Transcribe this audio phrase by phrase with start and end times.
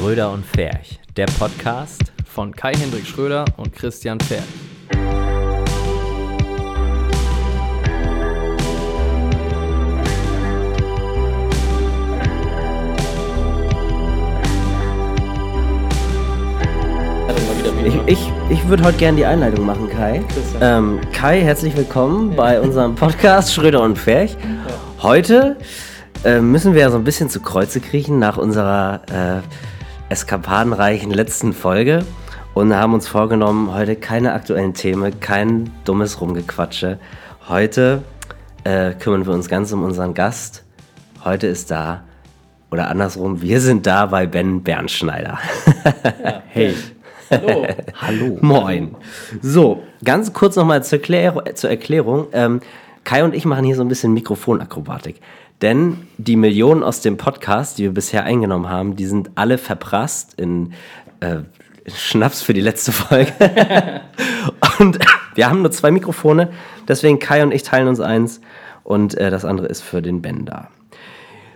[0.00, 2.10] Schröder und Ferch, der Podcast.
[2.24, 4.44] von Kai-Hendrik Schröder und Christian Pferd.
[17.84, 20.22] Ich, ich, ich würde heute gerne die Einleitung machen, Kai.
[20.62, 24.38] Ähm, Kai, herzlich willkommen bei unserem Podcast Schröder und Ferch.
[25.02, 25.58] Heute
[26.24, 29.42] äh, müssen wir ja so ein bisschen zu Kreuze kriechen nach unserer äh,
[30.10, 32.04] eskapadenreichen letzten Folge
[32.52, 36.98] und haben uns vorgenommen, heute keine aktuellen Themen, kein dummes Rumgequatsche.
[37.48, 38.02] Heute
[38.64, 40.64] äh, kümmern wir uns ganz um unseren Gast.
[41.24, 42.02] Heute ist da,
[42.72, 45.38] oder andersrum, wir sind da bei Ben Bernschneider.
[46.48, 46.74] hey.
[47.30, 47.66] Hallo.
[48.00, 48.38] Hallo.
[48.40, 48.96] Moin.
[49.40, 52.26] So, ganz kurz nochmal zur, Erklär zur Erklärung.
[52.32, 52.60] Ähm,
[53.04, 55.20] Kai und ich machen hier so ein bisschen Mikrofonakrobatik.
[55.62, 60.34] Denn die Millionen aus dem Podcast, die wir bisher eingenommen haben, die sind alle verprasst
[60.38, 60.72] in
[61.20, 61.40] äh,
[61.86, 63.32] Schnaps für die letzte Folge.
[64.78, 64.98] und
[65.34, 66.50] wir haben nur zwei Mikrofone,
[66.88, 68.40] deswegen Kai und ich teilen uns eins
[68.84, 70.68] und äh, das andere ist für den Ben da.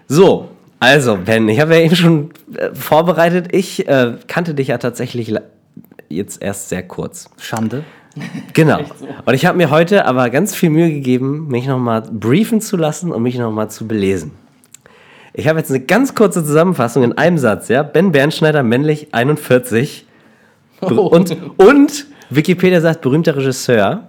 [0.06, 3.48] So, also Ben, ich habe ja eben schon äh, vorbereitet.
[3.52, 5.34] Ich äh, kannte dich ja tatsächlich
[6.10, 7.30] jetzt erst sehr kurz.
[7.38, 7.84] Schande.
[8.52, 8.78] Genau.
[9.24, 13.10] Und ich habe mir heute aber ganz viel Mühe gegeben, mich nochmal briefen zu lassen
[13.12, 14.30] und mich nochmal zu belesen.
[15.32, 17.82] Ich habe jetzt eine ganz kurze Zusammenfassung in einem Satz, ja.
[17.82, 20.06] Ben Bernschneider, männlich, 41.
[20.80, 21.06] Ber- Oh.
[21.06, 24.08] Und, und Wikipedia sagt berühmter Regisseur,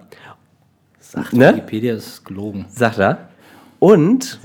[1.00, 1.54] Sagt Ne?
[1.56, 2.66] Wikipedia ist gelogen.
[2.70, 3.18] sagt er.
[3.80, 4.40] Und,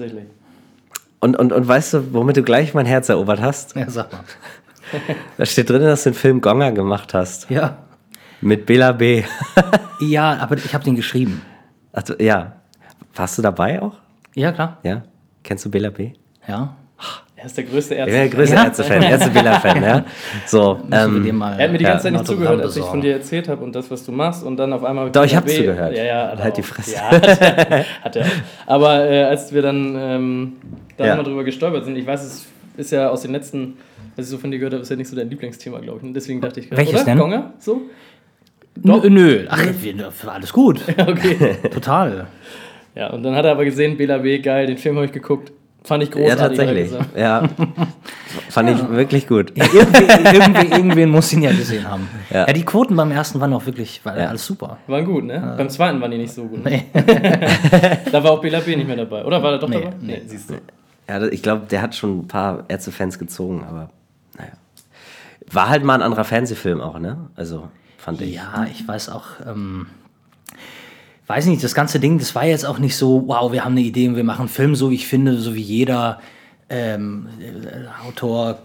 [1.21, 3.75] und, und, und weißt du, womit du gleich mein Herz erobert hast?
[3.77, 4.21] Ja, sag mal.
[5.39, 7.49] Da steht drin, dass du den Film Gonger gemacht hast.
[7.51, 7.79] Ja.
[8.41, 9.23] Mit Bela B.
[10.03, 11.43] Ja, aber ich habe den geschrieben.
[11.93, 12.53] Also, ja.
[13.15, 13.97] Warst du dabei auch?
[14.35, 14.79] Ja, klar.
[14.83, 15.03] Ja?
[15.45, 16.13] Kennst du Bela B?
[16.49, 16.75] Ja.
[17.37, 18.19] Er ist der größte Ich bin Ärzte.
[18.21, 18.65] der größte Ja.
[18.65, 20.05] Ärzte-Fan, Ärzte-Bela-Fan, ja.
[20.47, 22.77] So, ähm, dir mal Er hat mir die Ja, ganze Zeit ein nicht zugehört, als
[22.77, 25.11] ich von dir erzählt habe und das, was du machst und dann auf einmal...
[25.11, 25.95] Doch, ich hab's B- zugehört.
[25.95, 26.29] Ja, ja.
[26.29, 26.65] Halt er die auch.
[26.65, 26.95] Fresse.
[26.95, 28.27] Ja, hat er, er.
[28.67, 30.53] Aber äh, als wir dann ähm,
[30.97, 31.17] da Ja.
[31.17, 32.47] mal drüber gestolpert sind, ich weiß, es
[32.79, 33.77] ist ja aus den letzten,
[34.17, 36.05] was ich so von dir gehört habe, ist ja nicht so dein Lieblingsthema, glaube ich.
[36.05, 37.05] Und deswegen dachte ich gerade, Welches oder?
[37.05, 37.19] denn?
[37.19, 37.53] Gonger?
[37.59, 37.83] So?
[38.83, 39.47] Nö, nö.
[39.49, 39.63] Ach,
[40.27, 40.81] alles gut.
[40.99, 41.57] Okay.
[41.73, 42.27] Total.
[42.95, 45.53] ja, und dann hat er aber gesehen, Bela B, geil, den Film habe ich geguckt.
[45.83, 46.59] Fand ich ja, großartig.
[46.59, 46.93] er tatsächlich.
[47.17, 47.49] Ja.
[48.51, 49.53] Fand ich wirklich gut.
[49.55, 52.07] Irgendwie, irgendwie, irgendwen muss ihn ja gesehen haben.
[52.29, 52.47] Ja.
[52.47, 54.27] Ja, die Quoten beim ersten waren auch wirklich, war Ja.
[54.29, 54.77] alles super.
[54.89, 55.55] Waren gut, ne?
[55.57, 56.63] Beim zweiten waren die nicht so gut.
[56.67, 56.85] Nee.
[58.13, 59.25] Da war auch Bela B nicht mehr dabei.
[59.25, 59.95] Oder war er doch Nee, dabei?
[60.03, 60.21] nee.
[60.27, 60.55] siehst du.
[61.09, 63.89] Ja, ich glaube, der hat schon ein paar Ärzte-Fans gezogen, aber
[64.39, 64.53] naja.
[65.51, 67.31] War halt mal ein anderer Fernsehfilm auch, ne?
[67.37, 67.69] Also,
[68.01, 68.35] fand ich.
[68.35, 69.87] Ja, ich weiß auch, ähm,
[71.27, 73.83] weiß nicht, das ganze Ding, das war jetzt auch nicht so, wow, wir haben eine
[73.83, 76.21] Idee und wir machen einen Film, so ich finde, so wie jeder
[76.69, 78.61] ähm, äh, Autor,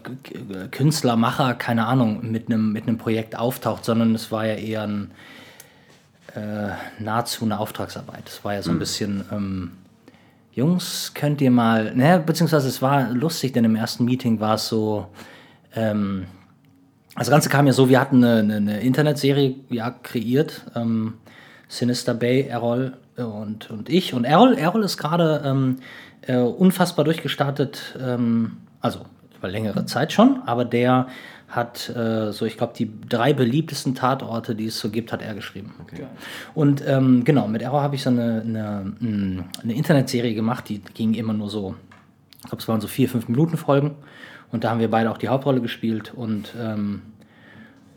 [0.72, 4.84] Künstler, Macher, keine Ahnung, mit einem mit einem Projekt auftaucht, sondern es war ja eher
[4.84, 5.12] ein,
[6.36, 6.70] äh,
[7.00, 8.28] nahezu eine Auftragsarbeit.
[8.28, 9.72] Es war ja so ein bisschen, ähm,
[10.54, 14.68] Jungs, könnt ihr mal, ne, beziehungsweise es war lustig, denn im ersten Meeting war es
[14.68, 15.08] so,
[15.76, 16.28] ähm,
[17.16, 21.16] das Ganze kam ja so, wir hatten eine, eine, eine Internetserie ja, kreiert, ähm,
[21.68, 24.14] Sinister Bay, Errol äh, und, und ich.
[24.14, 25.78] Und Errol, Errol ist gerade ähm,
[26.22, 29.02] äh, unfassbar durchgestartet, ähm, also
[29.38, 31.08] über längere Zeit schon, aber der
[31.48, 35.36] hat äh, so, ich glaube, die drei beliebtesten Tatorte, die es so gibt, hat er
[35.36, 35.74] geschrieben.
[36.54, 40.80] Und ähm, genau, mit Errol habe ich so eine, eine, mh, eine Internetserie gemacht, die
[40.80, 41.76] ging immer nur so
[42.46, 43.96] ich glaube, es waren so vier, fünf Minuten Folgen.
[44.56, 46.14] Und da haben wir beide auch die Hauptrolle gespielt.
[46.16, 47.02] Und ähm,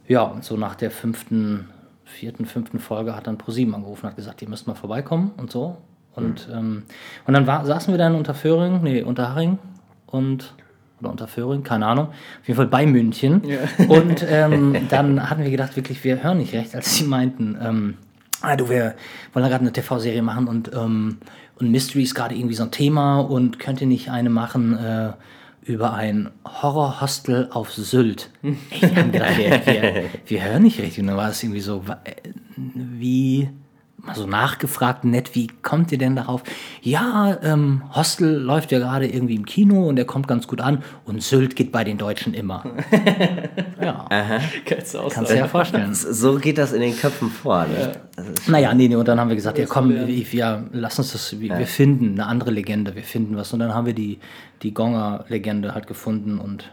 [0.08, 1.68] ja, und so nach der fünften,
[2.04, 5.52] vierten, fünften Folge hat dann ProSieben angerufen und hat gesagt, ihr müsst mal vorbeikommen und
[5.52, 5.76] so.
[6.16, 6.82] Und, ähm,
[7.28, 9.58] und dann war, saßen wir dann unter Föhring, nee, unter Haring
[10.06, 10.52] und
[10.98, 13.40] oder unter Föhring, keine Ahnung, auf jeden Fall bei München.
[13.88, 17.94] Und ähm, dann hatten wir gedacht, wirklich, wir hören nicht recht, als sie meinten, ähm,
[18.40, 18.96] ah, du, wir
[19.32, 21.18] wollen da gerade eine TV-Serie machen und, ähm,
[21.60, 25.12] und Mystery ist gerade irgendwie so ein Thema und könnt ihr nicht eine machen äh,
[25.68, 28.30] über ein Horrorhostel auf Sylt?
[28.42, 31.00] Wir haben gedacht, wir, wir, hören nicht richtig.
[31.00, 32.14] Und dann war es irgendwie so, äh,
[32.56, 33.50] wie,
[34.08, 36.42] mal so nachgefragt, nett, wie kommt ihr denn darauf?
[36.82, 40.82] Ja, ähm, Hostel läuft ja gerade irgendwie im Kino und der kommt ganz gut an
[41.04, 42.64] und Sylt geht bei den Deutschen immer.
[43.80, 44.06] ja,
[44.94, 45.14] Aussage.
[45.14, 45.94] kannst du dir ja vorstellen.
[45.94, 47.66] So geht das in den Köpfen vor.
[47.66, 47.92] Ne?
[48.32, 51.12] Ist- Naja, nee, nee, und dann haben wir gesagt, ja komm, wir, wir lass uns
[51.12, 53.52] das, wir, wir finden eine andere Legende, wir finden was.
[53.52, 54.18] Und dann haben wir die,
[54.62, 56.70] die Gonger-Legende halt gefunden und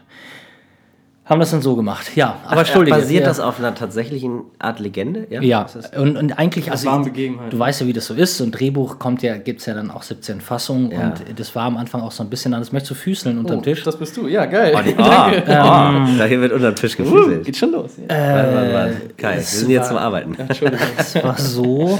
[1.28, 2.36] Haben das dann so gemacht, ja.
[2.46, 2.96] Aber entschuldige.
[2.96, 3.28] Basiert ja.
[3.28, 5.26] das auf einer tatsächlichen Art Legende?
[5.28, 8.36] Ja, das- und, und eigentlich, also du weißt ja, wie das so ist.
[8.36, 11.00] So ein Drehbuch kommt ja, gibt es ja dann auch 17 Fassungen Ja.
[11.08, 12.70] und das war am Anfang auch so ein bisschen anders.
[12.70, 13.82] Möchtest du füßeln unterm Oh, Tisch?
[13.82, 14.28] das bist du.
[14.28, 14.72] Ja, geil.
[14.98, 17.44] Ah, ah, da hier wird unter den Tisch Uh, gefüßelt.
[17.44, 17.90] geht schon los.
[17.98, 18.08] Ja.
[18.08, 18.96] Warte, warte, warte.
[19.16, 20.34] Kai, wir sind jetzt zum Arbeiten.
[20.36, 20.86] Entschuldigung.
[20.96, 21.98] Es war so,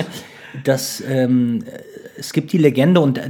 [0.62, 1.64] dass ähm,
[2.16, 3.28] es gibt die Legende und äh,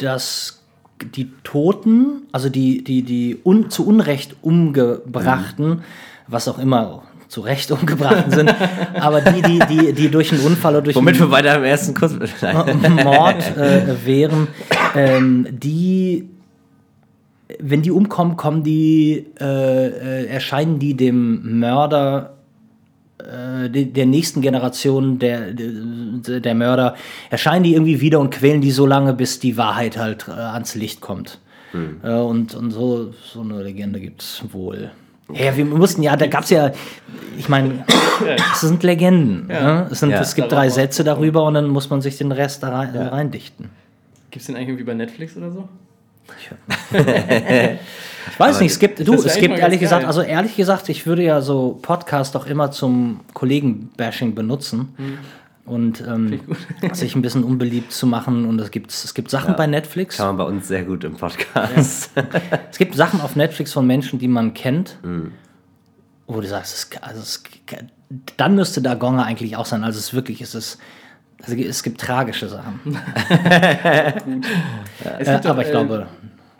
[0.00, 0.61] dass
[1.10, 5.82] die Toten, also die, die, die un, zu Unrecht umgebrachten,
[6.28, 8.54] was auch immer zu Recht umgebrachten sind,
[9.00, 11.94] aber die, die, die, die durch einen Unfall oder durch Womit einen wir weiter ersten
[11.94, 12.14] Kurs.
[13.02, 14.48] Mord äh, wären,
[14.94, 16.28] ähm, die,
[17.58, 19.44] wenn die umkommen, kommen die, äh,
[19.86, 22.32] äh, erscheinen die dem Mörder de-
[23.68, 26.94] der nächsten Generation der, der, der Mörder,
[27.30, 30.74] erscheinen die irgendwie wieder und quälen die so lange, bis die Wahrheit halt äh, ans
[30.74, 31.38] Licht kommt.
[32.02, 34.90] Äh, und, und so, so eine Legende gibt es wohl.
[35.32, 36.72] Ja, wir mussten ja, da gab es ja,
[37.38, 37.84] ich meine,
[38.52, 39.46] es sind Legenden.
[39.46, 39.88] Ne?
[39.90, 40.20] Es, sind, Ja.
[40.20, 40.68] es gibt drei.
[40.68, 43.70] Sätze darüber und dann muss man sich den Rest da rein, reindichten.
[44.30, 45.68] Gibt es den eigentlich irgendwie bei Netflix oder so?
[46.40, 46.50] Ich
[48.38, 50.06] weiß nicht, es gibt, du, es gibt ehrlich gesagt, geil.
[50.08, 54.94] also ehrlich gesagt, ich würde ja so Podcast auch immer zum Kollegen-Bashing benutzen.
[55.64, 56.40] Und ähm,
[56.92, 58.46] sich ein bisschen unbeliebt zu machen.
[58.46, 60.16] Und es gibt, es gibt Sachen bei Netflix.
[60.16, 62.10] Kann man bei uns sehr gut im Podcast.
[62.70, 65.32] Es gibt Sachen auf Netflix von Menschen, die man kennt, Mhm.
[66.26, 67.42] wo du sagst, es, also es,
[68.36, 69.84] dann müsste da Gonger eigentlich auch sein.
[69.84, 70.78] Also es ist wirklich, es ist,
[71.42, 72.80] also es gibt tragische Sachen.
[75.18, 76.06] Es Äh, gibt doch, aber ich äh, glaube,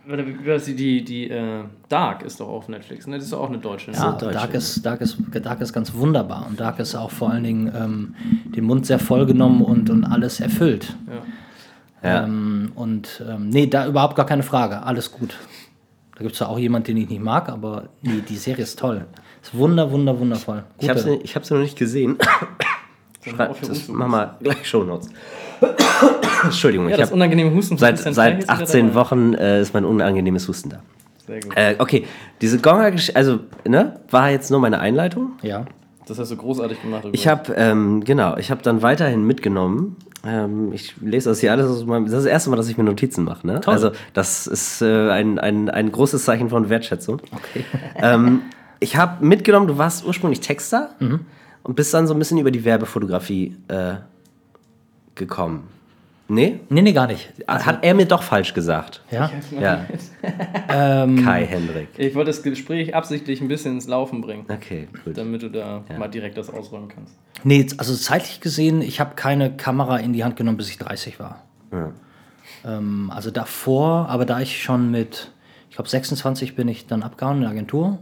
[0.07, 0.65] war das?
[0.65, 3.17] Die, die, die äh, Dark ist doch auf Netflix, ne?
[3.17, 3.93] Das ist doch auch eine deutsche.
[3.93, 4.33] Ja, Deutsche.
[4.35, 6.47] Dark ist, Dark, ist, Dark ist ganz wunderbar.
[6.49, 8.15] Und Dark ist auch vor allen Dingen ähm,
[8.53, 10.97] den Mund sehr voll genommen und, und alles erfüllt.
[12.03, 12.11] Ja.
[12.11, 12.25] Ja.
[12.25, 14.83] Ähm, und ähm, nee, da überhaupt gar keine Frage.
[14.83, 15.37] Alles gut.
[16.17, 18.79] Da gibt es ja auch jemanden, den ich nicht mag, aber nee, die Serie ist
[18.79, 19.07] toll.
[19.41, 20.65] Ist wunder, wunder, wundervoll.
[20.81, 22.19] Ich habe Gute- sie, ich hab sie noch nicht gesehen.
[23.25, 25.11] Das, mach mal gleich Shownotes.
[26.45, 27.79] Entschuldigung, Ja, ich das habe unangenehme Husten.
[27.79, 28.95] seit, seit Frey ist wieder 18 dabei.
[29.01, 30.81] Wochen äh, ist mein unangenehmes Husten da.
[31.27, 31.53] Sehr gut.
[31.57, 32.05] Äh, okay,
[32.41, 35.33] diese Gonger, also, ne, war jetzt nur meine Einleitung.
[35.43, 35.65] Ja.
[36.07, 37.05] Das hast du großartig gemacht.
[37.13, 39.97] Ich habe, ähm, genau, ich habe dann weiterhin mitgenommen.
[40.27, 42.07] Ähm, ich lese das hier alles aus meinem.
[42.07, 43.47] Das ist das erste Mal, dass ich mir Notizen mache.
[43.47, 43.61] Ne?
[43.61, 43.75] Toll.
[43.75, 47.21] Also, das ist äh, ein, ein, ein großes Zeichen von Wertschätzung.
[47.33, 47.65] Okay.
[47.97, 48.43] ähm,
[48.81, 51.21] ich habe mitgenommen, du warst ursprünglich Texter Mhm.
[51.63, 53.95] Und bist dann so ein bisschen über die Werbefotografie äh,
[55.15, 55.69] gekommen.
[56.29, 56.61] Nee?
[56.71, 57.31] Nee, nee, gar nicht.
[57.47, 59.03] Hat er mir doch falsch gesagt.
[59.11, 59.31] Ja.
[59.61, 59.85] Ja.
[60.75, 61.89] Ähm, Kai Hendrik.
[61.99, 65.19] Ich wollte das Gespräch absichtlich ein bisschen ins Laufen bringen, Okay, gut.
[65.19, 67.15] damit du da mal direkt das ausräumen kannst.
[67.45, 71.21] Nee, also zeitlich gesehen, ich habe keine Kamera in die Hand genommen, bis ich 30
[71.21, 71.43] war.
[72.65, 75.33] Ähm, also davor, aber da ich schon mit,
[75.69, 77.99] ich glaube 26 bin ich dann abgehauen in der Agentur.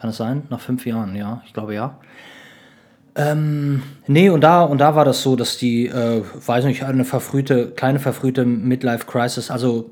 [0.00, 0.44] Kann es sein?
[0.50, 1.98] Nach fünf Jahren, ja, ich glaube ja.
[3.14, 7.04] Ähm, nee, und da, und da war das so, dass die, äh, weiß nicht, eine
[7.04, 9.90] verfrühte, kleine verfrühte Midlife-Crisis, also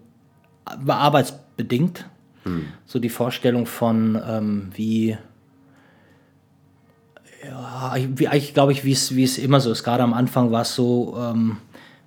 [0.79, 2.07] war arbeitsbedingt.
[2.87, 5.19] So die Vorstellung von, ähm, wie,
[7.45, 9.85] ja, wie eigentlich glaube ich, wie es, wie es immer so ist.
[9.85, 11.59] Gerade am Anfang war es so, ähm,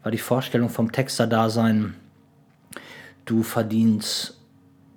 [0.04, 1.95] war die Vorstellung vom Texter-Dasein,
[3.25, 4.39] du verdienst,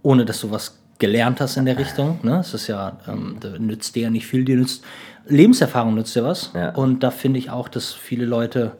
[0.02, 2.18] ohne dass du was gelernt hast in der Richtung.
[2.22, 2.38] Ne?
[2.38, 4.82] Es ist ja, ähm, da nützt dir ja nicht viel, dir nützt
[5.26, 6.50] Lebenserfahrung nützt dir was.
[6.54, 6.70] Ja.
[6.70, 8.76] Und da finde ich auch, dass viele Leute,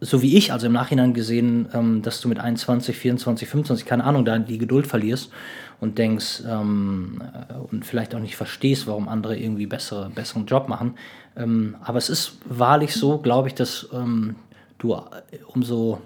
[0.00, 4.04] so wie ich, also im Nachhinein gesehen, ähm, dass du mit 21, 24, 25, keine
[4.04, 5.32] Ahnung, da die Geduld verlierst
[5.80, 10.68] und denkst ähm, äh, und vielleicht auch nicht verstehst, warum andere irgendwie bessere, besseren Job
[10.68, 10.94] machen.
[11.36, 14.36] Ähm, aber es ist wahrlich so, glaube ich, dass ähm,
[14.78, 15.00] du äh,
[15.48, 16.00] umso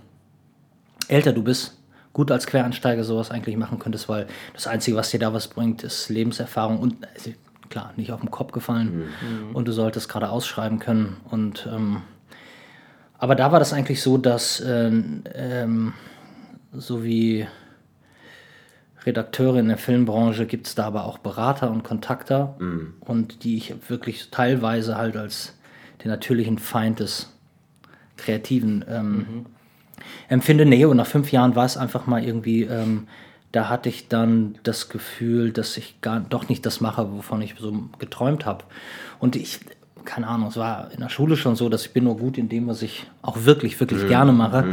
[1.09, 1.77] älter du bist,
[2.13, 5.83] gut als Quereinsteiger sowas eigentlich machen könntest, weil das Einzige, was dir da was bringt,
[5.83, 7.31] ist Lebenserfahrung und also,
[7.71, 9.05] klar, nicht auf den Kopf gefallen.
[9.55, 11.17] Und du solltest gerade ausschreiben können.
[11.31, 12.03] Und ähm,
[13.19, 15.95] aber da war das eigentlich so, dass ähm, ähm,
[16.73, 17.47] so wie
[19.05, 22.57] Redakteure in der Filmbranche gibt es da aber auch Berater und Kontakter.
[23.01, 25.55] Und die ich wirklich teilweise halt als
[26.03, 27.33] den natürlichen Feind des
[28.17, 29.47] Kreativen ähm,
[30.29, 30.67] empfinde.
[30.67, 33.07] Nee, und nach fünf Jahren war es einfach mal irgendwie, ähm,
[33.53, 37.55] da hatte ich dann das Gefühl, dass ich gar doch nicht das mache, wovon ich
[37.59, 38.65] so geträumt habe.
[39.19, 39.61] Und ich,
[40.05, 42.49] keine Ahnung, es war in der Schule schon so, dass ich bin nur gut in
[42.49, 44.65] dem, was ich auch wirklich, wirklich gerne mache.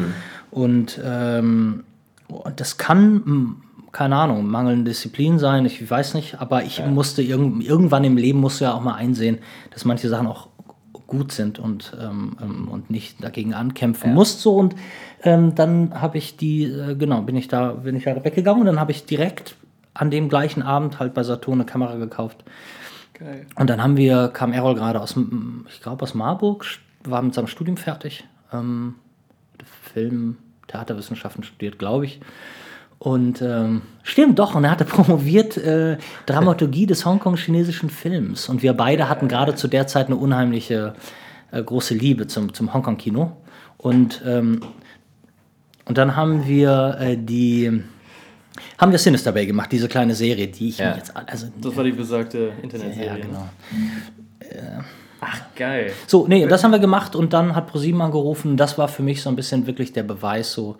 [0.52, 1.84] Und, ähm,
[2.28, 7.22] und das kann, m, keine Ahnung, mangelnde Disziplin sein, ich weiß nicht, aber ich musste
[7.22, 9.40] irgend, irgendwann im Leben musste ja auch mal einsehen,
[9.72, 10.49] dass manche Sachen auch
[11.10, 14.76] gut sind und, ähm, ähm, und nicht dagegen ankämpfen musst so und
[15.24, 18.68] ähm, dann habe ich die äh, genau bin ich da bin ich da weggegangen und
[18.68, 19.56] dann habe ich direkt
[19.94, 22.44] an dem gleichen Abend halt bei Saturn eine Kamera gekauft.
[23.14, 23.46] Geil.
[23.56, 25.16] Und dann haben wir, kam Errol gerade aus,
[25.68, 26.66] ich glaube aus Marburg,
[27.04, 28.26] war mit seinem Studium fertig.
[28.54, 28.96] Ähm,
[29.94, 30.38] Film,
[30.68, 32.22] Theaterwissenschaften studiert, glaube ich.
[33.00, 38.50] Und ähm, stimmt doch, und er hatte promoviert äh, Dramaturgie des Hongkong-chinesischen Films.
[38.50, 40.94] Und wir beide hatten gerade zu der Zeit eine unheimliche
[41.52, 43.32] äh, große Liebe zum, zum Hongkong-Kino.
[43.78, 44.62] Und, ähm,
[45.86, 47.84] und dann haben wir äh, die
[48.78, 50.96] haben wir Sinister Bay gemacht, diese kleine Serie, die ich Ja.
[50.98, 53.06] jetzt also Das war die besagte Internetserie.
[53.08, 53.48] ja, genau.
[55.22, 55.92] Ach, geil.
[56.08, 58.58] So, nee, das haben wir gemacht und dann hat ProSieben angerufen.
[58.58, 60.78] Das war für mich so ein bisschen wirklich der Beweis, so,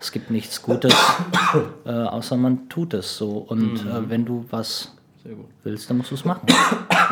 [0.00, 0.94] es gibt nichts Gutes,
[1.84, 3.38] äh, außer man tut es so.
[3.38, 4.92] Und äh, wenn du was
[5.62, 6.46] willst, dann musst du es machen.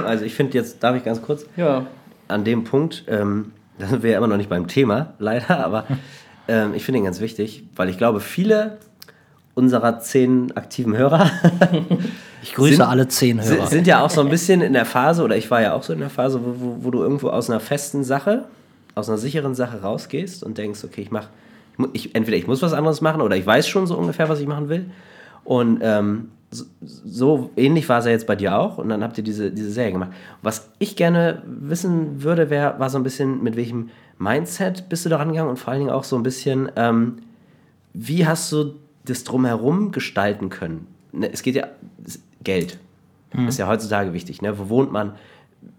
[0.04, 1.85] Also ich finde jetzt, darf ich ganz kurz, Ja,
[2.28, 5.87] an dem Punkt, ähm, da sind wir ja immer noch nicht beim Thema, leider, aber
[6.49, 8.78] ähm, ich finde ihn ganz wichtig, weil ich glaube, viele
[9.57, 11.28] unserer zehn aktiven Hörer
[12.42, 13.66] Ich grüße Sind- alle zehn Hörer.
[13.66, 15.92] sind ja auch so ein bisschen in der Phase, oder ich war ja auch so
[15.92, 18.45] in der Phase, wo, wo, wo du irgendwo aus einer festen Sache,
[18.95, 21.26] aus einer sicheren Sache rausgehst und denkst, okay, ich mache,
[21.92, 24.47] ich, entweder ich muss was anderes machen oder ich weiß schon so ungefähr, was ich
[24.47, 24.87] machen will.
[25.44, 28.78] Und ähm, so, so ähnlich war es ja jetzt bei dir auch.
[28.78, 30.11] Und dann habt ihr diese, diese Serie gemacht.
[30.42, 35.08] Was ich gerne wissen würde, wär, war so ein bisschen, mit welchem Mindset bist du
[35.08, 37.18] da rangegangen und vor allen Dingen auch so ein bisschen, ähm,
[37.94, 40.87] wie hast du das drumherum gestalten können?
[41.12, 41.68] Ne, Es geht ja,
[42.42, 42.78] Geld
[43.47, 44.42] ist ja heutzutage wichtig.
[44.42, 44.58] Ne?
[44.58, 45.12] Wo wohnt man?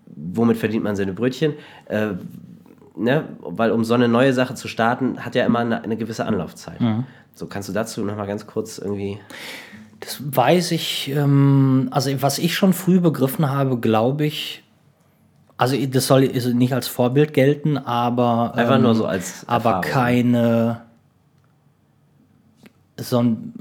[0.05, 1.53] Womit verdient man seine Brötchen?
[1.85, 2.09] Äh,
[2.99, 3.25] ne?
[3.41, 6.79] Weil um so eine neue Sache zu starten, hat ja immer eine, eine gewisse Anlaufzeit.
[7.33, 9.19] So, kannst du dazu nochmal ganz kurz irgendwie...
[10.01, 14.63] Das weiß ich, ähm, also was ich schon früh begriffen habe, glaube ich,
[15.57, 19.91] also das soll nicht als Vorbild gelten, aber Einfach ähm, nur so als aber Erfahrung.
[19.91, 20.81] keine
[22.95, 23.53] so ein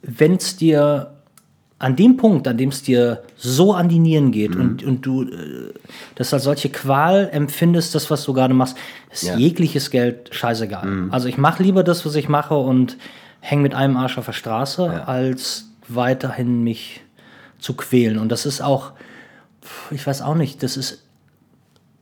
[0.00, 1.15] wenn es dir
[1.78, 4.60] an dem Punkt, an dem es dir so an die Nieren geht Mhm.
[4.60, 5.74] und, und du äh,
[6.14, 8.76] das als solche Qual empfindest, das, was du gerade machst,
[9.10, 9.34] ist Ja.
[9.34, 9.40] Mhm.
[9.40, 11.08] jegliches Geld scheißegal.
[11.10, 12.96] Also ich mache lieber das, was ich mache und
[13.40, 17.02] hänge mit einem Arsch auf der Straße, als weiterhin mich
[17.58, 18.18] zu quälen.
[18.18, 18.92] Und das ist auch,
[19.90, 21.04] ich weiß auch nicht, das ist,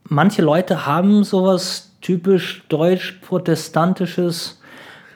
[0.07, 4.59] manche Leute haben sowas typisch deutsch-protestantisches,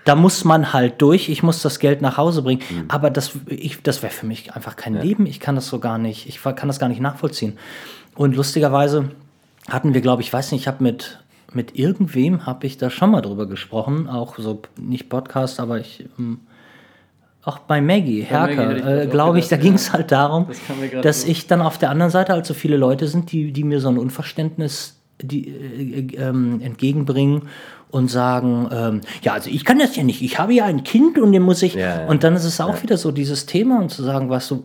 [0.09, 2.61] da muss man halt durch, ich muss das Geld nach Hause bringen.
[2.87, 5.27] Aber das, ich- das wäre für mich einfach kein Leben.
[5.27, 7.59] Ich kann das so gar nicht, ich kann das gar nicht nachvollziehen.
[8.15, 9.11] Und lustigerweise
[9.69, 11.19] hatten wir, glaube ich, weiß nicht, ich habe mit,
[11.53, 16.05] mit irgendwem, habe ich da schon mal drüber gesprochen, auch so, nicht Podcast, aber ich,
[16.17, 16.39] ähm,
[17.43, 19.75] auch bei Maggie, Herker, äh, glaube ich, da ging ja.
[19.75, 23.07] es halt darum, Das dass ich dann auf der anderen Seite halt so viele Leute
[23.07, 27.43] sind, die, die mir so ein Unverständnis die, äh, ähm, entgegenbringen
[27.91, 31.17] und sagen, ähm, ja, also ich kann das ja nicht, ich habe ja ein Kind
[31.17, 31.73] und dem muss ich.
[31.73, 32.07] Ja, ja.
[32.07, 34.63] Und dann ist es auch wieder so dieses Thema und zu sagen, weißt du,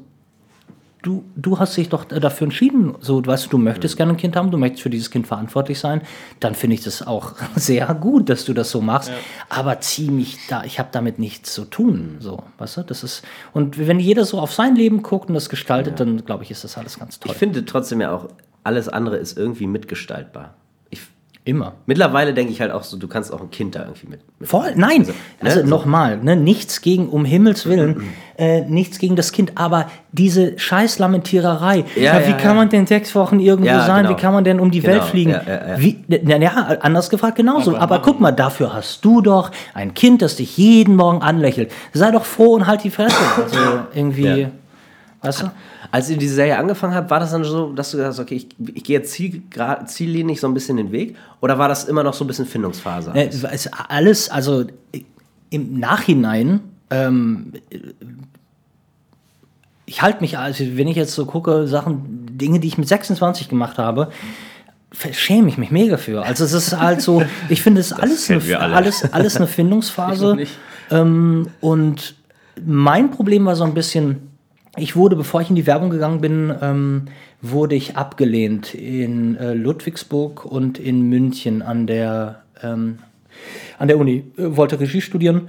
[1.04, 4.36] du, du hast dich doch dafür entschieden, so, weißt du, du möchtest gerne ein Kind
[4.36, 6.02] haben, du möchtest für dieses Kind verantwortlich sein,
[6.40, 9.12] dann finde ich das auch sehr gut, dass du das so machst,
[9.48, 13.22] aber zieh mich da, ich habe damit nichts zu tun, so, weißt du, das ist,
[13.52, 16.64] und wenn jeder so auf sein Leben guckt und das gestaltet, dann glaube ich, ist
[16.64, 17.32] das alles ganz toll.
[17.32, 18.28] Ich finde trotzdem ja auch,
[18.64, 20.54] alles andere ist irgendwie mitgestaltbar.
[21.46, 21.74] Immer.
[21.84, 24.20] mittlerweile denke ich halt auch so, du kannst auch ein Kind da irgendwie mit...
[24.38, 25.66] mit Voll, nein, ne, also so.
[25.66, 28.02] nochmal, ne, nichts gegen, um Himmels Willen,
[28.38, 32.54] äh, nichts gegen das Kind, aber diese scheiß Lamentiererei, Ja, ja, wie ja, kann ja.
[32.54, 34.16] man denn sechs Wochen irgendwo Ja, sein, genau.
[34.16, 35.32] wie kann man denn um die Genau, Welt fliegen?
[35.32, 35.80] ja, ja, ja.
[35.80, 38.02] Wie, na, ja, anders gefragt genauso, Aber aber, machen.
[38.06, 41.70] guck mal, dafür hast du doch ein Kind, das dich jeden Morgen anlächelt.
[41.92, 43.14] Sei doch froh und halt die Fresse.
[43.42, 43.58] Also
[43.94, 44.48] irgendwie, Ja.
[45.20, 45.50] weißt du?
[45.94, 48.34] Als ihr diese Serie angefangen habt, war das dann so, dass du gesagt hast, okay,
[48.34, 49.44] ich, ich gehe jetzt ziel,
[49.86, 51.14] ziellinig so ein bisschen den Weg?
[51.40, 53.12] Oder war das immer noch so ein bisschen Findungsphase?
[53.12, 54.64] Ne, es ist alles, also
[55.50, 57.52] im Nachhinein, ähm,
[59.86, 63.48] ich halte mich, also wenn ich jetzt so gucke, Sachen, Dinge, die ich mit 26
[63.48, 64.10] gemacht habe,
[65.12, 66.24] schäme ich mich mega für.
[66.24, 70.38] Also es ist halt so, ich finde es alles, eine, alles, alles eine Ich Findungsphase.
[70.90, 72.16] Ähm, und
[72.66, 74.33] mein Problem war so ein bisschen,
[74.76, 77.02] ich wurde, bevor ich in die Werbung gegangen bin, ähm,
[77.40, 82.98] wurde ich abgelehnt in äh, Ludwigsburg und in München an der, ähm,
[83.78, 84.24] an der Uni.
[84.36, 85.48] Äh, wollte Regie studieren.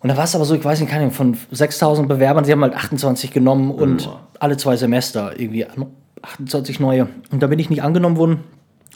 [0.00, 2.52] Und da war es aber so, ich weiß nicht, keine Ahnung, von 6000 Bewerbern, sie
[2.52, 5.66] haben halt 28 genommen und alle zwei Semester irgendwie
[6.22, 7.08] 28 neue.
[7.30, 8.40] Und da bin ich nicht angenommen worden.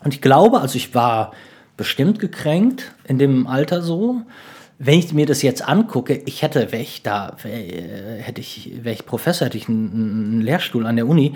[0.03, 1.33] Und ich glaube, also ich war
[1.77, 4.23] bestimmt gekränkt in dem Alter so.
[4.79, 7.53] Wenn ich mir das jetzt angucke, ich hätte, wäre ich da, wär,
[8.23, 11.35] hätte ich, wäre ich Professor, hätte ich einen, einen Lehrstuhl an der Uni,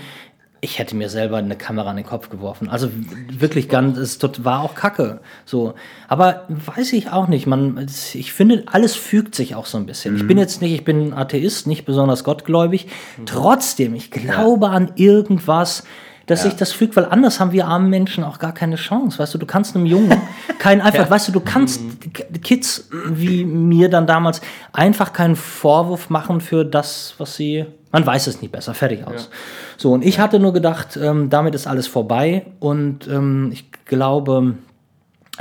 [0.61, 2.69] ich hätte mir selber eine Kamera an den Kopf geworfen.
[2.69, 2.91] Also
[3.31, 5.21] wirklich ganz, es war auch Kacke.
[5.45, 5.75] So,
[6.09, 7.47] aber weiß ich auch nicht.
[7.47, 10.17] Man, ich finde, alles fügt sich auch so ein bisschen.
[10.17, 12.89] Ich bin jetzt nicht, ich bin Atheist, nicht besonders gottgläubig.
[13.25, 15.85] Trotzdem, ich glaube an irgendwas,
[16.29, 19.19] dass sich das fügt, weil anders haben wir armen Menschen auch gar keine Chance.
[19.19, 20.17] Weißt du, du kannst einem Jungen
[20.59, 21.81] keinen einfach, weißt du, du kannst
[22.15, 24.41] K- Kids wie mir dann damals
[24.73, 27.67] einfach keinen Vorwurf machen für das, was sie.
[27.91, 29.31] Man weiß es nicht besser, fertig aus.
[29.79, 34.55] So, und ich hatte nur gedacht, ähm, damit ist alles vorbei und ähm, ich glaube,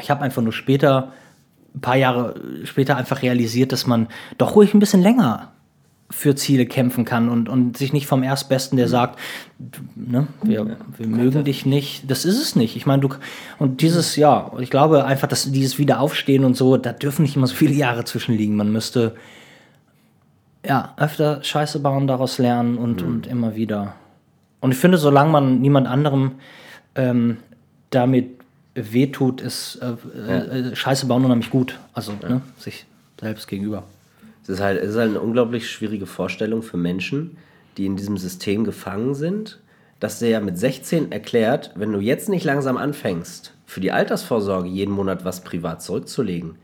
[0.02, 1.12] ich habe einfach nur später,
[1.76, 5.50] ein paar Jahre später einfach realisiert, dass man doch ruhig ein bisschen länger
[6.10, 9.20] für Ziele kämpfen kann und, und sich nicht vom Erstbesten, der sagt,
[9.60, 12.10] du, ne, wir, wir mögen dich nicht.
[12.10, 12.78] Das ist es nicht.
[12.78, 13.10] Ich meine, du
[13.60, 17.48] und dieses, ja, ich glaube einfach, dass dieses Wiederaufstehen und so, da dürfen nicht immer
[17.48, 18.56] so viele Jahre zwischenliegen.
[18.56, 19.16] Man müsste
[20.66, 23.96] ja öfter Scheiße bauen, daraus lernen und, und immer wieder.
[24.62, 26.34] Und ich finde, solange man niemand anderem
[26.96, 27.38] ähm,
[27.90, 28.30] damit
[28.76, 31.78] wehtut, ist äh, äh, Scheiße bauen unheimlich gut.
[31.94, 32.86] Also ne, sich
[33.20, 33.84] selbst gegenüber.
[34.48, 37.36] Es ist, halt, es ist halt eine unglaublich schwierige Vorstellung für Menschen,
[37.76, 39.60] die in diesem System gefangen sind,
[40.00, 44.70] dass der ja mit 16 erklärt, wenn du jetzt nicht langsam anfängst, für die Altersvorsorge
[44.70, 46.56] jeden Monat was privat zurückzulegen,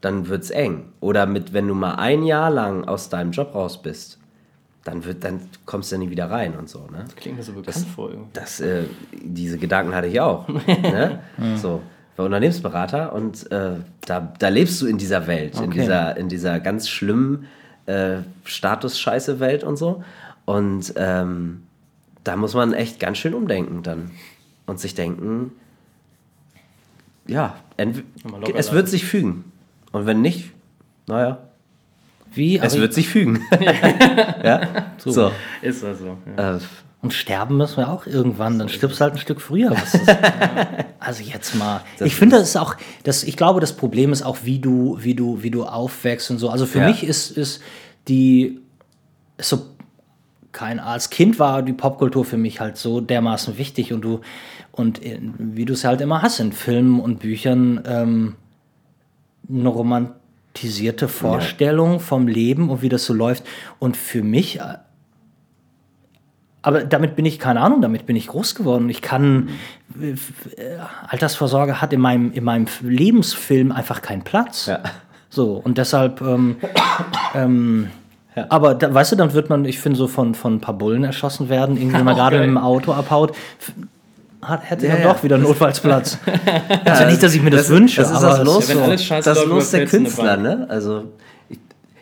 [0.00, 0.92] dann wird's eng.
[0.98, 4.18] Oder mit, wenn du mal ein Jahr lang aus deinem Job raus bist,
[4.82, 6.80] dann, wird, dann kommst du ja nie wieder rein und so.
[6.90, 7.04] Ne?
[7.14, 8.30] Klingt mir so bekannt vor irgendwie.
[8.32, 10.48] Das, äh, diese Gedanken hatte ich auch.
[10.66, 11.20] ne?
[11.54, 11.80] So,
[12.16, 15.80] war Unternehmensberater und äh, da, da lebst du in dieser Welt, in, Okay.
[15.80, 17.46] dieser, in dieser ganz schlimmen
[17.86, 20.04] äh, Status-Scheiße-Welt und so.
[20.44, 21.62] Und ähm,
[22.22, 24.10] da muss man echt ganz schön umdenken dann
[24.66, 25.52] und sich denken,
[27.26, 27.56] ja,
[28.54, 29.50] es wird sich fügen.
[29.92, 30.50] Und wenn nicht,
[31.06, 31.38] naja,
[32.34, 32.58] Wie?
[32.58, 33.40] es Aber- wird sich fügen.
[34.42, 35.30] ja, so.
[35.62, 36.16] Ist das so.
[36.36, 36.56] Ja.
[36.56, 36.60] Äh,
[37.02, 39.70] Und sterben müssen wir auch irgendwann, dann stirbst du halt ein Stück früher.
[39.70, 40.16] Was ist,
[41.00, 41.82] also jetzt mal.
[42.00, 45.14] ich finde, das ist auch, das, ich glaube, das Problem ist auch, wie du, wie
[45.14, 46.48] du, wie du aufwächst und so.
[46.50, 46.86] Also für Ja.
[46.88, 47.60] mich ist, ist
[48.08, 48.60] die,
[49.36, 49.66] ist so,
[50.52, 54.20] kein, als Kind war die Popkultur für mich halt so dermaßen wichtig und du,
[54.72, 58.34] und in, wie du es halt immer hast in Filmen und Büchern, ähm,
[59.48, 59.68] eine
[60.54, 63.44] romantisierte Vorstellung vom Leben und wie das so läuft.
[63.78, 64.78] Und für mich äh,
[66.62, 68.88] aber damit bin ich, keine Ahnung, damit bin ich groß geworden.
[68.88, 69.50] Ich kann,
[70.00, 70.12] äh,
[70.58, 70.78] äh,
[71.08, 74.66] Altersvorsorge hat in meinem, in meinem Lebensfilm einfach keinen Platz.
[74.66, 74.80] ja.
[75.28, 76.56] So, und deshalb, ähm,
[77.34, 77.90] ähm,
[78.48, 81.02] aber da, weißt du, dann wird man, ich finde, so von, von ein paar Bullen
[81.02, 83.36] erschossen werden, irgendwie, wenn man gerade mit dem Auto abhaut,
[84.48, 85.12] hat, hätte Ja, dann ja.
[85.12, 86.18] doch wieder einen Notfallsplatz.
[86.84, 89.48] also nicht, dass ich mir das, wünsche, Das ist aber das Los, Ja, das läuft,
[89.48, 90.66] Los der Künstler, ne?
[90.68, 91.12] Also,
[91.48, 91.58] ich,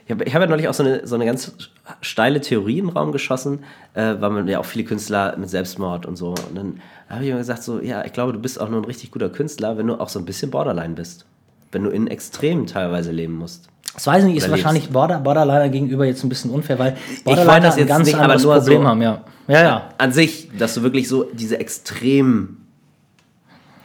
[0.07, 1.53] ich habe hab ja neulich auch so eine, so eine ganz
[2.01, 3.61] steile Theorie den Raum geschossen,
[3.95, 6.29] äh, weil man ja auch viele Künstler mit Selbstmord und so.
[6.31, 8.85] Und dann habe ich immer gesagt, so, ja, ich glaube, du bist auch nur ein
[8.85, 11.27] richtig guter Künstler, wenn du auch so ein bisschen Borderline bist.
[11.71, 13.69] Wenn du in Extremen teilweise leben musst.
[13.95, 17.61] Das weiß ich nicht, ist wahrscheinlich Border, Borderliner gegenüber jetzt ein bisschen unfair, weil Borderliner
[17.61, 19.21] das ein jetzt ganz nicht, aber nur Problem so- haben, ja.
[19.49, 19.89] Ja, ja.
[19.99, 22.59] An sich, dass du wirklich so diese Extrem,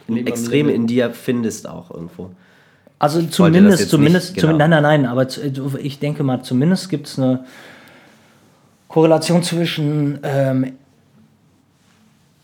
[0.08, 0.74] Limit.
[0.74, 2.30] in dir findest auch irgendwo.
[2.98, 4.52] Also das zumindest, zumindest, nicht, genau.
[4.52, 5.40] zum- nein, nein, nein, aber zu,
[5.80, 7.44] ich denke mal, zumindest gibt es eine
[8.88, 10.72] Korrelation zwischen ähm,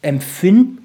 [0.03, 0.81] Empfind,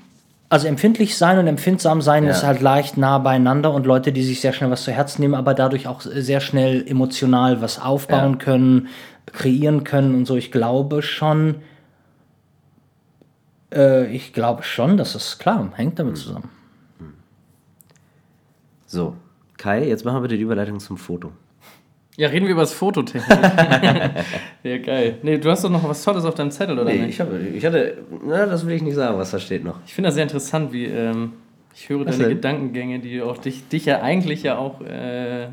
[0.50, 2.32] also empfindlich sein und empfindsam sein Ja.
[2.32, 5.36] ist halt leicht nah beieinander und Leute, die sich sehr schnell was zu Herzen nehmen,
[5.36, 8.38] aber dadurch auch sehr schnell emotional was aufbauen Ja.
[8.40, 8.88] können,
[9.28, 10.36] kreieren können und so.
[10.36, 11.56] Ich glaube schon,
[13.72, 16.50] äh, ich glaube schon, das ist klar, hängt damit zusammen.
[18.88, 19.16] So,
[19.58, 21.32] Kai, jetzt machen wir bitte die Überleitung zum Foto.
[22.20, 23.30] Ja, reden wir über das Fototechnik.
[24.64, 25.20] ja, geil.
[25.24, 27.12] Nee, du hast doch noch was Tolles auf deinem Zettel, oder Nee, nicht?
[27.12, 29.78] ich, habe, ich hatte, na, das will ich nicht sagen, was da steht noch.
[29.86, 31.32] Ich finde das sehr interessant, wie ähm,
[31.74, 32.36] ich höre Was deine denn?
[32.36, 35.48] Gedankengänge, die auch dich, dich ja eigentlich ja auch äh,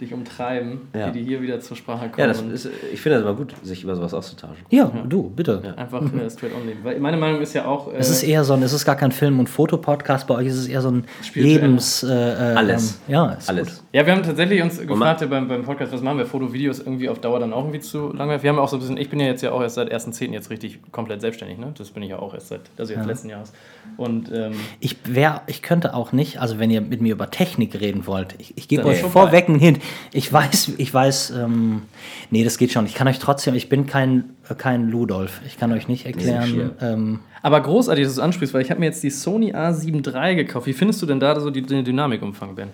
[0.00, 1.10] dich umtreiben, Ja.
[1.10, 2.18] die, die hier wieder zur Sprache kommen.
[2.20, 4.64] Ja, das ist, ich finde das immer gut, sich über sowas auszutauschen.
[4.70, 5.74] Ja, du, bitte.
[5.76, 6.80] einfach äh, straight on leben.
[6.82, 7.92] Weil meine Meinung ist ja auch.
[7.92, 10.48] Äh, Es ist eher so ein, es ist gar kein Film- und Fotopodcast, bei euch
[10.48, 11.04] ist es eher so ein.
[11.34, 12.02] Lebens...
[12.02, 13.00] Äh, äh, Alles.
[13.08, 13.68] Ähm, ja, ist Alles.
[13.68, 13.84] Gut.
[13.92, 16.26] Ja, wir haben tatsächlich uns gefragt ja, beim, beim Podcast, was machen wir?
[16.26, 18.42] Foto, Videos irgendwie auf Dauer dann auch irgendwie zu langweilig.
[18.42, 20.32] Wir haben auch so ein bisschen, ich bin ja jetzt ja auch erst seit 1.10.
[20.32, 21.72] jetzt richtig komplett selbstständig, ne?
[21.76, 23.52] Das bin ich ja auch erst seit, also jetzt letzten Jahres.
[23.96, 27.80] Und ähm, Ich, wär, ich könnte auch nicht, also wenn ihr mit mir über Technik
[27.80, 29.78] reden wollt, ich, ich gebe euch vorweg einen Hint.
[30.12, 31.82] Ich weiß, ich weiß, ähm,
[32.30, 32.86] nee, das geht schon.
[32.86, 34.24] Ich kann euch trotzdem, ich bin kein,
[34.58, 35.40] kein Ludolf.
[35.46, 36.72] Ich kann euch nicht erklären.
[36.80, 40.06] Ähm, aber großartig, dass du es ansprichst, weil ich habe mir jetzt die Sony A7
[40.06, 40.66] III gekauft.
[40.66, 42.68] Wie findest du denn da so die, den Dynamikumfang, Ben?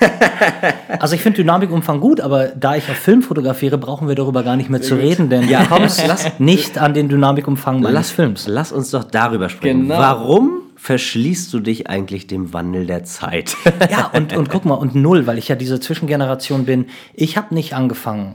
[0.98, 4.56] Also ich finde Dynamikumfang gut, aber da ich auf Film fotografiere, brauchen wir darüber gar
[4.56, 6.02] nicht mehr zu reden, denn Ja, du kommst
[6.38, 8.46] nicht an den Dynamikumfang meines Lass, Films.
[8.46, 9.82] lass uns doch darüber sprechen.
[9.82, 9.98] Genau.
[9.98, 10.50] Warum
[10.82, 13.56] verschließt du dich eigentlich dem Wandel der Zeit?
[13.88, 16.86] Ja, und, und guck mal, und null, weil ich ja diese Zwischengeneration bin.
[17.14, 18.34] Ich habe nicht angefangen,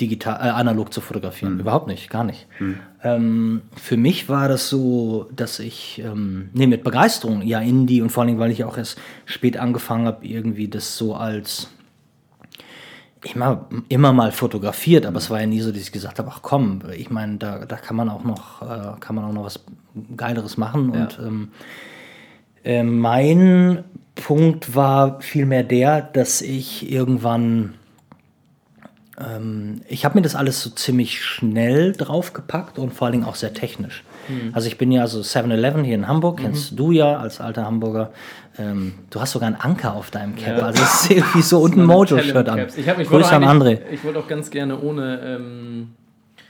[0.00, 1.58] digital, äh, analog zu fotografieren.
[1.58, 2.46] Überhaupt nicht, gar nicht.
[3.02, 8.10] Ähm, für mich war das so, dass ich, ähm, nee, mit Begeisterung, ja, Indie und
[8.10, 11.70] vor allem, weil ich auch erst spät angefangen habe, irgendwie das so als
[13.22, 16.40] immer, immer mal fotografiert, aber es war ja nie so, dass ich gesagt habe, ach
[16.42, 19.60] komm, ich meine, da, da kann man auch noch, äh, kann man auch noch was
[20.16, 20.90] Geileres machen.
[20.90, 21.48] Und ähm,
[22.64, 27.74] äh, mein Punkt war vielmehr der, dass ich irgendwann,
[29.18, 33.36] ähm, ich habe mir das alles so ziemlich schnell draufgepackt und vor allen Dingen auch
[33.36, 34.04] sehr technisch.
[34.52, 38.12] Also ich bin ja so 7-Eleven hier in Hamburg, kennst du ja als alter Hamburger.
[38.58, 40.66] Ähm, du hast sogar einen Anker auf deinem Cap, Ja.
[40.66, 42.66] also es ist irgendwie so und ein Meine Mojo-Shirt an.
[42.76, 43.78] Ich, hab, ich Grüße an André.
[43.92, 45.90] Ich wollte auch ganz gerne ohne, ähm,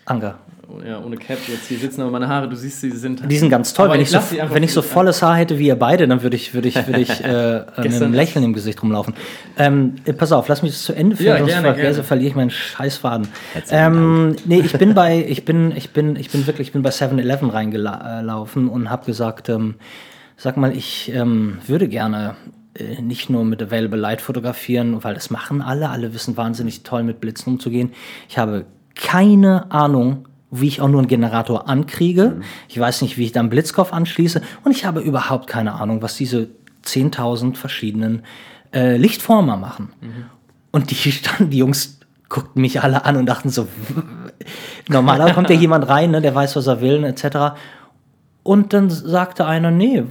[0.07, 0.39] Anker.
[0.85, 3.31] ja, ohne Cap jetzt hier sitzen, aber meine Haare, du siehst, sie sind.
[3.31, 3.85] Die sind ganz toll.
[3.87, 6.37] Aber Wenn ich, so, wenn ich so volles Haar hätte wie ihr beide, dann würde
[6.37, 9.15] ich, würde ich, würde ich äh, mit einem Lächeln im Gesicht rumlaufen.
[9.59, 12.05] Ähm, äh, pass auf, lass mich das zu Ende führen, Ja, sonst gerne, vergesse, gerne.
[12.05, 13.29] verliere ich meinen Scheißfaden.
[13.71, 16.91] Ähm, nee, ich bin bei, ich bin, ich bin, ich bin wirklich, ich bin bei
[16.91, 19.75] 7-Eleven reingelaufen und habe gesagt, ähm,
[20.41, 22.35] sag mal, ich ähm, würde gerne
[22.73, 27.03] äh, nicht nur mit Available Light fotografieren, weil das machen alle, alle wissen wahnsinnig toll
[27.03, 27.93] mit Blitzen umzugehen.
[28.27, 32.41] Ich habe keine Ahnung, wie ich auch nur einen Generator ankriege.
[32.69, 36.17] Ich weiß nicht, wie ich dann Blitzkopf anschließe und ich habe überhaupt keine Ahnung, was
[36.17, 36.49] diese
[36.87, 38.23] 10.000 verschiedenen
[38.73, 39.91] äh, Lichtformer machen.
[40.71, 42.01] Und die standen, die Jungs
[42.31, 43.69] guckten mich alle an und dachten so,
[44.89, 47.59] normaler kommt ja jemand rein, ne, der weiß, was er will, etc.
[48.51, 50.03] Und dann sagte einer, nee,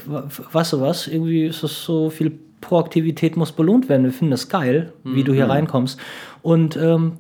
[0.53, 4.05] weißt du was, irgendwie ist es so viel Proaktivität muss belohnt werden.
[4.05, 5.51] Wir finden das geil, wie du hier Mhm.
[5.51, 5.99] reinkommst.
[6.41, 7.17] Und ähm,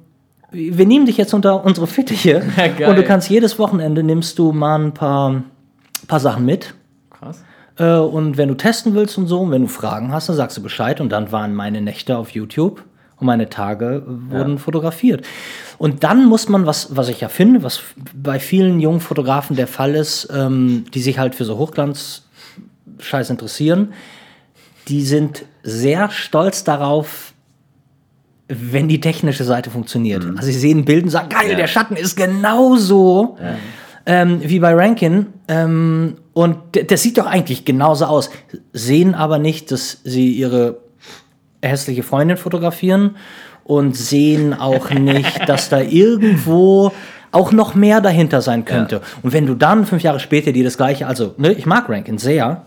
[0.49, 2.41] wir nehmen dich jetzt unter unsere Fittiche
[2.79, 5.43] Ja, und du kannst jedes Wochenende nimmst du mal ein paar,
[6.07, 6.73] paar Sachen mit.
[7.09, 7.43] Krass.
[7.77, 10.55] Äh, und wenn du testen willst und so, und wenn du Fragen hast, dann sagst
[10.57, 11.01] du Bescheid.
[11.01, 12.81] Und dann waren meine Nächte auf YouTube
[13.19, 15.25] und meine Tage äh, wurden fotografiert.
[15.77, 17.81] Und dann muss man, was, was ich ja finde, was
[18.13, 23.93] bei vielen jungen Fotografen der Fall ist, ähm, die sich halt für so Hochglanz-Scheiß interessieren,
[24.87, 27.33] die sind sehr stolz darauf,
[28.47, 30.25] wenn die technische Seite funktioniert.
[30.25, 33.37] Also sie sehen Bilder und sagen, geil, der Schatten ist genauso
[34.07, 35.27] ähm, wie bei Rankin.
[35.47, 38.31] Ähm, und das sieht doch eigentlich genauso aus.
[38.73, 40.79] Sehen aber nicht, dass sie ihre
[41.61, 43.15] hässliche Freundin fotografieren
[43.63, 46.91] und sehen auch nicht, dass da irgendwo
[47.31, 49.01] auch noch mehr dahinter sein könnte.
[49.21, 52.17] Und wenn du dann fünf Jahre später dir das gleiche, also ne, ich mag Rankin
[52.17, 52.65] sehr,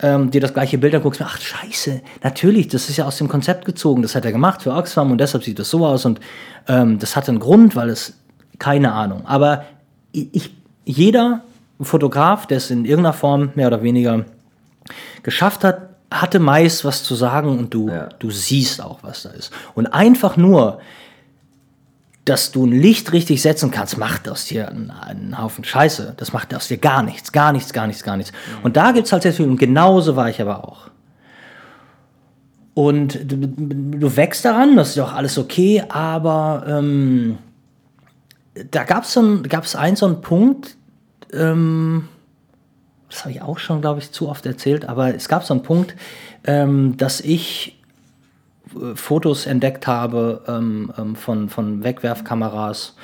[0.00, 3.64] ähm, dir das gleiche Bild anguckst, ach scheiße, natürlich, das ist ja aus dem Konzept
[3.64, 6.20] gezogen, das hat er gemacht für Oxfam und deshalb sieht das so aus und
[6.68, 8.14] ähm, das hat einen Grund, weil es,
[8.58, 9.64] keine Ahnung, aber
[10.12, 11.42] ich, jeder
[11.80, 14.24] Fotograf, der es in irgendeiner Form mehr oder weniger
[15.22, 18.08] geschafft hat, hatte meist was zu sagen und du, Ja.
[18.18, 19.52] du siehst auch, was da ist.
[19.74, 20.80] Und einfach nur,
[22.24, 26.14] dass du ein Licht richtig setzen kannst, macht aus dir einen, einen Haufen Scheiße.
[26.16, 28.32] Das macht aus dir gar nichts, gar nichts, gar nichts, gar nichts.
[28.62, 29.46] Und da gibt es halt sehr viel.
[29.48, 30.90] Und genauso war ich aber auch.
[32.74, 37.38] Und du, du wächst daran, das ist ja auch alles okay, aber ähm,
[38.70, 40.76] da gab es gab's einen so einen Punkt,
[41.32, 42.08] ähm,
[43.16, 45.62] das habe ich auch schon, glaube ich, zu oft erzählt, aber es gab so einen
[45.62, 45.94] Punkt,
[46.44, 47.80] ähm, dass ich
[48.74, 52.94] äh, Fotos entdeckt habe ähm, ähm, von, von Wegwerfkameras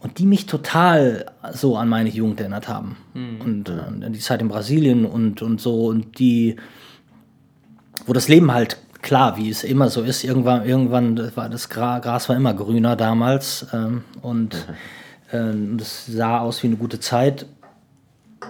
[0.00, 2.96] und die mich total so an meine Jugend erinnert haben.
[3.40, 6.56] Und äh, an die Zeit in Brasilien und, und so und die,
[8.04, 12.00] wo das Leben halt klar, wie es immer so ist, irgendwann, irgendwann war das Gra
[12.00, 14.66] Gras war immer grüner damals ähm, und
[15.32, 17.46] ähm, das sah aus wie eine gute Zeit.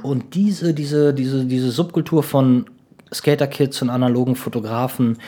[0.03, 2.67] Und diese, diese, diese, diese Subkultur von
[3.13, 5.19] Skater-Kids und analogen Fotografen,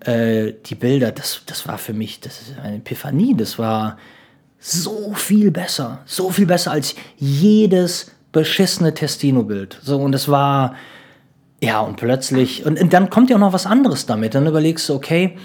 [0.00, 3.98] äh, die Bilder, das, das war für mich, das ist eine Epiphanie, das war
[4.58, 9.78] so viel besser, so viel besser als jedes beschissene Testino-Bild.
[9.82, 10.74] So, und es war,
[11.62, 14.34] ja, und plötzlich, und, und dann kommt ja auch noch was anderes damit.
[14.34, 15.36] Dann überlegst du, okay,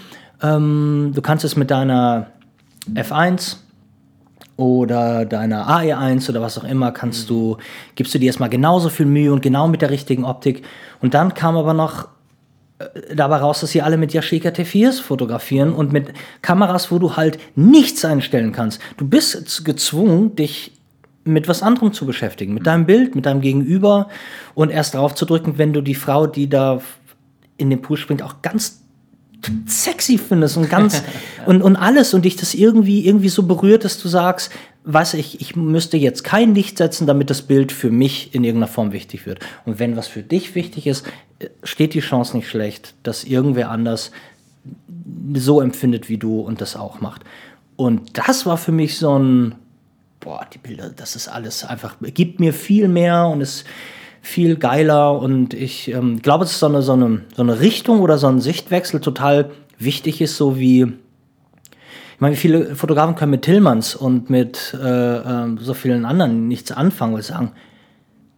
[0.42, 2.28] ähm, du kannst es mit deiner
[2.94, 3.56] F1
[4.60, 7.56] oder deiner AE1 oder was auch immer, kannst du,
[7.94, 10.66] gibst du dir erstmal genauso viel Mühe und genau mit der richtigen Optik.
[11.00, 12.08] Und dann kam aber noch
[12.78, 17.16] äh, dabei raus, dass sie alle mit Yashica T4s fotografieren und mit Kameras, wo du
[17.16, 18.82] halt nichts einstellen kannst.
[18.98, 20.72] Du bist gezwungen, dich
[21.24, 24.08] mit was anderem zu beschäftigen, mit deinem Bild, mit deinem Gegenüber
[24.54, 26.82] und erst drauf zu drücken, wenn du die Frau, die da
[27.56, 28.82] in den Pool springt, auch ganz
[29.66, 31.02] sexy findest und ganz
[31.46, 34.50] und, und alles und dich das irgendwie irgendwie so berührt, dass du sagst,
[34.84, 38.72] was ich, ich müsste jetzt kein Licht setzen, damit das Bild für mich in irgendeiner
[38.72, 39.40] Form wichtig wird.
[39.66, 41.06] Und wenn was für dich wichtig ist,
[41.62, 44.10] steht die Chance nicht schlecht, dass irgendwer anders
[45.34, 47.22] so empfindet wie du und das auch macht.
[47.76, 49.54] Und das war für mich so ein,
[50.20, 53.64] boah, die Bilder, das ist alles einfach, gibt mir viel mehr und ist
[54.22, 58.00] viel geiler und ich ähm, glaube, es ist so eine, so, eine, so eine Richtung
[58.00, 63.42] oder so ein Sichtwechsel total wichtig ist, so wie, ich meine, viele Fotografen können mit
[63.42, 67.52] Tillmans und mit äh, äh, so vielen anderen nichts anfangen, weil sie sagen,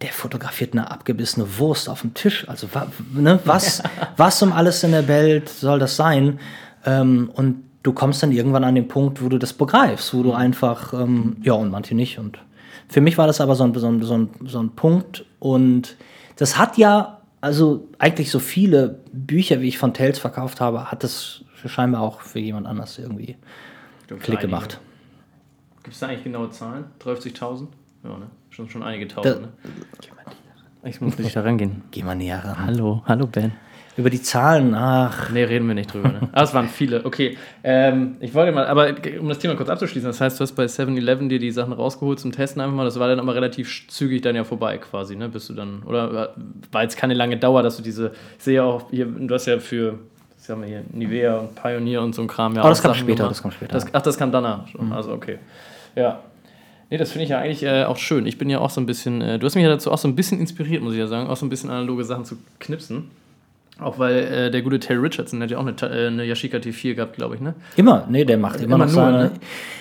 [0.01, 2.47] der fotografiert eine abgebissene Wurst auf dem Tisch.
[2.47, 2.67] Also
[3.13, 3.83] ne, was,
[4.17, 6.39] was um alles in der Welt soll das sein?
[6.85, 10.33] Ähm, und du kommst dann irgendwann an den Punkt, wo du das begreifst, wo du
[10.33, 12.19] einfach, ähm, ja, und manche nicht.
[12.19, 12.39] Und
[12.87, 15.25] für mich war das aber so ein, so ein, so ein, so ein Punkt.
[15.39, 15.95] Und
[16.37, 21.03] das hat ja, also eigentlich so viele Bücher, wie ich von Tales verkauft habe, hat
[21.03, 23.37] das scheinbar auch für jemand anders irgendwie
[24.19, 24.79] Klick gemacht.
[25.83, 26.85] Gibt es da eigentlich genaue Zahlen?
[27.01, 27.67] 30.000?
[28.03, 28.27] Ja, ne?
[28.49, 29.49] Schon, schon einige Tausend, ne?
[30.85, 31.81] Ich muss nicht da rangehen.
[31.91, 32.65] Geh mal näher ran.
[32.65, 33.53] Hallo, hallo Ben.
[33.95, 35.29] Über die Zahlen, ach.
[35.29, 36.09] Nee, reden wir nicht drüber.
[36.09, 36.29] Ne?
[36.31, 37.05] Ah, es waren viele.
[37.05, 37.37] Okay.
[37.63, 40.65] Ähm, ich wollte mal, aber um das Thema kurz abzuschließen, das heißt, du hast bei
[40.65, 42.85] 7-Eleven dir die Sachen rausgeholt zum Testen einfach mal.
[42.85, 45.29] Das war dann aber relativ zügig dann ja vorbei quasi, ne?
[45.29, 46.33] Bist du dann, oder
[46.71, 49.45] war jetzt keine lange Dauer, dass du diese, ich sehe ja auch hier, du hast
[49.45, 49.99] ja für,
[50.39, 52.83] was haben wir hier, Nivea und Pioneer und so ein Kram ja Oh, das auch
[52.83, 53.31] kam Sachen später, gemacht.
[53.31, 53.73] das kam später.
[53.73, 54.91] Das, ach, das kam danach schon.
[54.91, 55.37] Also okay.
[55.95, 56.19] Ja.
[56.89, 58.25] Nee, das finde ich ja eigentlich äh, auch schön.
[58.25, 60.07] Ich bin ja auch so ein bisschen, äh, du hast mich ja dazu auch so
[60.07, 63.09] ein bisschen inspiriert, muss ich ja sagen, auch so ein bisschen analoge Sachen zu knipsen.
[63.79, 66.57] Auch weil äh, der gute Terry Richardson der hat ja auch eine, äh, eine Yashica
[66.57, 67.55] T4 gehabt, glaube ich, ne?
[67.75, 69.17] Immer, nee, der macht immer, Immer noch nur, seine.
[69.23, 69.31] ne?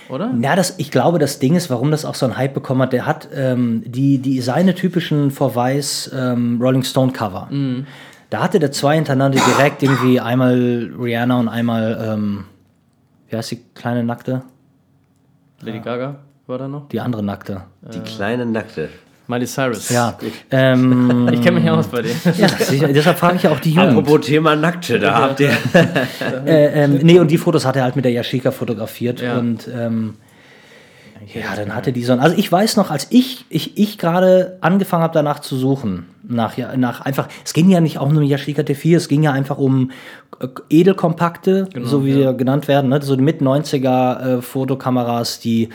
[0.09, 0.35] Oder?
[0.41, 2.93] Ja, das, ich glaube, das Ding ist, warum das auch so einen Hype bekommen hat,
[2.95, 7.49] der hat ähm, die, die seine typischen Verweis ähm, Rolling Stone Cover.
[7.51, 7.87] Mhm.
[8.31, 12.45] Da hatte der zwei hintereinander direkt irgendwie einmal Rihanna und einmal, ähm,
[13.29, 14.43] wie heißt die kleine Nackte?
[15.61, 16.89] Lady Gaga war da noch?
[16.89, 17.65] Die andere Nackte.
[17.93, 18.89] Die kleine Nackte.
[19.33, 19.89] Miley Cyrus.
[19.89, 20.19] Ja.
[20.51, 22.21] Ähm, Ich kenne mich aus bei denen.
[22.37, 23.91] ja sicher, deshalb frage ich ja auch die Jugend.
[23.91, 25.53] Apropos Thema Nackte, da habt ihr.
[26.47, 29.21] Äh, ähm, nee, und die Fotos hat er halt mit der Yashica fotografiert.
[29.21, 29.39] Ja.
[29.39, 30.15] Und ähm,
[31.33, 32.21] ja, dann hatte die so ein.
[32.21, 36.57] Also ich weiß noch, als ich, ich, ich gerade angefangen habe, danach zu suchen, nach,
[36.57, 39.33] ja, nach einfach, es ging ja nicht auch nur um Yashica T4, es ging ja
[39.33, 39.93] einfach um
[40.41, 43.01] äh, Edelkompakte, so wie sie genannt werden, ne?
[43.03, 45.69] so mit 90er äh, Fotokameras, die.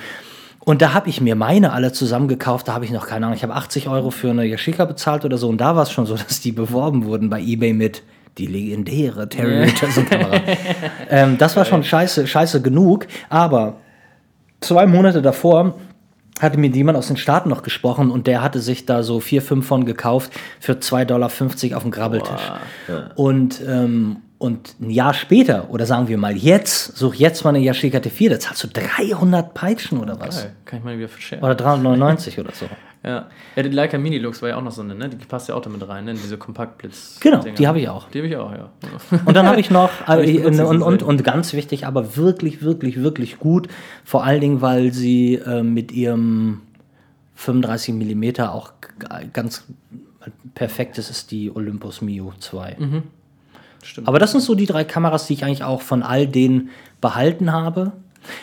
[0.68, 3.38] Und da habe ich mir meine alle zusammen gekauft, da habe ich noch keine Ahnung,
[3.38, 5.48] ich habe 80 Euro für eine Yashica bezahlt oder so.
[5.48, 8.04] Und da war es schon so, dass die beworben wurden bei Ebay mit
[8.38, 10.42] die legendäre Terry Richardson Kamera.
[11.10, 13.78] ähm, das war schon scheiße, scheiße genug, aber
[14.60, 15.76] zwei Monate davor
[16.42, 19.42] hatte mir jemand aus den Staaten noch gesprochen und der hatte sich da so vier,
[19.42, 22.52] fünf von gekauft für 2,50 Dollar auf dem Grabbeltisch.
[23.16, 27.60] Und, ähm, und ein Jahr später, oder sagen wir mal jetzt, such jetzt mal eine
[27.60, 30.44] Yashica T4, da zahlst du 300 Peitschen oder was?
[30.44, 30.56] Geil.
[30.66, 31.44] Kann ich mal wieder verscheren.
[31.44, 32.66] Oder 399 oder so.
[33.04, 33.28] Ja.
[33.56, 35.08] ja, die Leica Mini Lux war ja auch noch so eine, ne?
[35.08, 36.14] Die passt ja auch damit rein, ne?
[36.14, 37.20] Diese Kompaktblitz.
[37.22, 37.56] Genau, Dinger.
[37.56, 38.10] die habe ich auch.
[38.10, 38.70] Die habe ich auch, ja.
[39.24, 41.04] Und dann habe ich noch, äh, ich benutze und, und, selten.
[41.06, 43.70] und ganz wichtig, aber wirklich, wirklich, wirklich gut,
[44.04, 46.62] vor allen Dingen, weil sie äh, mit ihrem
[47.36, 48.74] 35 mm auch
[49.32, 49.66] ganz
[50.56, 52.78] perfekt ist, ist die Olympus Mio 2.
[53.84, 54.08] Stimmt.
[54.08, 56.70] Aber das sind so die drei Kameras, die ich eigentlich auch von all denen
[57.02, 57.94] behalten habe.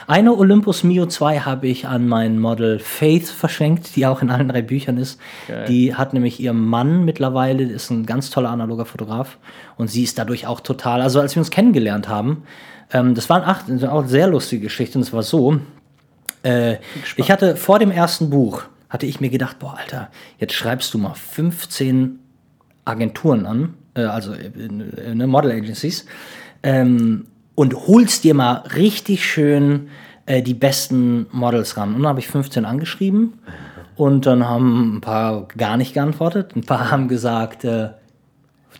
[0.07, 4.49] Eine Olympus Mio 2 habe ich an mein Model Faith verschenkt, die auch in allen
[4.49, 5.21] drei Büchern ist.
[5.49, 5.67] Geil.
[5.67, 9.39] Die hat nämlich ihr Mann mittlerweile, ist ein ganz toller analoger Fotograf.
[9.77, 12.45] Und sie ist dadurch auch total, also als wir uns kennengelernt haben,
[12.93, 14.99] ähm, das waren acht, das war auch eine sehr lustige Geschichte.
[14.99, 15.61] Und es war so,
[16.43, 16.77] äh,
[17.17, 20.99] ich hatte vor dem ersten Buch, hatte ich mir gedacht, boah, Alter, jetzt schreibst du
[20.99, 22.21] mal 15
[22.85, 26.07] Agenturen an, also äh, äh, ne, Model Agencies,
[26.63, 29.89] ähm, und holst dir mal richtig schön
[30.27, 31.95] äh, die besten Models ran.
[31.95, 33.35] Und dann habe ich 15 angeschrieben
[33.97, 36.57] und dann haben ein paar gar nicht geantwortet.
[36.57, 37.91] Ein paar haben gesagt, äh,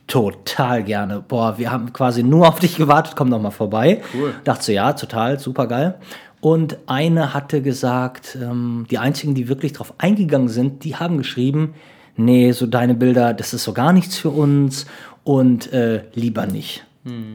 [0.07, 1.21] total gerne.
[1.27, 4.03] Boah, wir haben quasi nur auf dich gewartet, komm doch mal vorbei.
[4.15, 4.35] Cool.
[4.45, 5.95] Dachte so, ja, total, super geil.
[6.41, 11.75] Und eine hatte gesagt, ähm, die einzigen, die wirklich drauf eingegangen sind, die haben geschrieben,
[12.17, 14.87] nee, so deine Bilder, das ist so gar nichts für uns
[15.25, 16.85] und äh, lieber nicht.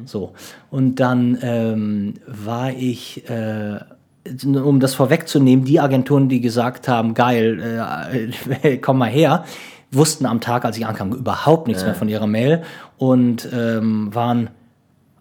[0.06, 0.34] So.
[0.72, 3.80] Und dann ähm, war ich, äh,
[4.46, 9.46] um das vorwegzunehmen, die Agenturen, die gesagt haben, geil, äh, komm mal her,
[9.92, 12.64] wussten am Tag, als ich ankam, überhaupt nichts mehr von ihrer Mail
[12.98, 14.50] und ähm, waren,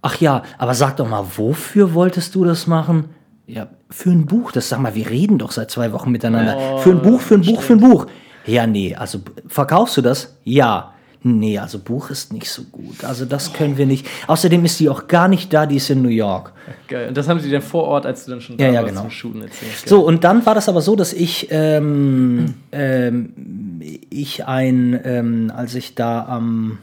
[0.03, 3.07] ach ja, aber sag doch mal, wofür wolltest du das machen?
[3.47, 4.53] Ja, für ein Buch.
[4.53, 6.79] Das sag mal, wir reden doch seit zwei Wochen miteinander.
[6.79, 8.07] für ein Buch, für ein Buch, für ein Buch.
[8.48, 10.34] Ja, nee, also verkaufst du das?
[10.44, 10.92] Ja.
[11.22, 13.04] Nee, also Buch ist nicht so gut.
[13.04, 14.06] Also das können wir nicht.
[14.28, 16.52] Außerdem ist die auch gar nicht da, die ist in New York.
[16.87, 17.08] Geil.
[17.08, 18.90] Und das haben sie dann vor Ort, als du dann schon da Ja, ja, warst
[18.90, 19.00] genau.
[19.02, 19.72] zum Shooten erzählt.
[19.72, 19.88] Geil.
[19.88, 23.80] So, und dann war das aber so, dass ich, ähm, ähm,
[24.11, 26.78] ich ein, ähm, als ich da am,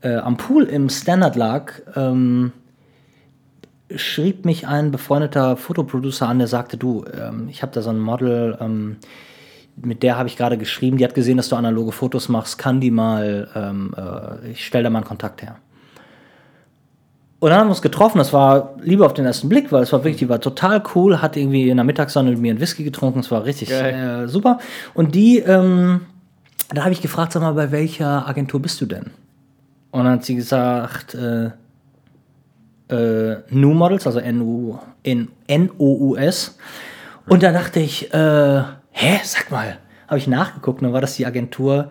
[0.00, 2.52] äh, am Pool im Standard lag, ähm,
[3.94, 7.98] schrieb mich ein befreundeter Fotoproducer an, der sagte, du, ähm, ich habe da so ein
[7.98, 8.96] Model, ähm,
[9.82, 12.80] mit der habe ich gerade geschrieben, die hat gesehen, dass du analoge Fotos machst, kann
[12.80, 15.56] die mal, ähm, äh, ich stelle da mal einen Kontakt her.
[17.40, 19.92] Und dann haben wir uns getroffen, das war lieber auf den ersten Blick, weil es
[19.92, 22.84] war wirklich, die war total cool, hat irgendwie in der Mittagssonne mit mir einen Whisky
[22.84, 24.58] getrunken, es war richtig äh, super.
[24.92, 26.02] Und die, ähm,
[26.68, 29.06] da habe ich gefragt, sag mal, bei welcher Agentur bist du denn?
[29.90, 31.50] Und dann hat sie gesagt, äh,
[32.90, 34.98] äh, New Models, also N-O-U-S.
[37.26, 41.26] Und da dachte ich, äh, hä, sag mal, habe ich nachgeguckt, dann war das die
[41.26, 41.90] Agentur,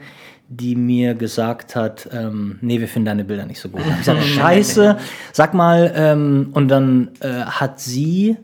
[0.50, 3.82] die mir gesagt hat, ähm, nee, wir finden deine Bilder nicht so gut.
[3.88, 4.98] Ich gesagt, scheiße,
[5.32, 8.38] sag mal, ähm, und dann äh, hat sie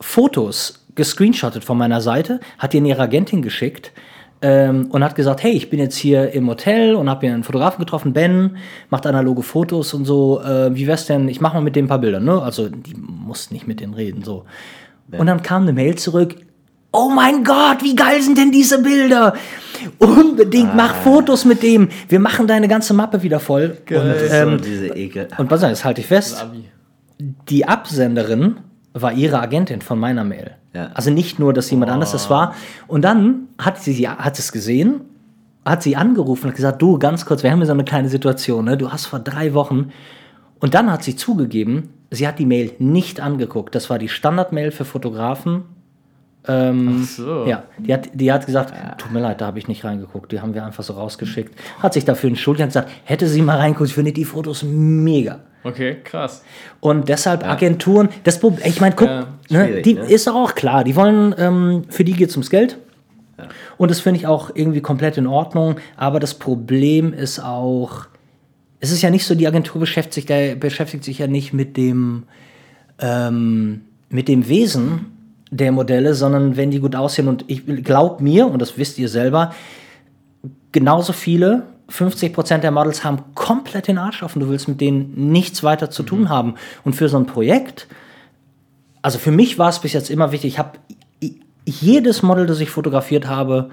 [0.00, 3.92] Fotos gescreenshottet von meiner Seite, hat die in ihre Agentin geschickt
[4.40, 7.44] ähm, und hat gesagt, hey, ich bin jetzt hier im Hotel und habe hier einen
[7.44, 8.56] Fotografen getroffen, Ben,
[8.88, 10.40] macht analoge Fotos und so.
[10.40, 11.28] Äh, wie wär's denn?
[11.28, 12.40] Ich mache mal mit dem ein paar Bilder, ne?
[12.40, 14.44] Also die mussten nicht mit denen reden, so.
[15.10, 16.36] Und dann kam eine Mail zurück.
[16.90, 19.34] Oh mein Gott, wie geil sind denn diese Bilder?
[19.98, 21.88] Unbedingt, mach Fotos mit dem.
[22.08, 23.76] Wir machen deine ganze Mappe wieder voll.
[23.90, 25.28] Und, ähm, so diese Ekel.
[25.36, 26.44] und pass auf, jetzt halte ich fest
[27.20, 28.56] die Absenderin
[28.94, 30.52] war ihre Agentin von meiner Mail.
[30.72, 30.90] Ja.
[30.94, 32.54] Also nicht nur, dass jemand anderes das war.
[32.86, 35.02] Und dann hat sie, sie hat es gesehen,
[35.64, 38.64] hat sie angerufen und gesagt, du, ganz kurz, wir haben hier so eine kleine Situation,
[38.64, 38.76] ne?
[38.76, 39.90] du hast vor drei Wochen.
[40.60, 43.74] Und dann hat sie zugegeben, sie hat die Mail nicht angeguckt.
[43.74, 45.62] Das war die Standardmail für Fotografen.
[46.44, 47.44] Ach so.
[47.46, 50.32] Ja, die hat, die hat gesagt, tut mir leid, da habe ich nicht reingeguckt.
[50.32, 51.54] Die haben wir einfach so rausgeschickt.
[51.82, 55.40] Hat sich dafür entschuldigt und gesagt, hätte sie mal reingeguckt, ich finde die Fotos mega.
[55.64, 56.42] Okay, krass.
[56.80, 60.00] Und deshalb Agenturen, das Problem, ich meine, guck, Ja, ne, schwierig, die ne?
[60.02, 62.78] ist auch klar, die wollen, ähm, für die geht es ums Geld.
[63.76, 65.76] Und das finde ich auch irgendwie komplett in Ordnung.
[65.96, 68.06] Aber das Problem ist auch,
[68.80, 72.24] es ist ja nicht so, die Agentur beschäftigt beschäftigt sich ja nicht mit dem,
[72.98, 75.17] ähm, mit dem Wesen
[75.50, 77.28] der Modelle, sondern wenn die gut aussehen.
[77.28, 79.54] Und ich glaub mir, und das wisst ihr selber,
[80.72, 84.40] genauso viele, 50% der Models haben komplett den Arsch offen.
[84.40, 86.54] Du willst mit denen nichts weiter zu tun haben.
[86.84, 87.88] Und für so ein Projekt,
[89.00, 90.78] also für mich war es bis jetzt immer wichtig, ich habe
[91.64, 93.70] jedes Model, das ich fotografiert habe,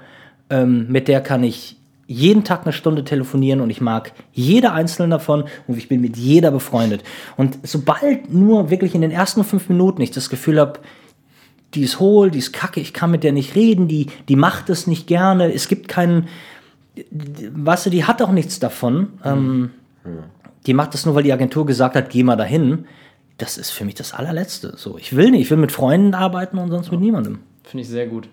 [0.50, 5.08] ähm, mit der kann ich jeden Tag eine Stunde telefonieren und ich mag jede einzelne
[5.08, 7.02] davon und ich bin mit jeder befreundet.
[7.36, 10.78] Und sobald nur wirklich in den ersten fünf Minuten ich das Gefühl habe,
[11.74, 14.70] die ist hohl, die ist kacke, ich kann mit der nicht reden, die, die macht
[14.70, 16.28] es nicht gerne, es gibt keinen,
[16.94, 19.08] weißt du, die hat auch nichts davon.
[19.24, 19.70] Ähm,
[20.66, 22.86] die macht das nur, weil die Agentur gesagt hat, geh mal dahin.
[23.38, 24.74] Das ist für mich das allerletzte.
[24.76, 27.40] So, ich will nicht, ich will mit Freunden arbeiten und sonst mit niemandem.
[27.64, 28.28] Finde ich sehr gut.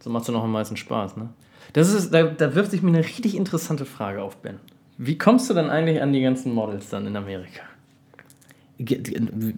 [0.00, 1.28] So macht es auch am meisten Spaß, ne?
[1.74, 4.58] Das ist, da, da wirft sich mir eine richtig interessante Frage auf, Ben.
[4.96, 7.60] Wie kommst du dann eigentlich an die ganzen Models dann in Amerika?
[8.78, 9.02] Ge-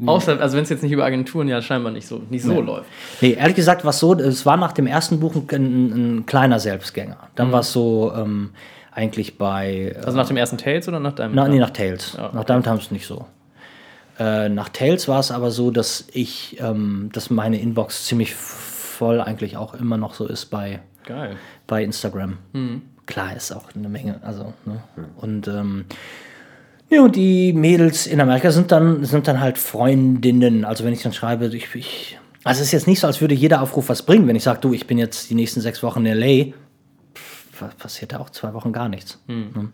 [0.07, 2.89] Außer, also wenn es jetzt nicht über Agenturen ja scheinbar nicht so, nicht so läuft.
[3.21, 6.27] Nee, ehrlich gesagt war es so, es war nach dem ersten Buch ein, ein, ein
[6.27, 7.19] kleiner Selbstgänger.
[7.35, 8.51] Dann war es so ähm,
[8.93, 9.95] eigentlich bei.
[10.05, 11.35] Also nach dem ersten Tales oder nach deinem?
[11.35, 12.17] Na, nee, nach Tales.
[12.17, 12.45] Nach okay.
[12.47, 13.27] Diamond Times nicht so.
[14.19, 19.21] Äh, nach Tales war es aber so, dass ich, ähm, dass meine Inbox ziemlich voll
[19.21, 21.37] eigentlich auch immer noch so ist bei, Geil.
[21.67, 22.39] bei Instagram.
[23.07, 24.83] Klar ist auch eine Menge, also, ne?
[25.17, 25.85] Und ähm,
[26.90, 30.64] ja, und die Mädels in Amerika sind dann, sind dann halt Freundinnen.
[30.64, 33.35] Also wenn ich dann schreibe, ich, ich also es ist jetzt nicht so, als würde
[33.35, 34.26] jeder Aufruf was bringen.
[34.26, 36.53] Wenn ich sage, du, ich bin jetzt die nächsten sechs Wochen in LA,
[37.14, 39.18] pff, passiert da auch zwei Wochen gar nichts.
[39.55, 39.72] Ne?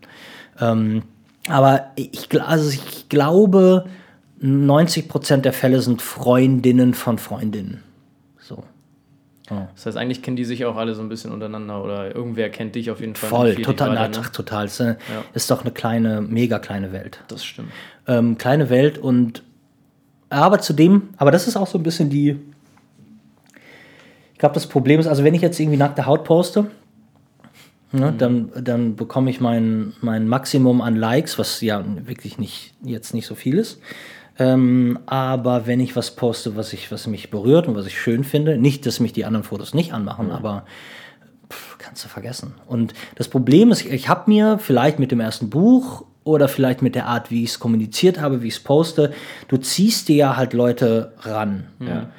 [0.60, 1.02] Ähm,
[1.48, 3.86] aber ich, also ich glaube,
[4.42, 7.82] 90% der Fälle sind Freundinnen von Freundinnen.
[9.48, 12.74] Das heißt, eigentlich kennen die sich auch alle so ein bisschen untereinander oder irgendwer kennt
[12.74, 13.30] dich auf jeden Fall.
[13.30, 14.18] Voll, total, na, ne?
[14.20, 14.66] ach, total.
[14.66, 14.96] Ist, äh,
[15.34, 17.20] ist doch eine kleine, mega kleine Welt.
[17.28, 17.70] Das stimmt.
[18.08, 19.42] ähm, kleine Welt und
[20.28, 22.36] aber zudem, aber das ist auch so ein bisschen die,
[24.32, 26.66] ich glaube, das Problem ist, also wenn ich jetzt irgendwie nackte Haut poste,
[27.92, 33.14] ne, dann, dann bekomme ich mein, mein Maximum an Likes, was ja wirklich nicht, jetzt
[33.14, 33.80] nicht so viel ist.
[34.38, 38.24] Ähm, aber wenn ich was poste, was, ich, was mich berührt und was ich schön
[38.24, 40.66] finde, nicht, dass mich die anderen Fotos nicht anmachen, aber
[41.50, 42.54] pff, kannst du vergessen.
[42.66, 46.94] Und das Problem ist, ich habe mir vielleicht mit dem ersten Buch oder vielleicht mit
[46.94, 49.12] der Art, wie ich es kommuniziert habe, wie ich es poste,
[49.48, 51.68] du ziehst dir ja halt Leute ran.
[51.80, 52.10] Ja.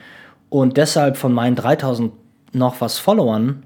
[0.49, 2.13] Und deshalb von meinen 3000
[2.53, 3.63] noch was Followern,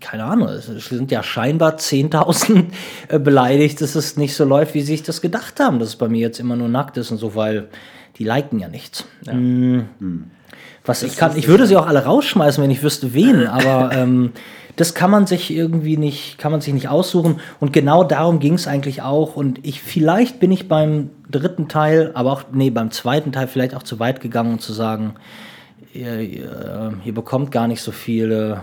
[0.00, 2.66] keine Ahnung, es sind ja scheinbar 10.000
[3.08, 5.96] äh, beleidigt, dass es nicht so läuft, wie sie sich das gedacht haben, dass es
[5.96, 7.68] bei mir jetzt immer nur nackt ist und so, weil
[8.18, 9.04] die liken ja nichts.
[9.30, 9.80] Mm.
[10.84, 14.32] Was ich kann, ich würde sie auch alle rausschmeißen, wenn ich wüsste, wen, aber ähm,
[14.76, 17.40] das kann man sich irgendwie nicht, kann man sich nicht aussuchen.
[17.58, 19.34] Und genau darum ging es eigentlich auch.
[19.34, 23.74] Und ich, vielleicht bin ich beim dritten Teil, aber auch, nee, beim zweiten Teil vielleicht
[23.74, 25.14] auch zu weit gegangen, um zu sagen,
[25.92, 28.62] ihr, ihr, ihr bekommt gar nicht so viele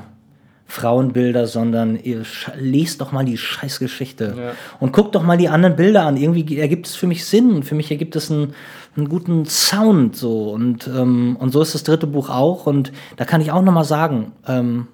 [0.67, 2.23] Frauenbilder, sondern ihr
[2.59, 4.51] lest doch mal die Scheißgeschichte Ja.
[4.79, 6.17] und guckt doch mal die anderen Bilder an.
[6.17, 8.53] Irgendwie ergibt es für mich Sinn und für mich ergibt es einen,
[8.97, 13.25] einen guten Sound so und ähm, und so ist das dritte Buch auch und da
[13.25, 14.31] kann ich auch noch mal sagen.
[14.47, 14.87] Ähm,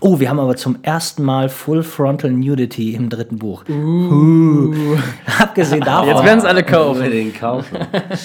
[0.00, 3.64] Oh, wir haben aber zum ersten Mal Full Frontal Nudity im dritten Buch.
[3.68, 4.74] Uh.
[5.38, 6.08] Abgesehen davon.
[6.08, 7.02] Jetzt werden es alle kaufen.
[7.02, 7.78] Unbedingt kaufen.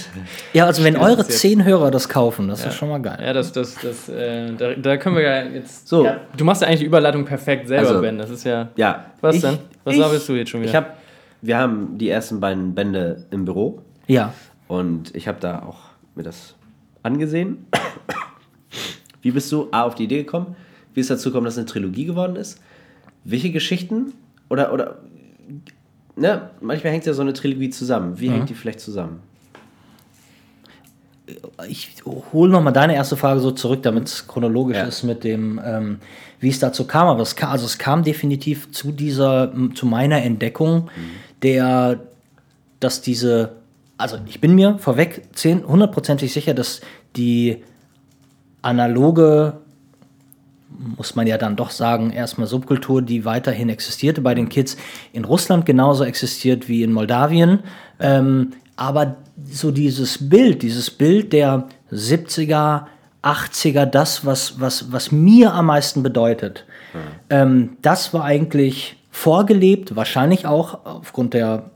[0.54, 3.20] ja, also wenn eure zehn Hörer das kaufen, das ist schon mal geil.
[3.22, 5.88] Ja, das, das, das, äh, da, da können wir ja jetzt.
[5.88, 6.06] So.
[6.06, 8.18] Ja, du machst ja eigentlich die Überleitung perfekt selber, Also, Ben.
[8.18, 8.70] Das ist ja.
[8.76, 9.06] Ja.
[9.22, 9.60] Was ich, denn?
[9.84, 10.70] Was ich, labelst du jetzt schon wieder?
[10.70, 10.98] Ich hab,
[11.42, 14.34] wir haben die ersten beiden Bände im Büro Ja.
[14.68, 15.80] und ich habe da auch
[16.16, 16.56] mir das
[17.04, 17.68] angesehen.
[19.22, 20.56] Wie bist du A auf die Idee gekommen?
[21.00, 22.60] Wie ist dazu gekommen, dass es eine Trilogie geworden ist?
[23.24, 24.12] Welche Geschichten?
[24.50, 24.98] Oder, oder
[26.18, 28.20] ne, manchmal hängt ja so eine Trilogie zusammen.
[28.20, 29.22] Wie hängt die vielleicht zusammen?
[31.70, 31.94] ich
[32.34, 34.84] hole nochmal deine erste Frage so zurück, damit es chronologisch Ja.
[34.86, 36.00] ist mit dem, ähm,
[36.42, 37.08] wie es dazu kam.
[37.08, 40.90] Aber es kam, also es kam definitiv zu dieser, zu meiner Entdeckung,
[41.42, 42.02] der,
[42.82, 43.54] dass diese,
[43.98, 46.82] also ich bin mir vorweg zehn- hundertprozentig sicher, dass
[47.16, 47.64] die
[48.64, 49.54] analoge
[50.98, 54.78] muss man ja dann doch sagen, erstmal Subkultur, die weiterhin existierte bei den Kids
[55.14, 57.60] in Russland genauso existiert wie in Moldawien.
[58.00, 62.86] Ähm, aber so dieses Bild, dieses Bild der 70er,
[63.22, 66.66] 80er, das, was, was, was mir am meisten bedeutet,
[67.30, 71.72] ähm, das war eigentlich vorgelebt, wahrscheinlich auch aufgrund der,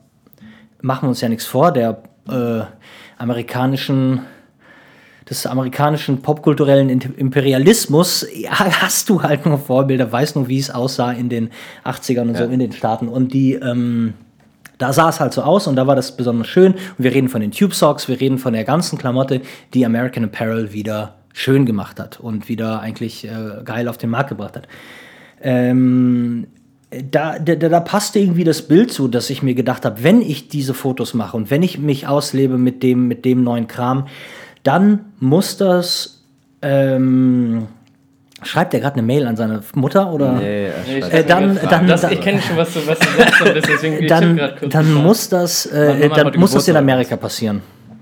[0.81, 2.61] machen wir uns ja nichts vor, der äh,
[3.17, 4.21] amerikanischen
[5.29, 11.11] des amerikanischen popkulturellen Imperialismus ja, hast du halt nur Vorbilder, weißt nur, wie es aussah
[11.11, 11.49] in den
[11.85, 13.07] 80ern und so in den Staaten.
[13.07, 14.13] Und die, ähm,
[14.77, 16.73] da sah es halt so aus und da war das besonders schön.
[16.73, 19.41] Und wir reden von den Tube Socks, wir reden von der ganzen Klamotte,
[19.73, 24.29] die American Apparel wieder schön gemacht hat und wieder eigentlich äh, geil auf den Markt
[24.29, 24.67] gebracht hat.
[25.41, 26.47] Ähm,
[27.11, 30.47] da, da, da passte irgendwie das Bild zu, dass ich mir gedacht habe, wenn ich
[30.47, 34.07] diese Fotos mache und wenn ich mich auslebe mit dem, mit dem neuen Kram,
[34.63, 36.21] dann muss das.
[36.61, 37.67] Ähm,
[38.41, 40.33] schreibt er gerade eine Mail an seine Mutter oder?
[40.33, 40.67] Nee.
[40.67, 44.39] Äh, dann- dann- das, dann- ich kenne schon, was du, was du sagst, deswegen dann,
[44.69, 46.75] dann muss das, äh, dann muss das in.
[46.75, 47.61] Amerika passieren.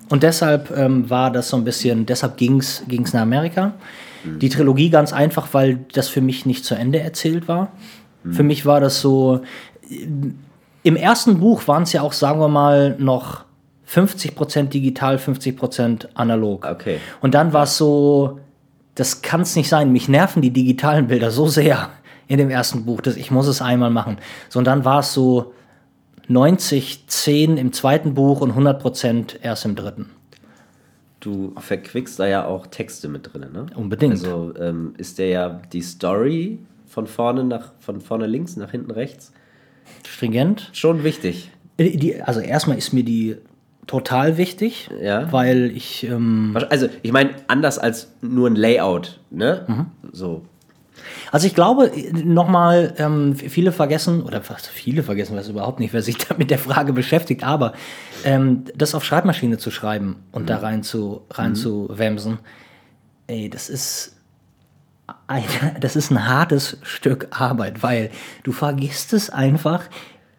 [0.10, 2.84] Und deshalb ähm, war das so ein bisschen, deshalb ging es
[3.14, 3.74] nach Amerika.
[4.24, 7.72] Die Trilogie ganz einfach, weil das für mich nicht zu Ende erzählt war.
[8.30, 9.42] Für mich war das so,
[10.84, 13.46] im ersten Buch waren es ja auch, sagen wir mal, noch
[13.92, 16.66] 50% digital, 50% analog.
[16.66, 17.00] Okay.
[17.20, 18.40] Und dann war es so,
[18.96, 19.92] das kann es nicht sein.
[19.92, 21.90] Mich nerven die digitalen Bilder so sehr
[22.28, 24.18] in dem ersten Buch, dass ich muss es einmal machen.
[24.48, 25.54] So, und dann war es so
[26.30, 30.10] 90, 10 im zweiten Buch und 100% erst im dritten.
[31.20, 33.66] Du verquickst da ja auch Texte mit drin, ne?
[33.76, 34.14] Unbedingt.
[34.14, 38.92] Also ähm, ist der ja die Story von vorne nach von vorne links nach hinten
[38.92, 39.32] rechts
[40.06, 40.70] Stringent.
[40.74, 41.52] schon wichtig.
[41.78, 43.38] Äh, Die, also erstmal ist mir die
[43.92, 45.32] total wichtig, Ja.
[45.34, 49.66] weil ich ähm, Also ich meine anders als nur ein Layout, ne?
[49.68, 49.86] Mhm.
[50.14, 50.44] So.
[51.32, 51.92] Also ich glaube,
[52.24, 56.50] nochmal, ähm, viele vergessen, oder fast viele vergessen das überhaupt nicht, wer sich da mit
[56.52, 57.74] der Frage beschäftigt, aber
[58.24, 62.40] ähm, das auf Schreibmaschine zu schreiben und da rein zu, rein zu wemsen,
[63.28, 64.16] ey, das ist,
[65.28, 65.44] ein,
[65.82, 68.10] das ist ein hartes Stück Arbeit, weil
[68.44, 69.84] du vergisst es einfach,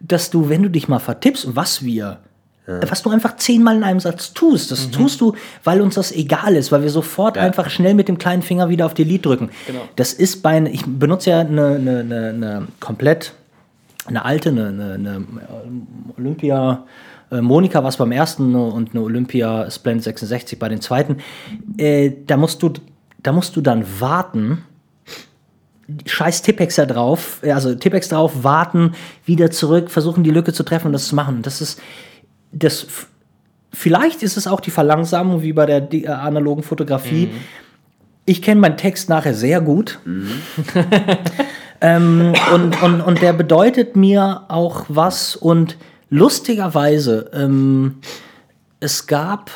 [0.01, 2.21] dass du, wenn du dich mal vertippst, was wir
[2.67, 4.71] was du einfach zehnmal in einem Satz tust.
[4.71, 5.35] Das tust du,
[5.65, 7.43] weil uns das egal ist, weil wir sofort Ja.
[7.43, 9.51] einfach schnell mit dem kleinen Finger wieder auf Delete drücken.
[9.67, 9.81] Genau.
[9.97, 13.33] Das ist bei, ich benutze ja eine, eine, eine, eine komplett,
[14.07, 15.27] eine alte, eine, eine, eine
[16.17, 16.85] Olympia,
[17.33, 21.17] äh, Monika war es beim ersten und eine Olympia Splendid 66 bei den zweiten.
[21.79, 22.73] Äh, da musst du,
[23.23, 24.65] da musst du dann warten,
[26.07, 28.93] scheiß Tippex da drauf, äh, also Tippex drauf, warten,
[29.25, 31.43] wieder zurück, versuchen die Lücke zu treffen und das zu machen.
[31.43, 31.81] Das ist,
[32.53, 32.87] das,
[33.73, 37.31] vielleicht ist es auch die Verlangsamung wie bei der äh, analogen Fotografie.
[38.25, 39.99] Ich kenne meinen Text nachher sehr gut.
[41.81, 45.77] ähm, und, und, und der bedeutet mir auch was und
[46.09, 47.97] lustigerweise, ähm,
[48.79, 49.51] es gab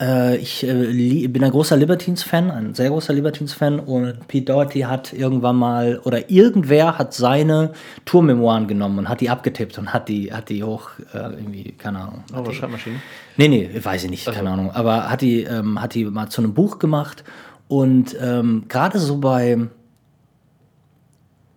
[0.00, 5.56] ich äh, bin ein großer Libertines-Fan, ein sehr großer Libertines-Fan und Pete Doherty hat irgendwann
[5.56, 7.72] mal oder irgendwer hat seine
[8.04, 11.98] Tourmemoiren genommen und hat die abgetippt und hat die, hat die hoch, äh, irgendwie, keine
[11.98, 12.22] Ahnung.
[12.32, 13.00] Oh, was Schreibmaschine.
[13.36, 14.70] Nee, nee, weiß ich nicht, keine Ahnung.
[14.70, 17.24] Aber hat die, ähm, hat die mal zu einem Buch gemacht
[17.66, 19.58] und ähm, gerade so bei,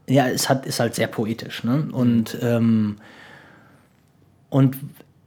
[0.07, 1.87] ja, es hat, ist halt sehr poetisch, ne?
[1.91, 2.97] Und, ähm,
[4.49, 4.77] und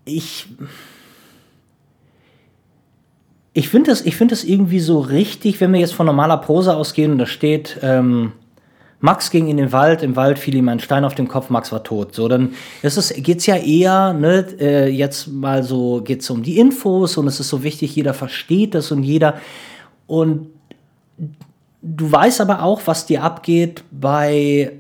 [0.05, 0.49] ich,
[3.55, 6.75] ich finde das, ich finde das irgendwie so richtig, wenn wir jetzt von normaler Prosa
[6.75, 8.33] ausgehen und da steht, ähm,
[9.01, 11.71] Max ging in den Wald, im Wald fiel ihm ein Stein auf den Kopf, Max
[11.71, 12.15] war tot.
[12.15, 16.59] So, dann ist es, geht's ja eher, ne, äh, jetzt mal so, geht's um die
[16.59, 19.35] Infos und es ist so wichtig, jeder versteht das und jeder,
[20.07, 20.49] und
[21.81, 24.73] du weißt aber auch, was dir abgeht bei,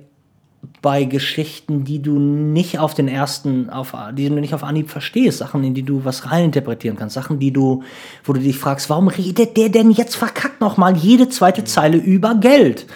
[0.83, 5.39] bei Geschichten, die du nicht auf den ersten, auf, die du nicht auf Anhieb verstehst,
[5.39, 7.83] Sachen, in die du was reininterpretieren kannst, Sachen, die du,
[8.25, 11.97] wo du dich fragst, warum redet der denn jetzt verkackt noch mal jede zweite Zeile
[11.97, 12.87] über Geld?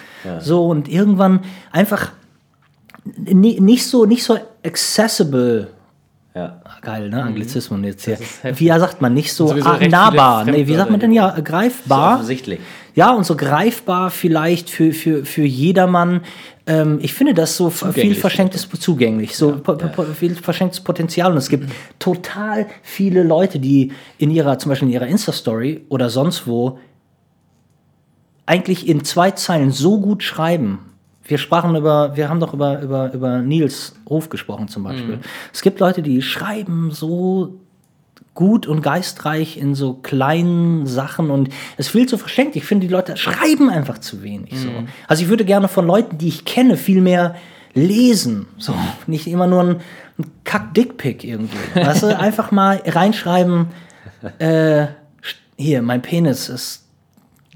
[0.41, 1.41] So und irgendwann
[1.71, 2.11] einfach
[3.15, 5.67] ni- nicht so, nicht so accessible.
[6.35, 6.61] Ja.
[6.81, 7.23] Geil, ne?
[7.23, 8.17] Anglizismen jetzt hier.
[8.55, 10.45] Wie sagt man, nicht so ah, nahbar.
[10.45, 11.37] Nee, wie sagt man denn ja?
[11.39, 12.15] Greifbar.
[12.15, 12.59] offensichtlich.
[12.95, 16.21] Ja, und so greifbar vielleicht für, für, für jedermann.
[16.69, 18.19] Ähm, ich finde das so viel Zugänglich.
[18.19, 21.31] verschenktes zugänglich, so po- po- viel verschenktes Potenzial.
[21.31, 26.09] Und es gibt total viele Leute, die in ihrer, zum Beispiel in ihrer Insta-Story oder
[26.09, 26.77] sonst wo,
[28.45, 30.79] eigentlich in zwei Zeilen so gut schreiben.
[31.23, 35.19] Wir sprachen über, wir haben doch über, über, über Nils Ruf gesprochen zum Beispiel.
[35.53, 37.59] Es gibt Leute, die schreiben so
[38.39, 42.55] gut und geistreich in so kleinen Sachen und es viel zu verschenkt.
[42.55, 44.57] Ich finde, die Leute schreiben einfach zu wenig.
[44.57, 44.69] So.
[45.09, 47.35] Also ich würde gerne von Leuten, die ich kenne, viel mehr
[47.73, 48.47] lesen.
[48.57, 48.73] So,
[49.07, 49.75] nicht immer nur ein,
[50.17, 51.57] ein Kack-Dickpick irgendwie.
[51.75, 53.67] Weißt du, einfach mal reinschreiben,
[54.37, 54.87] äh,
[55.57, 56.85] hier, mein Penis ist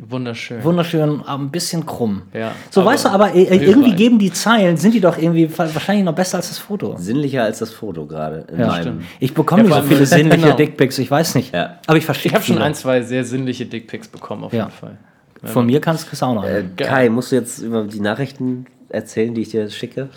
[0.01, 0.63] Wunderschön.
[0.63, 2.23] wunderschön, aber ein bisschen krumm.
[2.33, 3.95] Ja, so, weißt du, aber äh, irgendwie hilfreich.
[3.95, 6.95] geben die Zeilen, sind die doch irgendwie wahrscheinlich noch besser als das Foto.
[6.97, 8.45] Sinnlicher als das Foto gerade.
[8.51, 10.55] in Ja, meinem- Ich bekomme Ja, nicht so viele sinnliche Genau.
[10.55, 11.53] Dickpics, ich weiß nicht.
[11.53, 11.77] Ja.
[11.85, 14.65] Aber ich verstehe ich habe schon ein, zwei sehr sinnliche Dickpics bekommen, auf Ja.
[14.65, 14.97] jeden Fall.
[15.43, 16.43] Von mir kannst du es auch noch.
[16.45, 16.63] Äh.
[16.75, 20.09] Kai, musst du jetzt über die Nachrichten erzählen, die ich dir schicke?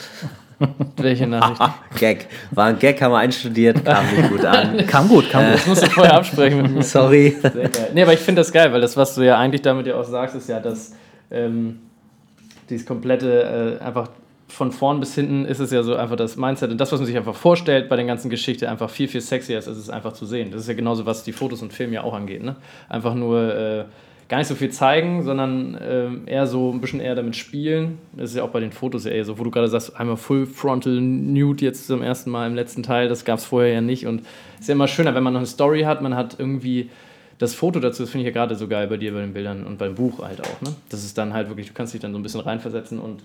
[0.97, 1.61] Welche Nachricht?
[1.99, 2.27] Gag.
[2.51, 4.87] War ein Gag, haben wir einstudiert, kam nicht gut an.
[4.87, 5.55] kam gut, kam gut.
[5.55, 6.83] Das musst du vorher absprechen mit mir.
[6.83, 7.37] Sorry.
[7.41, 7.91] Sehr geil.
[7.95, 10.05] Nee, aber ich finde das geil, weil das, was du ja eigentlich damit ja auch
[10.05, 10.95] sagst, ist ja, dass
[11.31, 11.81] ähm,
[12.71, 14.09] dieses komplette, äh, einfach
[14.49, 17.07] von vorn bis hinten ist es ja so einfach das Mindset und das, was man
[17.07, 20.13] sich einfach vorstellt bei der ganzen Geschichte, einfach viel, viel sexier ist, als es einfach
[20.13, 20.53] zu sehen.
[20.53, 22.43] Das ist ja genauso, was die Fotos und Filme ja auch angeht.
[22.45, 22.57] Ne?
[22.89, 23.85] Einfach nur äh,
[24.29, 27.99] gar nicht so viel zeigen, sondern ähm, eher so ein bisschen eher damit spielen.
[28.17, 30.17] Das ist ja auch bei den Fotos ja eher so, wo du gerade sagst, einmal
[30.17, 33.81] Full Frontal Nude jetzt zum ersten Mal im letzten Teil, das gab es vorher ja
[33.81, 34.23] nicht und
[34.55, 36.91] es ist ja immer schöner, wenn man noch eine Story hat, man hat irgendwie
[37.39, 39.65] das Foto dazu, das finde ich ja gerade so geil bei dir, bei den Bildern
[39.65, 40.75] und beim Buch halt auch, ne?
[40.89, 43.23] Das ist dann halt wirklich, du kannst dich dann so ein bisschen reinversetzen und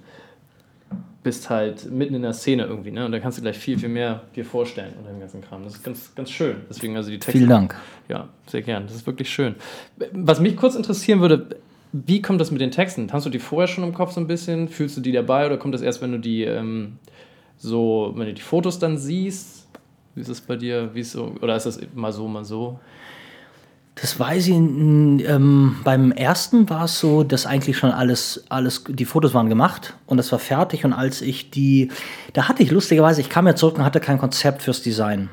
[1.23, 3.05] bist halt mitten in der Szene irgendwie, ne?
[3.05, 5.63] Und dann kannst du gleich viel, viel mehr dir vorstellen unter dem ganzen Kram.
[5.63, 6.57] Das ist ganz, ganz schön.
[6.69, 7.33] Deswegen also die Texte.
[7.33, 7.75] Vielen Dank.
[8.09, 8.87] Ja, sehr gern.
[8.87, 9.55] Das ist wirklich schön.
[10.13, 11.57] Was mich kurz interessieren würde,
[11.93, 13.11] wie kommt das mit den Texten?
[13.11, 14.67] Hast du die vorher schon im Kopf so ein bisschen?
[14.67, 16.97] Fühlst du die dabei oder kommt das erst, wenn du die ähm,
[17.57, 19.67] so, wenn du die Fotos dann siehst?
[20.15, 20.89] Wie ist es bei dir?
[20.93, 22.79] Wie ist so, oder ist das mal so, mal so?
[24.01, 24.55] Das weiß ich.
[24.55, 29.95] Ähm, beim ersten war es so, dass eigentlich schon alles, alles, die Fotos waren gemacht
[30.07, 30.83] und das war fertig.
[30.85, 31.89] Und als ich die,
[32.33, 35.29] da hatte ich lustigerweise, ich kam ja zurück und hatte kein Konzept fürs Design.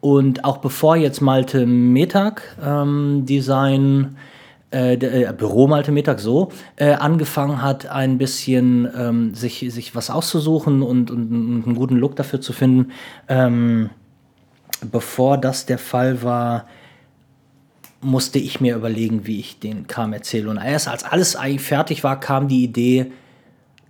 [0.00, 4.16] Und auch bevor jetzt Malte Metag ähm, Design,
[4.70, 9.96] äh, der, äh, Büro Malte Metag so, äh, angefangen hat, ein bisschen ähm, sich, sich
[9.96, 12.92] was auszusuchen und, und, und einen guten Look dafür zu finden,
[13.26, 13.90] ähm,
[14.92, 16.66] bevor das der Fall war,
[18.06, 20.48] musste ich mir überlegen, wie ich den Kram erzähle.
[20.48, 23.10] Und erst als alles fertig war, kam die Idee,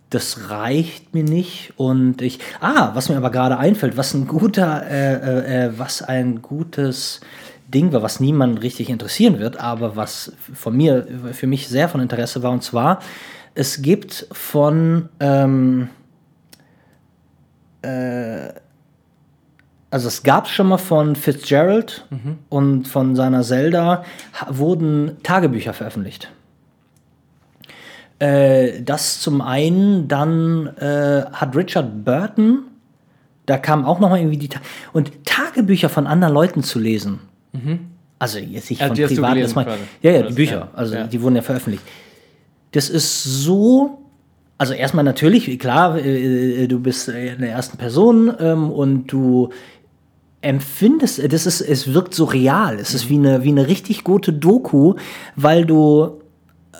[0.08, 1.74] das reicht mir nicht.
[1.76, 6.00] Und ich, ah, was mir aber gerade einfällt, was ein guter, äh, äh, äh, was
[6.00, 7.20] ein gutes
[7.68, 12.00] Ding war, was niemand richtig interessieren wird, aber was von mir, für mich sehr von
[12.00, 13.00] Interesse war, und zwar,
[13.54, 15.88] es gibt von, ähm,
[19.91, 22.07] also es gab schon mal von Fitzgerald
[22.49, 24.05] und von seiner Zelda
[24.49, 26.30] wurden Tagebücher veröffentlicht.
[28.18, 32.64] Äh, das zum einen, dann äh, hat Richard Burton,
[33.45, 34.61] da kam auch noch mal irgendwie die Ta
[34.93, 37.20] und Tagebücher von anderen Leuten zu lesen.
[38.18, 39.66] Also jetzt nicht Ja, von privaten, das mein,
[40.03, 41.07] ja ja die Bücher, also ja.
[41.07, 41.84] die wurden ja veröffentlicht.
[42.72, 44.03] Das ist so
[44.59, 49.51] also erstmal natürlich, klar, äh, äh, du bist in der ersten Person ähm, und du
[50.41, 52.78] empfindest, das ist, es wirkt so real.
[52.78, 54.95] Es ist wie eine, wie eine richtig gute Doku,
[55.34, 56.20] weil du,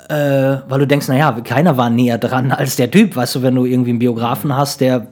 [0.09, 3.17] äh, weil du denkst, naja, keiner war näher dran als der Typ.
[3.17, 5.09] Weißt du, wenn du irgendwie einen Biografen hast, der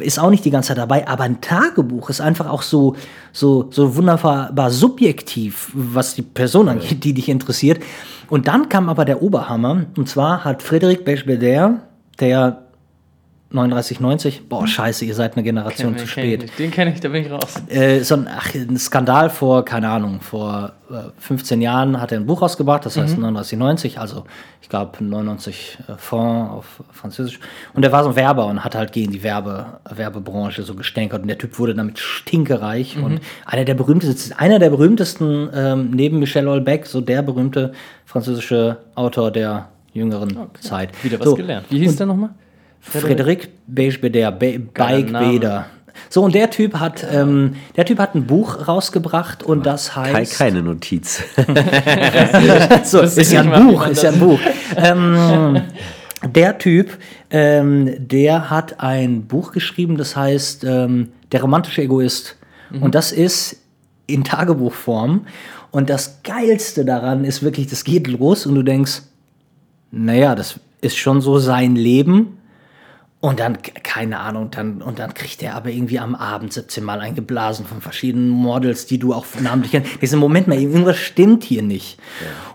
[0.00, 2.96] ist auch nicht die ganze Zeit dabei, aber ein Tagebuch ist einfach auch so,
[3.32, 7.82] so, so wunderbar subjektiv, was die Person angeht, die dich interessiert.
[8.30, 11.80] Und dann kam aber der Oberhammer, und zwar hat Frédéric Bechbeder,
[12.18, 12.63] der
[13.54, 16.42] 3990, boah, scheiße, ihr seid eine Generation zu Kenn ich spät.
[16.42, 16.58] nicht.
[16.58, 17.54] Den kenne ich, da bin ich raus.
[17.68, 22.18] Äh, so ein, ach, ein Skandal vor, keine Ahnung, vor äh, 15 Jahren hat er
[22.18, 24.24] ein Buch rausgebracht, das heißt 3990, also
[24.60, 27.38] ich glaube 99 äh, Fonds auf Französisch.
[27.74, 31.22] Und er war so ein Werber und hat halt gegen die Werbe, Werbebranche so gestänkert
[31.22, 36.18] und der Typ wurde damit stinkereich und einer der berühmtesten, einer der berühmtesten ähm, neben
[36.18, 37.72] Michel Houellebecq, so der berühmte
[38.04, 40.90] französische Autor der jüngeren Zeit.
[41.04, 41.66] Wieder was so, gelernt.
[41.70, 42.30] Wie hieß der nochmal?
[42.84, 45.32] Frederik Beigbeder, Be Geiler Beig Name.
[45.32, 45.66] Beder.
[46.10, 50.12] So, und der Typ hat, ähm, der Typ hat ein Buch rausgebracht und das Kai,
[50.12, 50.38] heißt.
[50.38, 51.22] keine Notiz.
[52.84, 54.40] so, wusste ist ja ein Buch, ist ja ein Buch.
[54.76, 55.62] ähm,
[56.24, 56.98] der Typ,
[57.30, 62.36] ähm, der hat ein Buch geschrieben, das heißt ähm, Der romantische Egoist.
[62.80, 63.58] Und das ist
[64.06, 65.26] in Tagebuchform.
[65.70, 69.02] Und das Geilste daran ist wirklich, das geht los und du denkst,
[69.90, 72.38] naja, das ist schon so sein Leben.
[73.24, 77.00] Und dann, keine Ahnung, dann, und dann kriegt er aber irgendwie am Abend 17 Mal
[77.00, 80.02] eingeblasen von verschiedenen Models, die du auch namentlich kennst.
[80.02, 81.98] Diesen Moment mal, irgendwas stimmt hier nicht.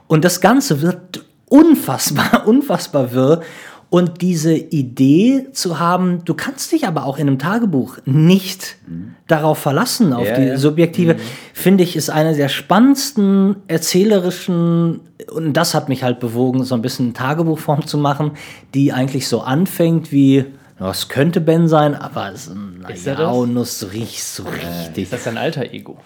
[0.06, 3.42] Und das Ganze wird unfassbar, unfassbar wirr.
[3.90, 8.78] Und diese Idee zu haben, du kannst dich aber auch in einem Tagebuch nicht
[9.26, 10.58] darauf verlassen, auf Ja, die ja.
[10.58, 11.16] subjektive,
[11.52, 15.00] finde ich, ist eine der spannendsten erzählerischen,
[15.32, 18.34] und das hat mich halt bewogen, so ein bisschen Tagebuchform zu machen,
[18.76, 20.46] die eigentlich so anfängt wie,
[20.80, 23.36] ja, es könnte Ben sein, aber es Ist das?
[23.36, 25.04] und nur so richtig, so richtig.
[25.04, 25.98] Ist das sein alter Ego?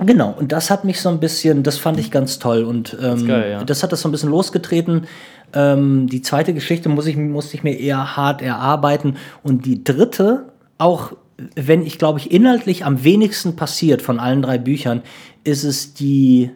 [0.00, 3.26] Genau, und das hat mich so ein bisschen, das fand ich ganz toll und ähm,
[3.26, 3.64] geil, ja.
[3.64, 5.06] das hat das so ein bisschen losgetreten.
[5.52, 10.46] Ähm, die zweite Geschichte muss ich, musste ich mir eher hart erarbeiten und die dritte,
[10.78, 11.12] auch
[11.54, 15.02] wenn ich glaube ich inhaltlich am wenigsten passiert von allen drei Büchern,
[15.44, 16.50] ist es die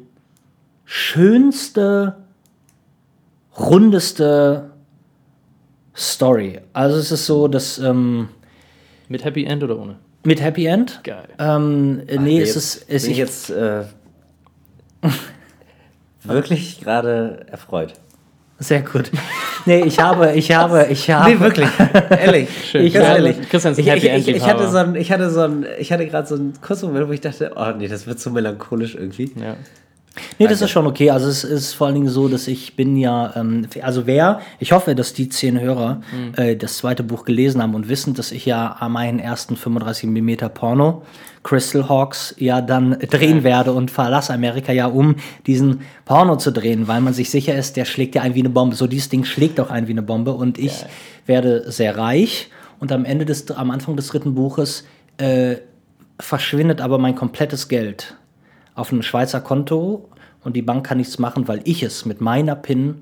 [0.86, 2.16] schönste,
[3.58, 4.70] rundeste
[5.96, 6.60] Story.
[6.72, 8.28] Also es ist so, dass ähm,
[9.08, 9.96] Mit Happy End oder ohne?
[10.26, 11.00] mit Happy End.
[11.04, 11.28] Geil.
[11.38, 13.82] Ähm, nee, es Jetzt ist, es bin ich jetzt äh,
[16.24, 17.92] wirklich gerade erfreut.
[18.58, 19.10] Sehr gut.
[19.66, 21.30] Nee, ich habe, ich habe, ich habe.
[21.30, 21.68] Nee, wirklich.
[22.10, 22.48] ehrlich.
[22.70, 22.82] Schön.
[22.92, 23.48] Ganz Ja, ehrlich.
[23.50, 25.66] Christian ist ein ich, Happy ich, ich, ich hatte so ein, ich hatte so ein,
[25.78, 28.30] ich hatte gerade so einen kurzen Moment, wo ich dachte, oh nee, das wird so
[28.30, 29.30] melancholisch irgendwie.
[29.36, 29.56] Ja.
[30.38, 31.10] Nee, das ist schon okay.
[31.10, 34.72] Also es ist vor allen Dingen so, dass ich bin ja, ähm, also wer, ich
[34.72, 36.02] hoffe, dass die zehn Hörer
[36.36, 40.48] äh, das zweite Buch gelesen haben und wissen, dass ich ja meinen ersten 35 mm
[40.54, 41.02] Porno
[41.42, 46.88] Crystal Hawks ja dann drehen werde und verlasse Amerika ja, um diesen Porno zu drehen,
[46.88, 48.76] weil man sich sicher ist, der schlägt ja ein wie eine Bombe.
[48.76, 50.84] So dieses Ding schlägt auch ein wie eine Bombe und ich
[51.26, 52.50] werde sehr reich
[52.80, 54.84] und am Ende des, am Anfang des dritten Buches
[55.18, 55.56] äh,
[56.18, 58.16] verschwindet aber mein komplettes Geld
[58.74, 60.08] auf einem Schweizer Konto
[60.42, 62.96] und die Bank kann nichts machen, weil ich es mit meiner PIN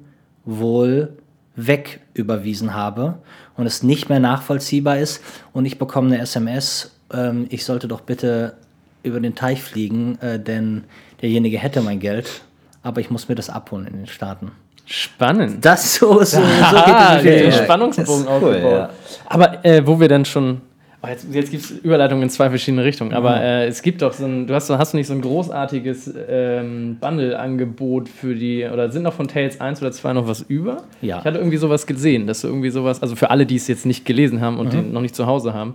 [0.45, 1.11] wohl
[1.57, 3.18] weg überwiesen habe
[3.57, 8.01] und es nicht mehr nachvollziehbar ist und ich bekomme eine SMS, ähm, ich sollte doch
[8.01, 8.55] bitte
[9.03, 10.85] über den Teich fliegen, äh, denn
[11.20, 12.43] derjenige hätte mein Geld,
[12.83, 14.53] aber ich muss mir das abholen in den Staaten.
[14.85, 15.64] Spannend.
[15.64, 17.64] Das so, so, so Ah, geht ja.
[17.64, 18.73] Spannungsbogen cool, aufgebaut.
[18.73, 18.91] ja.
[19.27, 20.61] Aber äh, wo wir dann schon.
[21.05, 23.12] Oh, jetzt jetzt gibt es Überleitungen in zwei verschiedene Richtungen.
[23.12, 23.42] Aber Mhm.
[23.42, 24.46] äh, es gibt doch so ein.
[24.46, 28.64] Du hast, hast du nicht so ein großartiges ähm, Bundle-Angebot für die.
[28.64, 30.84] Oder sind noch von Tales 1 oder 2 noch was über?
[31.00, 31.18] Ja.
[31.18, 33.03] Ich hatte irgendwie sowas gesehen, dass du irgendwie sowas.
[33.03, 34.61] Also für alle, die es jetzt nicht gelesen haben Mhm.
[34.61, 35.74] und den noch nicht zu Hause haben,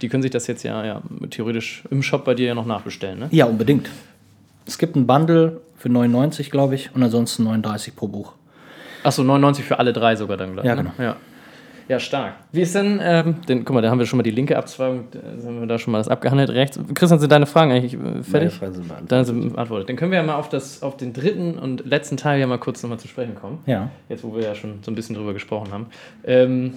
[0.00, 3.18] die können sich das jetzt ja, ja theoretisch im Shop bei dir ja noch nachbestellen.
[3.18, 3.28] Ne?
[3.32, 3.88] Ja, unbedingt.
[4.64, 8.32] Es gibt ein Bundle für 99, glaube ich, und ansonsten 39 pro Buch.
[9.02, 10.66] Achso, 99 für alle drei sogar dann gleich.
[10.66, 10.82] Ja, ne?
[10.82, 10.92] genau.
[11.10, 11.16] Ja.
[11.88, 12.34] Ja, stark.
[12.52, 15.08] Wie ist denn, ähm, denn, guck mal, da haben wir schon mal die linke Abzweigung,
[15.10, 16.50] da haben wir da schon mal das abgehandelt.
[16.50, 16.78] Rechts.
[16.94, 18.52] Christian, sind deine Fragen eigentlich äh, fertig?
[18.52, 19.12] Fragen sind beantwortet.
[19.12, 19.88] Dann sind beantwortet.
[19.88, 22.58] Dann können wir ja mal auf, das, auf den dritten und letzten Teil ja mal
[22.58, 23.60] kurz nochmal zu sprechen kommen.
[23.66, 23.90] Ja.
[24.08, 25.86] Jetzt, wo wir ja schon so ein bisschen drüber gesprochen haben.
[26.24, 26.74] Ähm,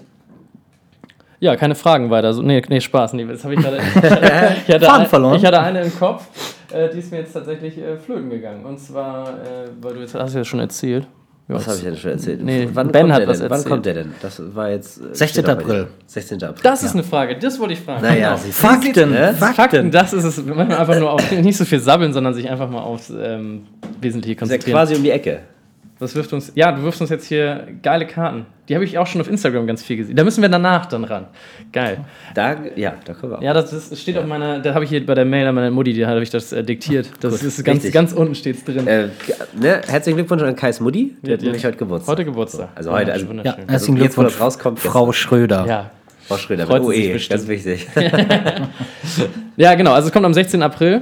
[1.41, 2.33] ja, keine Fragen weiter.
[2.33, 3.13] So, nee, nee, Spaß.
[3.13, 3.77] Nee, das habe ich gerade.
[4.67, 5.35] ich hatte, Faden verloren.
[5.35, 6.27] Ich hatte eine im Kopf,
[6.71, 8.63] äh, die ist mir jetzt tatsächlich äh, flöten gegangen.
[8.63, 11.07] Und zwar, äh, weil du jetzt hast du ja schon erzählt.
[11.51, 12.43] Ja, Was habe ich denn schon erzählt?
[12.43, 13.51] Nee, wann Ben kommt hat der was denn?
[13.51, 13.65] erzählt.
[13.65, 14.11] Wann kommt der denn?
[14.21, 14.97] Das war jetzt.
[15.01, 15.27] äh, 16.
[15.27, 15.63] steht auch bei dir.
[15.81, 15.87] April.
[16.07, 16.43] 16.
[16.43, 16.61] April.
[16.63, 18.01] Das ist eine Frage, das wollte ich fragen.
[18.01, 18.41] Naja, Genau.
[18.43, 18.67] siehst du.
[18.67, 19.33] Fakten, Äh?
[19.33, 19.55] Fakten.
[19.55, 20.37] Fakten, das ist es.
[20.45, 23.63] Manchmal einfach nur auf nicht so viel sabbeln, sondern sich einfach mal aufs ähm,
[23.99, 24.75] Wesentliche ist ja konzentrieren.
[24.77, 25.39] quasi um die Ecke.
[26.01, 26.51] Was wirft uns.
[26.55, 28.47] Ja, du wirfst uns jetzt hier geile Karten.
[28.67, 30.15] Die habe ich auch schon auf Instagram ganz viel gesehen.
[30.15, 31.27] Da müssen wir danach dann ran.
[31.71, 31.99] Geil.
[32.33, 33.41] Da, ja, da können wir auch.
[33.43, 34.59] Ja, das, das steht auf meiner.
[34.59, 36.63] Da habe ich hier bei der Mail an meine Mutti, da habe ich das äh,
[36.63, 37.11] diktiert.
[37.21, 37.93] Das ist ganz, richtig.
[37.93, 38.87] ganz unten steht's drin.
[38.87, 39.09] Äh,
[39.53, 41.15] ne, herzlichen Glückwunsch an Kais Mutti.
[41.21, 42.11] Der hat die- nämlich heute Geburtstag.
[42.13, 42.69] Heute Geburtstag.
[42.73, 43.69] Also heute, also- Ja, wunderschön.
[43.69, 45.65] herzlichen jetzt, wo das rauskommt, Frau Schröder.
[45.67, 45.91] ja.
[46.27, 47.39] Frau Schröder, Freut mit OE, bestimmt.
[47.41, 47.87] ganz wichtig.
[49.57, 49.93] Ja, genau.
[49.93, 50.61] Also es kommt am 16.
[50.63, 51.01] April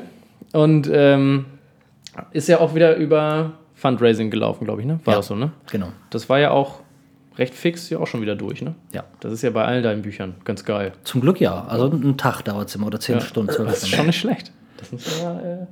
[0.53, 1.45] und ähm,
[2.31, 4.99] ist ja auch wieder über Fundraising gelaufen, glaube ich, ne?
[5.05, 5.19] War Ja.
[5.19, 5.51] das so, ne?
[5.71, 5.87] Genau.
[6.09, 6.81] Das war ja auch
[7.37, 8.75] recht fix, ja auch schon wieder durch, ne?
[8.91, 9.05] Ja.
[9.21, 10.91] Das ist ja bei all deinen Büchern ganz geil.
[11.05, 11.63] Zum Glück ja.
[11.65, 13.21] Also einen Tag dauert es immer oder zehn Ja.
[13.21, 14.51] Stunden, zwölf Das ist schon nicht schlecht.
[14.77, 15.67] Das man, ja, äh,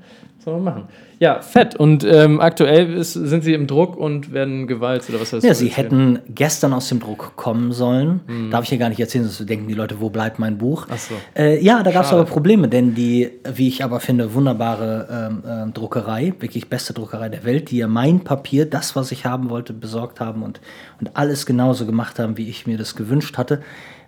[0.47, 0.87] muss man machen.
[1.19, 1.75] Ja, fett.
[1.75, 5.49] Und ähm, aktuell ist, sind sie im Druck und werden gewalzt oder was heißt Ja,
[5.49, 8.21] das sie jetzt hätten gestern aus dem Druck kommen sollen.
[8.51, 10.85] Darf ich hier gar nicht erzählen, sonst denken die Leute, wo bleibt mein Buch?
[10.89, 11.15] Ach so.
[11.35, 15.43] Äh, ja, da gab es aber Probleme, denn die, wie ich aber finde, wunderbare ähm,
[15.47, 19.49] ähm, Druckerei, wirklich beste Druckerei der Welt, die ja mein Papier, das, was ich haben
[19.49, 20.61] wollte, besorgt haben und,
[20.99, 23.61] und alles genauso gemacht haben, wie ich mir das gewünscht hatte,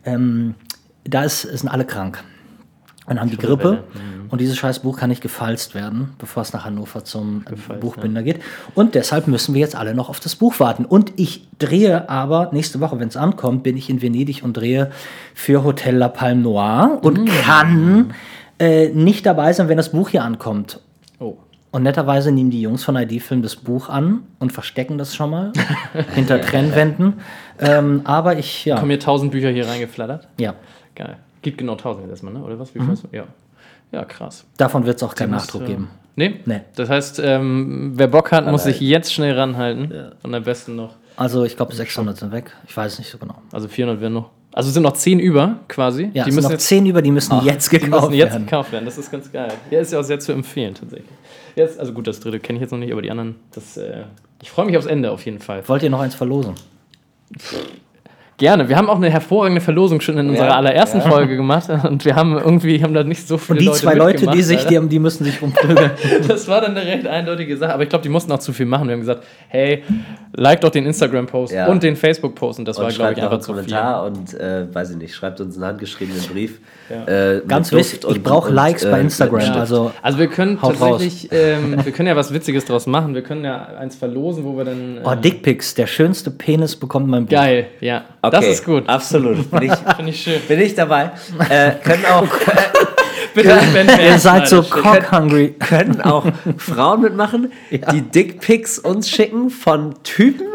[0.06, 0.56] ähm,
[1.04, 2.24] da ist, sind alle krank.
[3.10, 3.64] Und haben die Grippe.
[3.64, 3.84] Welle.
[4.30, 8.22] Und dieses scheiß Buch kann nicht gefalzt werden, bevor es nach Hannover zum Gefalzt, Buchbinder
[8.22, 8.42] geht.
[8.76, 10.86] Und deshalb müssen wir jetzt alle noch auf das Buch warten.
[10.86, 14.92] Und ich drehe aber, nächste Woche, wenn es ankommt, bin ich in Venedig und drehe
[15.34, 18.14] für Hotel La Palme Noir und kann
[18.60, 20.80] äh, nicht dabei sein, wenn das Buch hier ankommt.
[21.20, 21.38] Oh.
[21.72, 25.54] Und netterweise nehmen die Jungs von ID-Film das Buch an und verstecken das schon mal
[26.16, 27.16] hinter Trennwänden.
[27.60, 30.28] Ähm, aber ich, ja, Kommen hier tausend Bücher hier reingeflattert?
[30.40, 30.54] ja,
[30.96, 31.18] Geil.
[31.42, 32.44] Gibt genau tausend jetzt erstmal, ne?
[32.44, 32.74] Oder was?
[32.76, 32.98] Wie Mhm.
[33.12, 33.26] Ja.
[33.92, 34.46] Ja, krass.
[34.58, 35.90] davon wird es auch keinen Nachdruck äh, geben.
[36.16, 36.36] Nee?
[36.46, 36.62] Nee.
[36.76, 40.12] Das heißt, ähm, wer Bock hat, muss sich jetzt schnell ranhalten.
[40.22, 40.96] Und am besten noch.
[41.16, 42.52] Also ich glaube 600 sind weg.
[42.68, 43.42] Ich weiß es nicht so genau.
[43.52, 44.30] Also 400 werden noch.
[44.52, 46.10] Also es sind noch 10 über quasi.
[46.14, 48.46] Ja, die müssen noch jetzt, 10 über, die müssen jetzt die gekauft müssen jetzt werden.
[48.46, 48.86] gekauft werden.
[48.86, 49.54] Das ist ganz geil.
[49.70, 51.10] Ja, ist ja auch sehr zu empfehlen tatsächlich.
[51.56, 54.04] Jetzt, also gut, das dritte kenne ich jetzt noch nicht, aber die anderen, das, äh,
[54.42, 55.68] ich freue mich aufs Ende auf jeden Fall.
[55.68, 56.56] Wollt ihr noch eins verlosen?
[58.40, 58.68] Gerne.
[58.70, 62.38] Wir haben auch eine hervorragende Verlosung schon in unserer allerersten Folge gemacht und wir haben
[62.38, 64.90] irgendwie haben da nicht so viele Und die Leute zwei Leute, die sich, die, haben-
[64.90, 65.92] die müssen sich umprügeln.
[66.28, 68.66] Das war dann eine recht eindeutige Sache, aber ich glaube, die mussten auch zu viel
[68.66, 68.88] machen.
[68.88, 69.84] Wir haben gesagt, hey,
[70.36, 71.68] like doch den Instagram-Post Ja.
[71.68, 73.64] und den Facebook-Post und das war, Und glaube schreibt ich, einfach zu viel.
[73.64, 76.60] Kommentar und, äh, weiß ich nicht, schreibt uns einen handgeschriebenen Brief.
[76.90, 77.06] Ja.
[77.36, 79.42] Äh, Ganz wichtig, und- ich brauche und, Likes äh, bei Instagram.
[79.42, 79.58] Stift.
[79.58, 83.14] Also Also wir können tatsächlich, ähm, wir können ja was Witziges draus machen.
[83.16, 84.98] Wir können ja eins verlosen, wo wir dann.
[84.98, 87.32] Äh, oh, Dickpics, der schönste Penis bekommt mein Buch.
[87.32, 88.04] Geil, ja.
[88.22, 88.88] Okay, Das ist gut.
[88.88, 89.50] Absolut.
[89.52, 90.42] Bin ich, Finde ich schön.
[90.48, 91.12] bin ich dabei.
[91.50, 92.26] Äh, können auch,
[93.34, 93.50] Bitte
[94.04, 95.54] Ihr seid so cock-hungry.
[95.60, 96.26] können auch
[96.58, 100.48] Frauen mitmachen, die Dickpics uns schicken von Typen,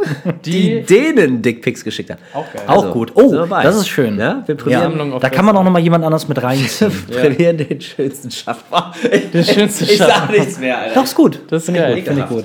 [0.45, 2.19] die, Die- denen Dickpics geschickt haben.
[2.35, 2.63] Auch geil.
[2.67, 3.13] Auch Also, gut.
[3.15, 4.19] Oh, wir das ist schön.
[4.19, 5.65] Ja, wir Ja, prämieren, da kann man auch Facebook.
[5.65, 6.91] noch mal jemand anders mit reinziehen.
[7.11, 8.93] prämieren den schönsten Schaffer.
[9.33, 10.33] Den schönsten Ich sag Schaffer.
[10.33, 10.95] nichts mehr, Alter.
[10.97, 11.41] Doch, ist gut.
[11.49, 11.95] Das ist Finde ich geil.
[11.97, 12.05] gut.
[12.07, 12.45] Finde ich gut.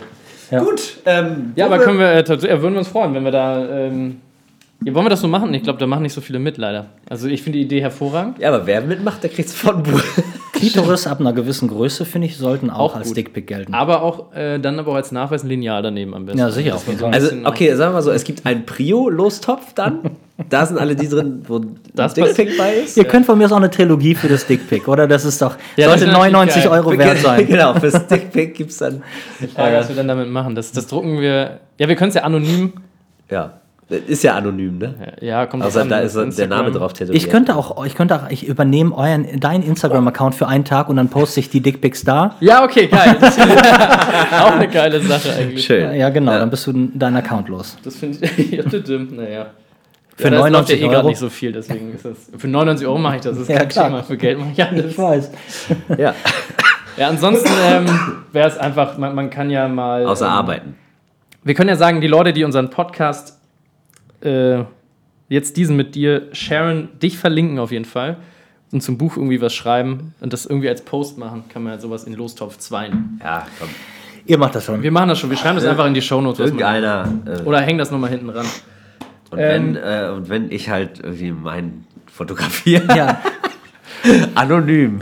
[0.51, 0.59] Ja.
[0.59, 0.81] Gut.
[1.05, 2.17] Ähm, Ja, aber wir- können wir, äh,
[2.47, 3.65] ja, würden wir uns freuen, wenn wir da.
[3.67, 4.21] Ähm,
[4.85, 5.53] ja, wollen wir das so machen?
[5.53, 6.87] Ich glaube, da machen nicht so viele mit, leider.
[7.09, 8.39] Also ich finde die Idee hervorragend.
[8.39, 10.01] Ja, aber wer mitmacht, der kriegt's von Buch.
[10.53, 13.17] Klitoris ab einer gewissen Größe, finde ich, sollten auch, Auch als gut.
[13.17, 13.73] Dickpic gelten.
[13.73, 16.39] Aber auch äh, dann aber auch als Nachweis ein Lineal daneben am besten.
[16.39, 19.73] Ja, sicher, man jeden so Also, okay, sagen wir mal so, es gibt einen Prio-Lostopf
[19.73, 19.99] dann.
[20.49, 21.59] Da sind alle die drin, wo
[21.93, 22.95] Das das Dickpic bei ist.
[22.95, 25.05] Ihr könnt von mir aus auch eine Trilogie für das Dickpic, oder?
[25.05, 26.71] Das ist doch, Ja, das sollte ist natürlich 99 geil.
[26.71, 27.47] Euro wert sein.
[27.47, 29.03] Genau, fürs Dickpick gibt's dann.
[29.53, 30.55] Frage, was wir dann damit machen.
[30.55, 31.59] Das, das drucken wir.
[31.77, 32.71] Ja, wir können es ja anonym.
[33.29, 33.59] Ja,
[33.89, 34.93] ist ja anonym, ne?
[35.21, 36.57] Ja, kommt Also drauf da ist der Instagram.
[36.65, 37.21] Name drauf tätowiert.
[37.23, 40.95] Ich könnte auch, ich könnte auch, ich übernehme euren, deinen Instagram-Account für einen Tag und
[40.97, 42.35] dann poste ich die Dickpics da.
[42.39, 43.17] Ja, okay, geil.
[44.31, 45.65] Auch eine geile Sache eigentlich.
[45.65, 45.93] Schön.
[45.95, 47.77] Ja, genau, dann bist du deinen Account los.
[47.83, 48.51] Das finde ich.
[48.51, 49.47] ja, naja.
[50.15, 51.07] Für ja, das läuft 99 ja eh Euro.
[51.07, 52.17] nicht so viel, deswegen ist das.
[52.37, 53.33] Für 99 Euro mache ich das.
[53.33, 53.85] Das ist Ja, kein klar.
[53.87, 54.03] Thema.
[54.03, 54.97] Für Geld mache ich alles.
[54.97, 55.31] weiß.
[55.97, 56.13] Ja,
[56.97, 57.85] Ja, ansonsten ähm,
[58.33, 60.05] wäre es einfach, man, man kann ja mal.
[60.05, 60.75] außer ähm, Arbeiten.
[61.43, 63.38] Wir können ja sagen, die Leute, die unseren Podcast
[64.21, 64.63] äh,
[65.29, 68.17] jetzt diesen mit dir sharen, dich verlinken auf jeden Fall
[68.71, 71.79] und zum Buch irgendwie was schreiben und das irgendwie als Post machen, kann man ja
[71.79, 73.19] sowas in Lostopf 2 nehmen.
[73.23, 73.69] Ja, komm.
[74.25, 74.83] Ihr macht das schon.
[74.83, 76.39] Wir machen das schon, wir schreiben das einfach in die Shownotes.
[76.39, 77.11] Irgendeiner.
[77.25, 78.45] Äh, Oder hängen das nochmal hinten ran.
[79.31, 83.19] und, ähm, wenn, äh, und wenn ich halt irgendwie meinen fotografiere, Ja,
[84.35, 84.99] anonym.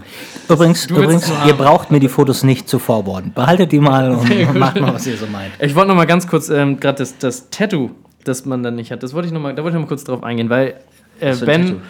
[0.49, 3.33] übrigens, übrigens ihr braucht mir die Fotos nicht zu forwarden.
[3.33, 5.51] Behaltet die mal und macht mal, was ihr so meint.
[5.59, 7.91] Ich wollte nochmal ganz kurz, ähm, gerade das, das Tattoo,
[8.27, 9.87] das man dann nicht hat, das wollte ich noch mal, da wollte ich noch mal
[9.87, 10.75] kurz drauf eingehen, weil
[11.19, 11.81] äh, Ben?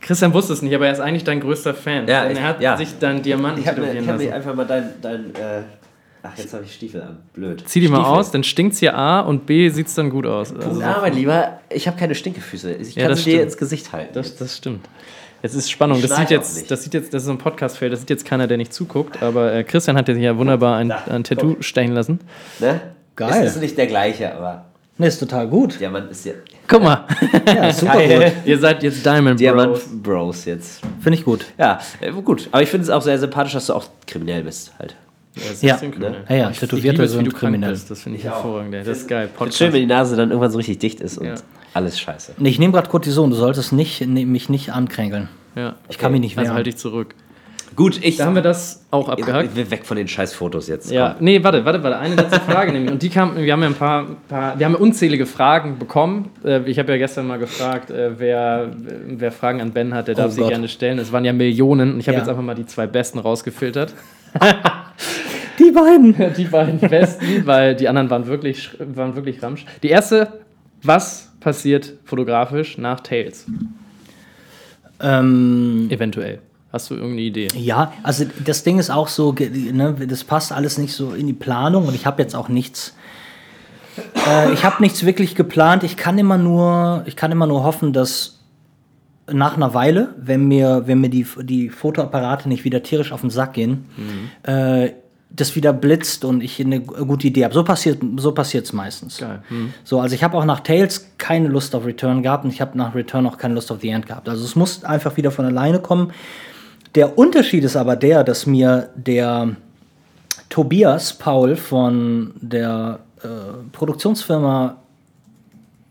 [0.00, 2.06] Christian wusste es nicht, aber er ist eigentlich dein größter Fan.
[2.06, 2.76] Ja, ich- er hat ja.
[2.76, 4.32] sich dann Diamanten Ich habe mir, tätowieren ich hab lassen.
[4.34, 4.90] einfach mal dein.
[5.00, 5.62] dein äh,
[6.22, 7.18] ach, jetzt habe ich Stiefel an.
[7.32, 7.62] Blöd.
[7.66, 8.12] Zieh die mal Stiefel.
[8.18, 10.54] aus, dann stinkt's hier A und B sieht's dann gut aus.
[10.54, 12.72] Also, Ja, mein Lieber, ich habe keine Stinkefüße.
[12.74, 14.10] Ich Ja, kann das sie dir ins Gesicht halten.
[14.12, 14.86] das, das stimmt.
[15.42, 15.98] Jetzt ist Spannung.
[15.98, 18.24] Ich Das sieht, jetzt, das sieht jetzt, das ist so ein Podcast-Fail, das sieht jetzt
[18.26, 21.92] keiner, der nicht zuguckt, aber äh, Christian hat ja hier wunderbar ein, ein Tattoo stechen
[21.92, 22.20] lassen.
[22.60, 22.80] ne?
[23.16, 23.44] Geil.
[23.44, 24.64] Es ist nicht der gleiche, aber
[24.96, 25.80] Ne, ist total gut.
[25.80, 26.34] Diamant ist ja.
[26.68, 27.04] Guck mal,
[27.46, 28.30] Ja, super Geil.
[28.30, 28.46] gut.
[28.46, 29.88] ihr seid jetzt Diamond Diamant Bros.
[30.02, 30.80] Bros jetzt.
[31.00, 31.46] Finde ich gut.
[31.58, 32.48] Ja, äh, gut.
[32.52, 34.94] Aber ich finde es auch sehr sympathisch, dass du auch kriminell bist halt.
[35.34, 35.72] das ist Ja.
[35.72, 36.24] extrem kriminell.
[36.28, 37.70] Ja, ja, Ich- wie sind du krank kriminell.
[37.72, 37.90] bist.
[37.90, 38.34] Das finde ich, auch.
[38.36, 38.74] hervorragend.
[38.74, 38.84] ey.
[38.84, 39.28] Das ist geil.
[39.48, 41.34] Ist schön, wenn die Nase dann irgendwann so richtig dicht ist und Ja.
[41.72, 42.34] alles scheiße.
[42.38, 45.28] Nee, Ich nehme gerade Cortison, du solltest nicht, ne, mich nicht ankränkeln.
[45.56, 45.74] Ja.
[45.88, 46.54] Ich kann mich nicht Also wehren.
[46.56, 47.16] halte ich zurück.
[47.76, 48.16] Gut, ich.
[48.18, 49.56] Da haben wir das auch abgehakt.
[49.56, 50.90] wir weg von den scheiß Fotos jetzt.
[50.90, 51.24] Ja, komm.
[51.24, 51.98] nee, warte, warte, warte.
[51.98, 52.92] Eine letzte Frage nämlich.
[52.92, 56.30] Und die kam, wir haben ja ein paar, paar wir haben ja unzählige Fragen bekommen.
[56.44, 58.70] Äh, Ich habe ja gestern mal gefragt, äh, wer,
[59.08, 60.50] wer Fragen an Ben hat, der darf Oh sie Gott.
[60.50, 60.98] gerne stellen.
[60.98, 61.94] Es waren ja Millionen.
[61.94, 62.20] Und ich habe Ja.
[62.22, 63.92] jetzt einfach mal die zwei besten rausgefiltert.
[65.58, 66.14] Die beiden!
[66.36, 69.64] Die beiden besten, weil die anderen waren wirklich, waren wirklich ramsch.
[69.84, 70.40] Die erste,
[70.82, 73.46] was passiert fotografisch nach Tails?
[75.00, 76.40] Ähm, Eventuell.
[76.74, 77.48] Hast du irgendeine Idee?
[77.54, 81.32] ja, also das Ding ist auch so, ne, das passt alles nicht so in die
[81.32, 82.96] Planung und ich habe jetzt auch nichts.
[84.26, 85.84] Äh, ich habe nichts wirklich geplant.
[85.84, 88.40] Ich kann immer nur, ich kann immer nur hoffen, dass
[89.32, 93.30] nach einer Weile, wenn mir, wenn mir die, die Fotoapparate nicht wieder tierisch auf den
[93.30, 93.86] Sack gehen,
[94.42, 94.90] äh,
[95.30, 97.54] das wieder blitzt und ich eine gute Idee habe.
[97.54, 99.18] So passiert so passiert's meistens.
[99.18, 99.44] Geil.
[99.46, 99.74] Hm.
[99.84, 102.76] So, also ich habe auch nach Tales keine Lust auf Return gehabt und ich habe
[102.76, 104.28] nach Return auch keine Lust auf The End gehabt.
[104.28, 106.12] Also es muss einfach wieder von alleine kommen.
[106.94, 109.56] Der Unterschied ist aber der, dass mir der
[110.48, 113.26] Tobias Paul von der äh,
[113.72, 114.76] Produktionsfirma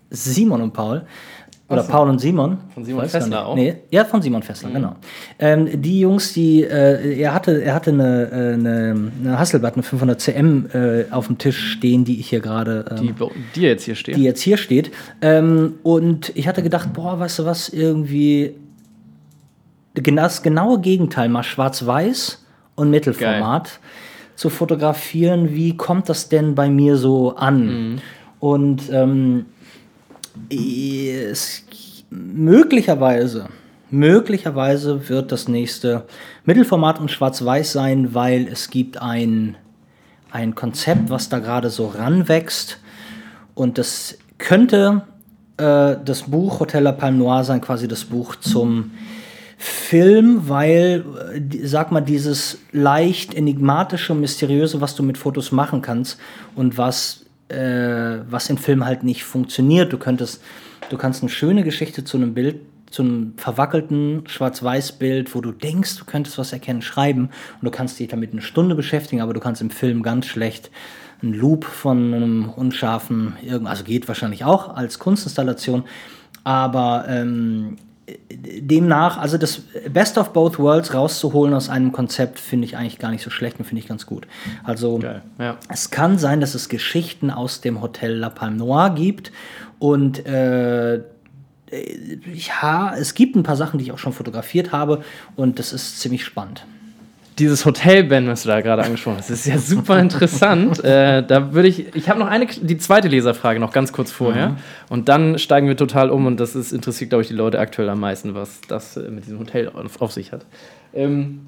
[0.10, 1.02] Simon und Paul
[1.70, 1.84] oder.
[1.84, 2.58] Paul und Simon.
[2.74, 3.56] Von Simon Fessler auch?
[3.56, 4.96] Nee, ja, von Simon Fessler, genau.
[5.40, 9.82] Ähm, die Jungs, die, äh, er hatte, er hatte eine, äh, eine, eine Hasselblad, eine
[9.84, 13.86] 500 CM äh, auf dem Tisch stehen, die ich hier gerade ähm, Die, dir jetzt
[13.86, 14.16] hier stehen.
[14.16, 14.92] die jetzt hier steht.
[15.22, 18.54] Ähm, und ich hatte gedacht, boah, weißt du was, irgendwie gen-
[19.94, 22.44] das genaue Gegenteil, mal schwarz-weiß
[22.76, 23.80] und Mittelformat
[24.36, 25.54] zu fotografieren.
[25.54, 28.02] Wie kommt das denn bei mir so an?
[28.40, 29.46] Und ähm,
[30.50, 31.64] es,
[32.10, 33.50] möglicherweise,
[33.92, 36.06] möglicherweise wird das nächste
[36.46, 39.56] Mittelformat und schwarz-weiß sein, weil es gibt ein,
[40.32, 42.80] ein Konzept, was da gerade so ranwächst.
[43.54, 45.04] Und das könnte
[45.58, 48.92] äh, das Buch Hotel La Palme Noir sein, quasi das Buch zum
[49.64, 56.20] Film, weil, äh, sag mal, dieses leicht enigmatische, mysteriöse, was du mit Fotos machen kannst
[56.54, 59.94] und was, äh, was in Film halt nicht funktioniert.
[59.94, 60.44] Du könntest,
[60.90, 62.58] du kannst eine schöne Geschichte zu einem Bild,
[62.92, 67.30] zu einem verwackelten Schwarz-Weiß-Bild, wo du denkst, du könntest was erkennen, schreiben
[67.62, 70.72] und du kannst dich damit eine Stunde beschäftigen, aber du kannst im Film ganz schlecht
[71.22, 73.34] einen Loop von einem unscharfen,
[73.64, 75.86] also geht wahrscheinlich auch als Kunstinstallation,
[76.44, 77.78] aber ähm,
[78.30, 83.12] demnach, also das Best of Both Worlds rauszuholen aus einem Konzept, finde ich eigentlich gar
[83.12, 84.28] nicht so schlecht und finde ich ganz gut.
[84.64, 85.00] Also.
[85.40, 85.58] Ja.
[85.70, 89.32] es kann sein, dass es Geschichten aus dem Hotel La Palme Noir gibt
[89.80, 91.02] und äh,
[92.34, 95.04] ja, es gibt ein paar Sachen, die ich auch schon fotografiert habe
[95.36, 96.66] und das ist ziemlich spannend.
[97.40, 100.84] Dieses Hotel, Ben, was du da gerade angesprochen hast, ist ja super interessant.
[100.84, 104.58] äh, da würde ich, ich habe noch eine, die zweite Leserfrage noch ganz kurz vorher.
[104.90, 107.90] Und dann steigen wir total um und das ist, interessiert, glaube ich, die Leute aktuell
[107.90, 110.46] am meisten, was das äh, mit diesem Hotel auf, auf sich hat.
[110.94, 111.48] Ähm,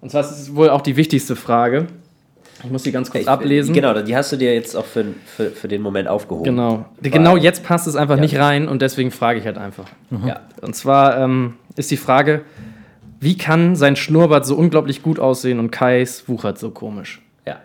[0.00, 1.86] und zwar ist es wohl auch die wichtigste Frage.
[2.62, 3.74] Ich muss die ganz kurz Ich- ablesen.
[3.74, 6.44] Genau, die hast du dir jetzt auch für, für, für den Moment aufgehoben.
[6.44, 6.86] Genau.
[7.02, 9.86] Genau jetzt passt es einfach nicht rein und deswegen frage ich halt einfach.
[10.26, 10.40] Ja.
[10.60, 12.42] Und zwar ähm, ist die Frage,
[13.24, 17.20] wie kann sein Schnurrbart so unglaublich gut aussehen und Kais wuchert so komisch?
[17.46, 17.56] ja.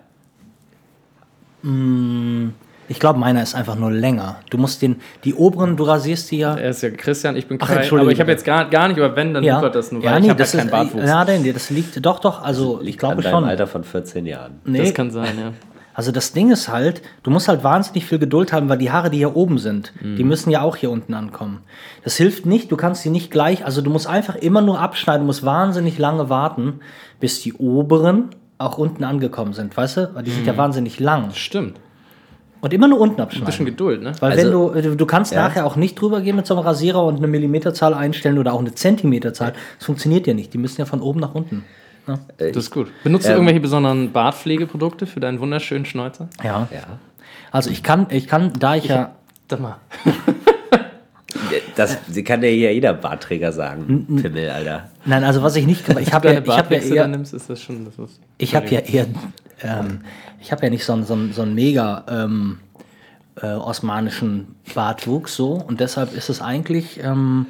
[2.92, 4.38] Ich glaube, meiner ist einfach nur länger.
[4.50, 6.56] Du musst den, die oberen, du rasierst die ja.
[6.56, 8.88] Er ist ja Christian, ich bin Ach, Kai, Entschuldige aber ich habe jetzt gar, gar
[8.88, 10.72] nicht, aber wenn, dann ja, wuchert das nur, weil ja, ich nee, habe das halt
[10.72, 11.06] keinen Bartwuchs.
[11.06, 12.42] ja, nee, das liegt doch, doch.
[12.42, 13.44] Also ich glaube schon.
[13.44, 14.60] Alter von 14 Jahren.
[14.66, 15.54] Nee, Das kann sein, ja.
[16.00, 19.10] Also das Ding ist halt, du musst halt wahnsinnig viel Geduld haben, weil die Haare,
[19.10, 21.60] die hier oben sind, die müssen ja auch hier unten ankommen.
[22.06, 25.24] Das hilft nicht, du kannst die nicht gleich, also du musst einfach immer nur abschneiden,
[25.24, 26.80] du musst wahnsinnig lange warten,
[27.20, 30.12] bis die oberen auch unten angekommen sind, weißt du?
[30.16, 31.32] Weil die sind ja wahnsinnig lang.
[31.34, 31.82] Stimmt.
[32.62, 33.66] Und immer nur unten Ein bisschen abschneiden.
[33.74, 34.14] Geduld, ne?
[34.22, 35.50] Weil Also- wenn du, du kannst Ja.
[35.50, 38.60] nachher auch nicht drüber gehen mit so einem Rasierer und eine Millimeterzahl einstellen oder auch
[38.62, 39.52] eine Zentimeterzahl.
[39.78, 40.54] Das funktioniert ja nicht.
[40.54, 41.66] Die müssen ja von oben nach unten.
[42.38, 42.88] Das ist gut.
[43.04, 46.30] Benutzt du Ähm, irgendwelche besonderen Bartpflegeprodukte für deinen wunderschönen Schnäuzer?
[46.44, 46.68] Ja.
[46.72, 47.00] Ja.
[47.52, 49.16] Also ich kann, ich kann, da ich ja.
[49.50, 49.78] Sag mal.
[51.76, 54.06] Das sie kann ja hier jeder Bartträger sagen.
[54.22, 54.90] Pimmel, Alter.
[55.06, 57.50] Nein, also was ich nicht gemacht ich habe ja, ich habe ja eher, nimmst, ist
[57.50, 58.20] das schon das was.
[58.38, 59.06] ich habe ja eher,
[59.62, 60.02] ähm,
[60.42, 62.60] ich habe ja nicht so einen, so einen, so einen mega ähm,
[63.42, 67.46] äh, osmanischen Bartwuchs so und deshalb ist es eigentlich, ähm,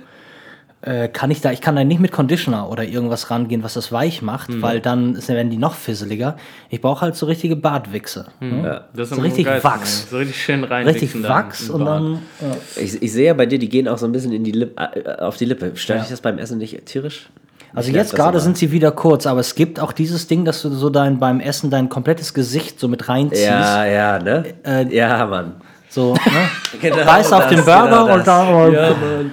[0.82, 3.92] äh, kann ich da, ich kann da nicht mit Conditioner oder irgendwas rangehen, was das
[3.92, 4.62] weich macht, Mhm.
[4.62, 6.38] weil dann werden die noch fisseliger.
[6.70, 8.28] Ich brauche halt so richtige Bartwichse.
[8.40, 8.86] ne?
[8.94, 10.10] Das ist So richtig geil, Wachs.
[10.10, 10.88] So richtig schön rein.
[10.88, 12.20] Richtig Wachs und dann.
[12.40, 12.56] Ja.
[12.82, 14.80] Ich, ich sehe ja bei dir, die gehen auch so ein bisschen in die Lip,
[14.80, 15.72] äh, auf die Lippe.
[15.76, 16.04] Stört Ja.
[16.04, 17.30] dich das beim Essen nicht tierisch?
[17.76, 20.62] Also Ich jetzt gerade sind sie wieder kurz, aber es gibt auch dieses Ding, dass
[20.64, 23.46] du so dein beim Essen dein komplettes Gesicht so mit reinziehst.
[23.46, 24.44] Ja, ja, ne?
[24.66, 25.56] Äh, ja, Mann.
[25.90, 26.20] So, ne?
[26.82, 28.74] Genau Beißt auf den Burger genau und dann.
[28.74, 29.32] Ja, Mann.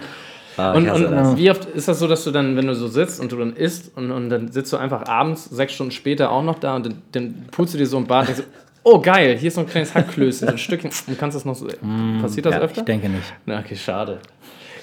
[0.56, 1.36] Ah, Und, und das.
[1.36, 3.52] wie oft ist das so, dass du dann, wenn du so sitzt und du dann
[3.54, 6.86] isst und, und dann sitzt du einfach abends, sechs Stunden später auch noch da und
[6.86, 8.58] dann, dann pulst du dir so ein Bad und denkst, so,
[8.94, 10.90] oh geil, hier ist so ein kleines Hackklößchen, so ein Stückchen.
[11.08, 11.66] Und kannst das noch so.
[12.22, 12.80] Passiert das ja, öfter?
[12.80, 13.32] Ich denke nicht.
[13.44, 14.18] Na, okay, schade.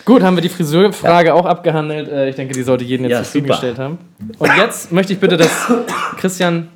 [0.05, 2.09] Gut, haben wir die Friseurfrage auch abgehandelt.
[2.09, 3.97] Äh, Ich denke, die sollte jeden jetzt Ja, zufriedengestellt haben.
[4.38, 5.49] Und jetzt möchte ich bitte, dass
[6.17, 6.67] Christian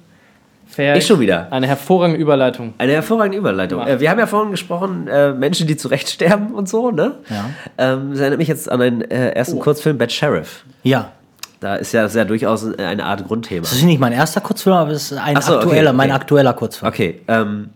[0.78, 1.48] Ferch Ich schon wieder.
[1.50, 2.76] eine hervorragende Überleitung.
[2.78, 3.82] Eine hervorragende Überleitung.
[3.82, 7.16] Äh, wir haben ja vorhin gesprochen, äh, Menschen, die zurecht sterben und so, ne?
[7.32, 7.50] Ja.
[7.80, 9.62] Ähm, das erinnert mich jetzt an einen äh, ersten Oh.
[9.62, 10.64] Kurzfilm, Bad Sheriff.
[10.84, 11.14] Ja.
[11.62, 13.62] Da ist ja, ist ja durchaus eine Art Grundthema.
[13.62, 15.98] Das ist nicht mein erster Kurzfilm, aber es ist ein so, aktueller, okay.
[15.98, 16.92] mein aktueller Kurzfilm.
[16.94, 17.72] Okay, ähm,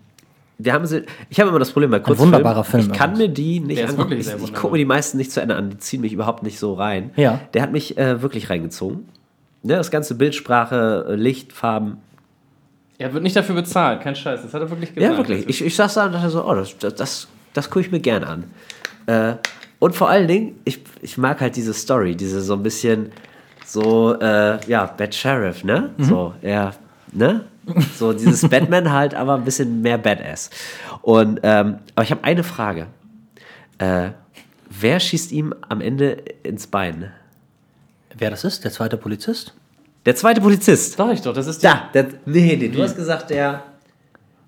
[0.59, 3.29] wir haben sie, ich habe immer das Problem bei Kurzfilmen, wunderbarer Film ich kann mir
[3.29, 4.11] die nicht angucken.
[4.11, 6.59] Ich, ich gucke mir die meisten nicht zu Ende an, die ziehen mich überhaupt nicht
[6.59, 7.09] so rein.
[7.15, 7.39] Ja.
[7.55, 9.09] Der hat mich äh, wirklich reingezogen.
[9.63, 11.97] Ne, das ganze Bildsprache, äh, Licht, Farben.
[13.01, 14.43] Er wird nicht dafür bezahlt, kein Scheiß.
[14.43, 15.11] Das hat er wirklich gesagt.
[15.11, 15.49] Ja, wirklich.
[15.49, 17.99] Ich, ich saß da und dachte so, oh, das, das, das, das gucke ich mir
[17.99, 18.43] gern an.
[19.07, 19.33] Äh,
[19.79, 23.11] und vor allen Dingen, ich, ich mag halt diese Story, diese so ein bisschen
[23.65, 25.89] so, äh, ja, Bad Sheriff, ne?
[25.97, 26.73] So, ja,
[27.11, 27.45] ne?
[27.97, 30.51] So dieses Batman halt, aber ein bisschen mehr Badass.
[31.01, 32.85] Und, ähm, aber ich habe eine Frage.
[33.79, 34.09] Äh,
[34.69, 37.11] wer schießt ihm am Ende ins Bein?
[38.15, 38.63] Wer das ist?
[38.63, 39.55] Der zweite Polizist?
[40.05, 40.97] Der zweite Polizist.
[40.97, 41.67] Sag ich doch, das ist die.
[41.67, 43.63] Da, der, nee, nee, du hast gesagt, der.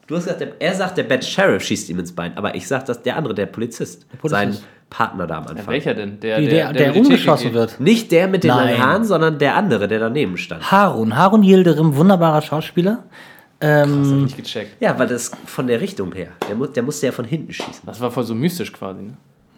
[0.08, 2.68] Du hast gesagt, der, er sagt, der Bad Sheriff schießt ihm ins Bein, aber ich
[2.68, 4.30] sag, dass der andere, der Polizist, Polizist.
[4.32, 4.58] sein
[4.90, 5.68] Partner da am Anfang.
[5.68, 6.20] Welcher denn?
[6.20, 7.80] Der, Die, der, der, die umgeschossen wird.
[7.80, 8.68] Nicht der mit den Nein.
[8.70, 10.70] langen Haaren, sondern der andere, der daneben stand.
[10.72, 11.16] Harun.
[11.16, 13.04] Harun Yildirim, wunderbarer Schauspieler.
[13.60, 13.70] geht.
[13.70, 14.82] Das hab ich nicht gecheckt.
[14.82, 16.30] Ja, weil das von der Richtung her.
[16.50, 17.84] Der, mu der musste ja von hinten schießen.
[17.86, 19.14] Das war voll so mystisch quasi, ne?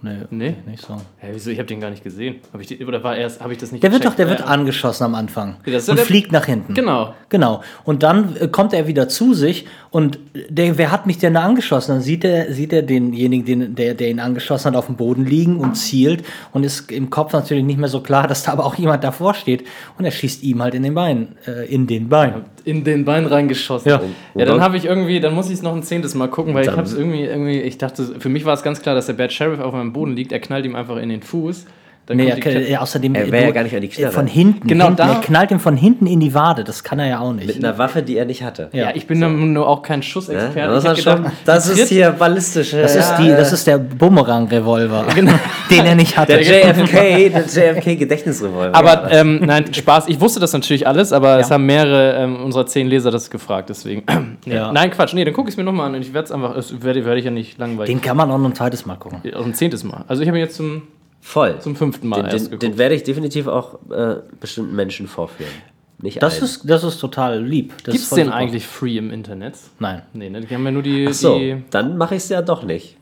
[0.05, 0.55] Nee, Nee?
[0.67, 0.95] nicht so.
[1.17, 1.49] Hä, wieso?
[1.49, 2.35] Ich habe den gar nicht gesehen.
[2.53, 4.41] Hab ich die, oder war erst, habe ich das nicht Der wird doch, der wird
[4.41, 4.45] Ja.
[4.45, 6.73] angeschossen am Anfang Ja, und der- fliegt nach hinten.
[6.75, 7.13] Genau.
[7.29, 7.61] Genau.
[7.83, 11.41] Und dann äh, kommt er wieder zu sich und der, wer hat mich denn da
[11.43, 11.91] angeschossen?
[11.95, 15.25] Dann sieht er, sieht er denjenigen, den, der, der ihn angeschossen hat, auf dem Boden
[15.25, 18.65] liegen und zielt und ist im Kopf natürlich nicht mehr so klar, dass da aber
[18.65, 19.65] auch jemand davor steht
[19.97, 22.45] und er schießt ihm halt in den Bein, äh, in den Bein.
[22.65, 23.89] In den Bein reingeschossen.
[23.89, 24.01] Ja.
[24.33, 26.63] Ja, dann habe ich irgendwie, dann muss ich es noch ein zehntes Mal gucken, weil
[26.63, 29.13] ich habe es irgendwie, irgendwie, ich dachte, für mich war es ganz klar, dass der
[29.13, 31.65] Bad Sheriff auf meinem Boden liegt, er knallt ihm einfach in den Fuß.
[32.07, 34.11] Dann Nee, kommt er, ja, außerdem Er äh, wär ja gar nicht an die Knarre.
[34.11, 34.97] Von hinten, Genau hinten.
[34.97, 36.63] da- Er knallt ihm von hinten in die Wade.
[36.63, 37.57] Das kann er ja auch Mit nicht.
[37.63, 38.69] einer Waffe, die er nicht hatte.
[38.73, 40.71] ja, ich bin nun nur auch kein Schussexperte.
[40.75, 40.81] Ne?
[40.83, 42.81] Das, gedacht, das ist hier ballistische.
[42.81, 45.05] Das, ist die, das ist der Bumerang-Revolver,
[45.71, 46.33] den er nicht hatte.
[46.37, 48.75] der JFK, der JFK-Gedächtnisrevolver.
[48.75, 50.07] Aber ähm, nein, Spaß.
[50.07, 53.69] Ich wusste das natürlich alles, aber es haben mehrere ähm, unserer zehn Leser das gefragt,
[53.69, 54.03] deswegen.
[54.45, 54.71] Ja.
[54.71, 55.13] Nein, Quatsch.
[55.13, 57.17] Nee, dann gucke ich es mir nochmal an und ich werde es einfach, werde, werde
[57.19, 57.91] ich ja nicht langweilig.
[57.93, 59.21] Den kann man auch noch ein zweites Mal gucken.
[59.35, 60.03] Auch ein zehntes Mal.
[60.07, 60.83] Also ich habe ihn jetzt zum,
[61.25, 61.59] Voll.
[61.59, 65.51] zum fünften Mal den, erst den, werde ich definitiv auch äh, bestimmten Menschen vorführen.
[65.97, 66.43] Nicht Das allen.
[66.43, 67.73] ist, das ist total lieb.
[67.83, 69.55] Gibt ist es den eigentlich free im Internet?
[69.79, 70.03] Nein.
[70.13, 70.41] Nee, ne?
[70.41, 71.07] Die haben ja nur die.
[71.09, 72.95] Ach so, die dann mache ich es ja doch nicht.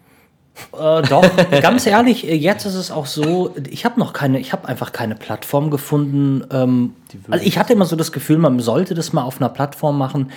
[0.71, 1.26] Äh, doch,
[1.61, 4.93] ganz ehrlich, äh, jetzt ist es auch so, ich habe noch keine, ich habe einfach
[4.93, 6.45] keine Plattform gefunden.
[6.49, 6.93] Ähm,
[7.30, 10.32] also ich hatte immer so das Gefühl, man sollte das mal auf einer Plattform machen.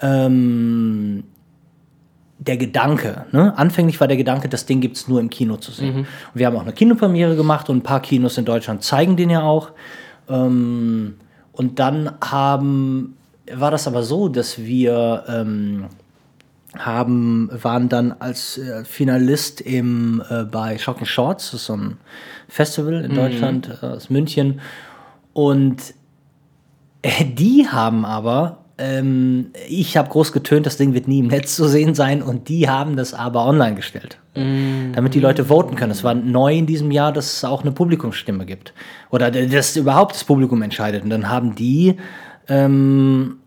[0.00, 1.22] Ähm,
[2.38, 3.56] der Gedanke, ne?
[3.58, 5.98] anfänglich war der Gedanke, das Ding gibt es nur im Kino zu sehen.
[5.98, 9.30] Und wir haben auch eine Kinopremiere gemacht und ein paar Kinos in Deutschland zeigen den
[9.30, 9.72] ja auch.
[10.28, 11.16] Ähm,
[11.52, 13.16] und dann haben,
[13.52, 15.86] war das aber so, dass wir ähm,
[16.76, 21.96] haben, waren dann als äh, Finalist im, äh, bei Shocking Shorts, das ist so ein
[22.48, 24.60] Festival in Deutschland, äh, aus München.
[25.32, 25.94] Und
[27.02, 31.56] äh, die haben aber, ähm, ich habe groß getönt, das Ding wird nie im Netz
[31.56, 34.18] zu sehen sein und die haben das aber online gestellt.
[34.94, 35.90] Damit die Leute voten können.
[35.90, 38.72] Es war neu in diesem Jahr, dass es auch eine Publikumsstimme gibt.
[39.10, 41.02] Oder dass überhaupt das Publikum entscheidet.
[41.02, 41.96] Und dann haben die
[42.46, 43.38] ähm,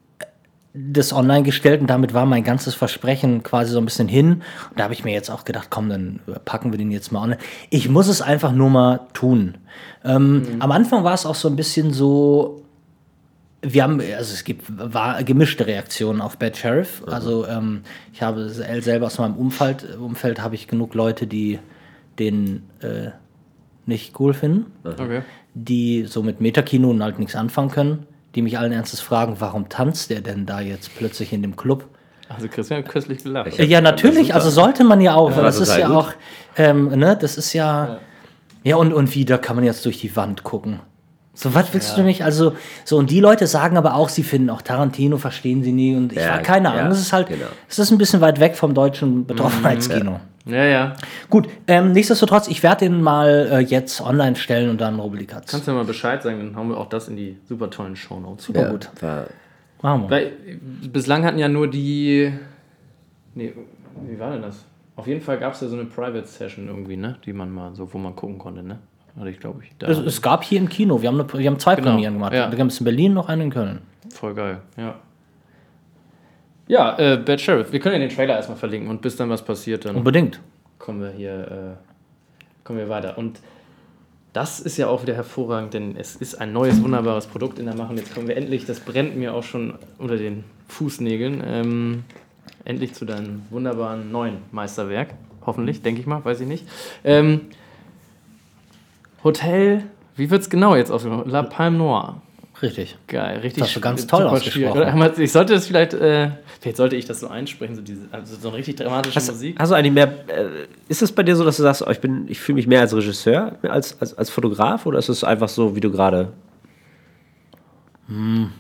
[0.74, 4.42] das online gestellt und damit war mein ganzes Versprechen quasi so ein bisschen hin.
[4.70, 7.24] Und da habe ich mir jetzt auch gedacht, komm, dann packen wir den jetzt mal
[7.24, 7.40] online.
[7.70, 9.56] Ich muss es einfach nur mal tun.
[10.04, 12.64] Ähm, Am Anfang war es auch so ein bisschen so,
[13.62, 17.04] wir haben, also es gibt war gemischte Reaktionen auf Bad Sheriff.
[17.06, 17.82] Also ähm,
[18.14, 21.60] ich habe sel- selber aus meinem Umfeld, Umfeld habe ich genug Leute, die
[22.20, 23.12] den äh,
[23.86, 25.22] nicht cool finden okay.
[25.54, 28.06] die so mit Metakino und halt nichts anfangen können,
[28.36, 31.86] die mich allen Ernstes fragen, warum tanzt der denn da jetzt plötzlich in dem Club?
[32.30, 33.58] Also Christian hat köstlich gelacht.
[33.58, 35.98] Ja, Ja, natürlich, also sollte man ja auch, weil war das ist total ja gut.
[35.98, 36.14] auch,
[36.58, 38.00] ähm, ne, das ist ja,
[38.64, 40.80] Ja, und, und wie, da kann man jetzt durch die Wand gucken.
[41.34, 42.24] So, was willst du nicht?
[42.26, 42.54] Also,
[42.84, 45.96] so, und die Leute sagen aber auch, sie finden auch Tarantino, verstehen sie nie.
[45.96, 46.86] Und ich Ja, war keine Ahnung.
[46.86, 47.46] ja, es ist halt, genau.
[47.70, 50.20] es ist ein bisschen weit weg vom deutschen Betroffenheitskino.
[50.46, 50.96] Ja, ja.
[51.30, 55.52] Gut, ähm, nichtsdestotrotz, ich werde den mal äh, jetzt online stellen und dann Rubbelkatz.
[55.52, 57.96] Kannst du ja mal Bescheid sagen, dann haben wir auch das in die super tollen
[57.96, 58.46] Shownotes.
[58.46, 58.90] Super gut.
[59.82, 60.10] Machen wir.
[60.10, 60.32] Weil
[60.92, 62.34] bislang hatten ja nur die.
[63.36, 63.54] Nee,
[64.08, 64.66] wie war denn das?
[64.96, 67.18] Auf jeden Fall gab es ja so eine Private Session irgendwie, ne?
[67.26, 68.80] Die man mal so, wo man gucken konnte, ne?
[69.20, 69.72] Hatte ich, glaube ich.
[69.78, 69.88] Da.
[69.88, 72.34] Es, es gab hier im Kino, wir haben, eine, wir haben zwei Genau, Premieren gemacht.
[72.34, 72.48] ja.
[72.50, 73.80] Da gibt es in Berlin noch eine in Köln.
[74.14, 74.96] Voll geil, ja.
[76.68, 77.72] Ja, äh, Bad Sheriff.
[77.74, 80.40] Wir können ja den Trailer erstmal verlinken und bis dann was passiert, dann Unbedingt.
[80.80, 83.18] kommen wir hier äh, kommen wir weiter.
[83.18, 83.40] Und
[84.34, 87.76] das ist ja auch wieder hervorragend, denn es ist ein neues, wunderbares Produkt in der
[87.76, 87.90] Mache.
[87.92, 92.04] Und jetzt kommen wir endlich, das brennt mir auch schon unter den Fußnägeln, ähm,
[92.64, 95.10] endlich zu deinem wunderbaren neuen Meisterwerk.
[95.46, 96.66] Hoffentlich, denke ich mal, weiß ich nicht.
[97.04, 97.42] Ähm,
[99.24, 99.84] Hotel,
[100.16, 101.30] wie wird es genau jetzt ausgesprochen?
[101.30, 102.22] La Palme Noire.
[102.62, 102.96] Richtig.
[103.08, 105.12] Geil, richtig Das hast du ganz toll ausgesprochen.
[105.18, 108.50] Ich sollte das vielleicht, äh, vielleicht sollte ich das so einsprechen, so, diese, also so
[108.50, 109.56] eine richtig dramatische Musik.
[109.58, 112.00] hast du eigentlich mehr, äh, ist es bei dir so, dass du sagst, oh, ich,
[112.00, 115.50] bin, ich fühle mich mehr als Regisseur, als, als, als Fotograf oder ist es einfach
[115.50, 116.34] so, wie du gerade,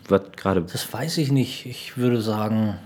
[0.07, 1.65] was gerade, Das weiß ich nicht.
[1.65, 2.79] Ich würde sagen.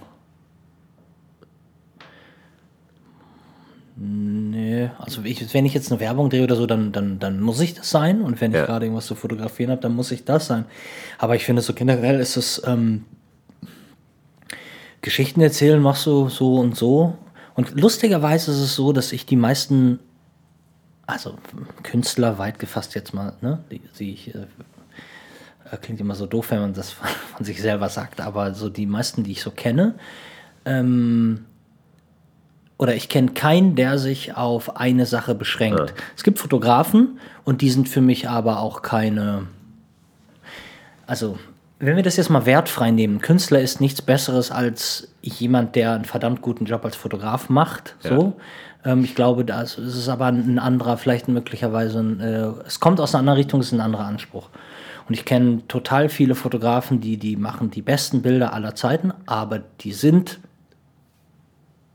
[3.98, 7.62] Nee, also ich, wenn ich jetzt eine Werbung drehe oder so, dann, dann, dann muss
[7.62, 8.22] ich das sein.
[8.22, 8.62] Und wenn Ja.
[8.62, 10.66] ich gerade irgendwas zu fotografieren habe, dann muss ich das sein.
[11.18, 13.06] Aber ich finde, so generell ist es ähm,
[15.02, 17.18] Geschichten erzählen, machst du so und so.
[17.54, 20.00] Und lustigerweise ist es so, dass ich die meisten,
[21.08, 21.38] also
[21.84, 24.40] Künstler weit gefasst jetzt mal, ne, die, die ich äh,
[25.72, 26.92] äh, klingt immer so doof, wenn man das
[27.36, 29.96] von sich selber sagt, aber so die meisten, die ich so kenne,
[30.66, 31.46] ähm,
[32.78, 35.94] oder ich kenne keinen, der sich auf eine Sache beschränkt.
[36.16, 39.48] Es gibt Fotografen und die sind für mich aber auch keine.
[41.08, 41.38] Also,
[41.80, 46.06] wenn wir das jetzt mal wertfrei nehmen, Künstler ist nichts Besseres als jemand, der einen
[46.06, 47.96] verdammt guten Job als Fotograf macht.
[48.00, 48.34] So.
[48.84, 53.14] Ähm, ich glaube, das ist aber ein anderer, vielleicht möglicherweise, ein, äh, es kommt aus
[53.14, 54.50] einer anderen Richtung, es ist ein anderer Anspruch.
[55.08, 59.60] Und ich kenne total viele Fotografen, die, die machen die besten Bilder aller Zeiten, aber
[59.82, 60.40] die sind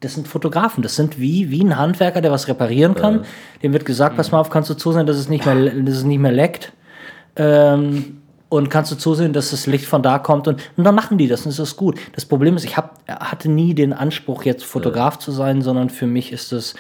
[0.01, 3.25] das sind Fotografen, das sind wie, wie ein Handwerker, der was reparieren kann.
[3.63, 6.05] Dem wird gesagt, pass mal auf, kannst du zusehen, dass es nicht mehr, dass es
[6.05, 6.73] nicht mehr leckt.
[7.37, 8.17] Ähm,
[8.49, 10.49] und kannst du zusehen, dass das Licht von da kommt.
[10.49, 11.99] Und, und dann machen die das und das ist gut.
[12.15, 16.07] Das Problem ist, ich hab, hatte nie den Anspruch, jetzt Fotograf zu sein, sondern für
[16.07, 16.75] mich ist es,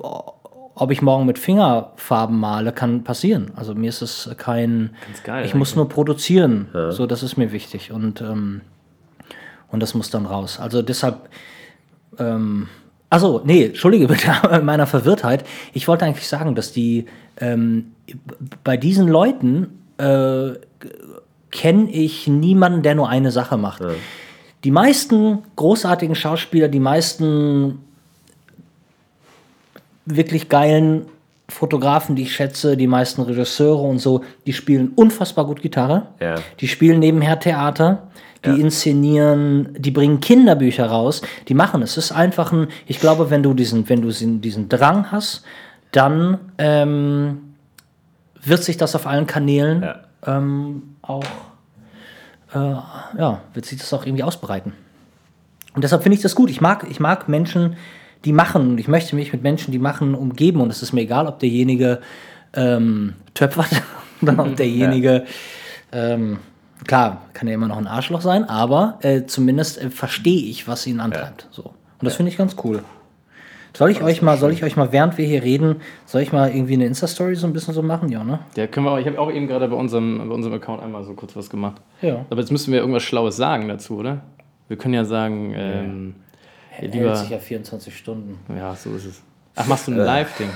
[0.00, 3.50] ob ich morgen mit Fingerfarben male, kann passieren.
[3.56, 5.76] Also mir ist es kein, Ganz geil ich muss eigentlich.
[5.76, 6.68] nur produzieren.
[6.90, 7.90] So, das ist mir wichtig.
[7.90, 8.60] Und, ähm,
[9.72, 10.60] und das muss dann raus.
[10.60, 11.28] Also deshalb,
[12.18, 12.68] ähm,
[13.10, 14.32] also nee, entschuldige bitte
[14.62, 15.44] meiner Verwirrtheit.
[15.72, 17.06] Ich wollte eigentlich sagen, dass die
[17.38, 17.92] ähm,
[18.64, 20.52] bei diesen Leuten äh,
[21.50, 23.82] kenne ich niemanden, der nur eine Sache macht.
[24.64, 27.80] Die meisten großartigen Schauspieler, die meisten
[30.06, 31.06] wirklich geilen
[31.48, 36.06] Fotografen, die ich schätze, die meisten Regisseure und so, die spielen unfassbar gut Gitarre.
[36.20, 36.36] Ja.
[36.60, 38.08] Die spielen nebenher Theater.
[38.44, 41.92] Die inszenieren, die bringen Kinderbücher raus, die machen es.
[41.96, 45.44] Es ist einfach ein, ich glaube, wenn du diesen, wenn du diesen, Drang hast,
[45.92, 47.54] dann ähm,
[48.42, 50.00] wird sich das auf allen Kanälen Ja.
[50.26, 51.24] ähm, auch,
[52.52, 54.72] äh, ja, wird sich das auch irgendwie ausbreiten.
[55.74, 56.50] Und deshalb finde ich das gut.
[56.50, 57.76] Ich mag, ich mag Menschen,
[58.24, 58.78] die machen.
[58.78, 60.60] Ich möchte mich mit Menschen, die machen, umgeben.
[60.60, 62.00] Und es ist mir egal, ob derjenige
[62.54, 63.82] ähm, töpfert
[64.22, 65.24] oder ob derjenige,
[65.92, 66.38] ähm,
[66.86, 70.86] klar, kann ja immer noch ein Arschloch sein, aber äh, zumindest äh, verstehe ich, was
[70.86, 71.48] ihn antreibt.
[71.50, 71.64] So.
[71.64, 72.82] Und das finde ich ganz cool.
[73.74, 76.50] Soll ich euch mal, soll ich euch mal, während wir hier reden, soll ich mal
[76.50, 78.10] irgendwie eine Insta-Story so ein bisschen so machen?
[78.10, 78.40] Ja, ne?
[78.54, 81.04] Ja, können wir auch, ich habe auch eben gerade bei unserem, bei unserem Account einmal
[81.04, 81.80] so kurz was gemacht.
[82.02, 82.26] Ja.
[82.28, 84.20] Aber jetzt müssen wir irgendwas Schlaues sagen dazu, oder?
[84.68, 86.76] Wir können ja sagen, ähm, ja.
[86.76, 87.16] Hält lieber.
[87.16, 88.38] sich ja 24 Stunden.
[88.54, 89.22] Ja, so ist es.
[89.54, 90.48] Ach, machst du ein Live-Ding?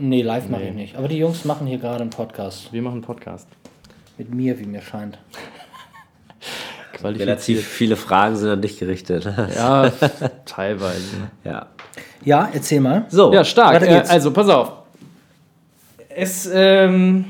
[0.00, 0.96] Nee, live mache ich nicht.
[0.96, 2.72] Aber die Jungs machen hier gerade einen Podcast.
[2.72, 3.46] Wir machen einen Podcast.
[4.16, 5.18] Mit mir, wie mir scheint.
[7.04, 9.26] Relativ viele Fragen sind an dich gerichtet.
[9.56, 9.90] Ja,
[10.44, 11.04] teilweise.
[11.44, 11.66] ja.
[12.24, 13.06] Ja, erzähl mal.
[13.08, 13.82] So, Ja, stark.
[13.82, 14.72] Äh, also, pass auf.
[16.08, 17.24] Es ähm,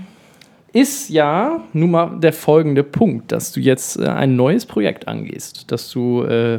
[0.73, 5.71] ist ja nun mal der folgende Punkt, dass du jetzt äh, ein neues Projekt angehst,
[5.71, 6.59] dass du äh,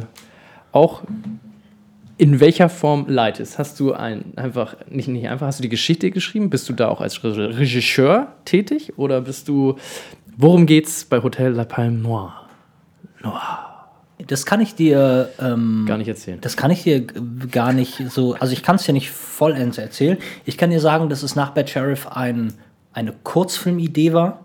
[0.72, 1.02] auch
[2.18, 3.58] in welcher Form leitest.
[3.58, 6.50] Hast du ein einfach nicht nicht einfach hast du die Geschichte geschrieben?
[6.50, 9.76] Bist du da auch als Re- Regisseur tätig oder bist du
[10.36, 12.32] worum geht's bei Hotel La Palme Noire?
[14.26, 15.30] Das kann ich dir.
[15.40, 16.40] Ähm, Gar nicht erzählen.
[16.40, 18.34] Das kann ich dir gar nicht so.
[18.34, 20.18] Also, ich kann es dir nicht vollends erzählen.
[20.44, 22.52] Ich kann dir sagen, dass es nach Bad Sheriff ein
[22.92, 24.44] eine Kurzfilmidee war.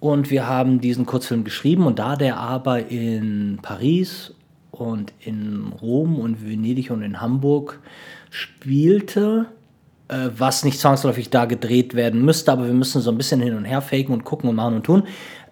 [0.00, 4.34] Und wir haben diesen Kurzfilm geschrieben und da der aber in Paris
[4.70, 7.80] und in Rom und Venedig und in Hamburg
[8.30, 9.46] spielte,
[10.08, 13.54] äh, was nicht zwangsläufig da gedreht werden müsste, aber wir müssen so ein bisschen hin
[13.54, 15.02] und her faken und gucken und machen und tun,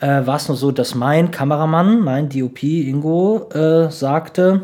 [0.01, 4.63] äh, war es nur so, dass mein Kameramann, mein DOP Ingo, äh, sagte,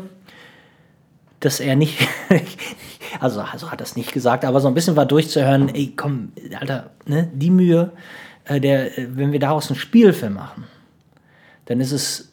[1.39, 2.07] dass er nicht,
[3.19, 6.31] also, also hat er es nicht gesagt, aber so ein bisschen war durchzuhören, ey, komm,
[6.59, 7.91] Alter, ne, die Mühe,
[8.45, 10.65] äh, der, äh, wenn wir daraus einen Spielfilm machen,
[11.65, 12.31] dann ist es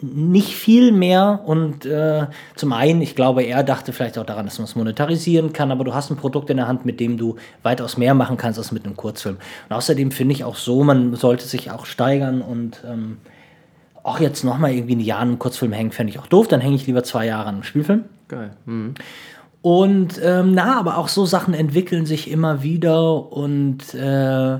[0.00, 2.26] nicht viel mehr und äh,
[2.56, 5.84] zum einen, ich glaube, er dachte vielleicht auch daran, dass man es monetarisieren kann, aber
[5.84, 8.72] du hast ein Produkt in der Hand, mit dem du weitaus mehr machen kannst als
[8.72, 9.36] mit einem Kurzfilm.
[9.68, 13.18] Und außerdem finde ich auch so, man sollte sich auch steigern und ähm,
[14.02, 16.60] auch jetzt nochmal irgendwie ein Jahr an einem Kurzfilm hängen, fände ich auch doof, dann
[16.60, 18.04] hänge ich lieber zwei Jahre an einem Spielfilm.
[18.28, 18.50] Geil.
[18.66, 18.94] Mhm.
[19.62, 24.58] Und ähm, na, aber auch so Sachen entwickeln sich immer wieder und äh,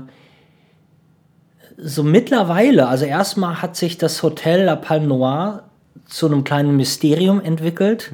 [1.77, 5.63] so mittlerweile, also erstmal hat sich das Hotel La Palme Noire
[6.05, 8.11] zu einem kleinen Mysterium entwickelt.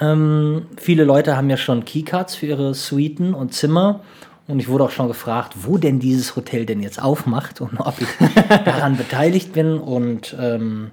[0.00, 4.00] Ähm, viele Leute haben ja schon Keycards für ihre Suiten und Zimmer.
[4.46, 8.00] Und ich wurde auch schon gefragt, wo denn dieses Hotel denn jetzt aufmacht und ob
[8.00, 8.08] ich
[8.64, 9.78] daran beteiligt bin.
[9.78, 10.90] Und ähm,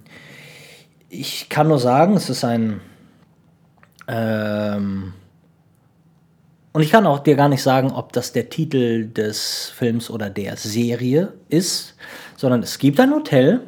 [1.09, 2.81] ich kann nur sagen, es ist ein
[4.07, 5.13] ähm,
[6.75, 10.29] und ich kann auch dir gar nicht sagen, ob das der Titel des Films oder
[10.29, 11.95] der Serie ist,
[12.35, 13.61] sondern es gibt ein Hotel,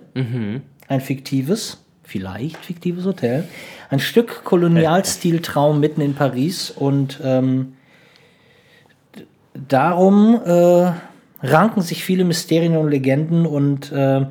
[0.89, 3.45] ein fiktives, vielleicht fiktives Hotel,
[3.89, 7.77] ein Stück Kolonialstiltraum mitten in Paris und ähm,
[9.53, 10.91] darum äh,
[11.41, 14.25] ranken sich viele Mysterien und Legenden und äh,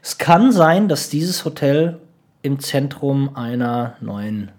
[0.00, 1.98] es kann sein, dass dieses Hotel
[2.42, 4.52] im Zentrum einer neuen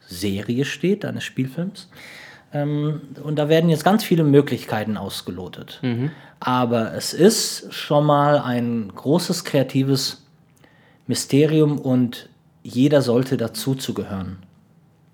[0.00, 1.90] Serie steht, eines Spielfilms.
[2.52, 5.80] Ähm, und da werden jetzt ganz viele Möglichkeiten ausgelotet.
[6.40, 10.24] Aber es ist schon mal ein großes kreatives
[11.06, 12.28] Mysterium und
[12.62, 14.38] jeder sollte dazu zu gehören.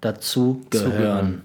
[0.01, 1.43] Dazu gehören.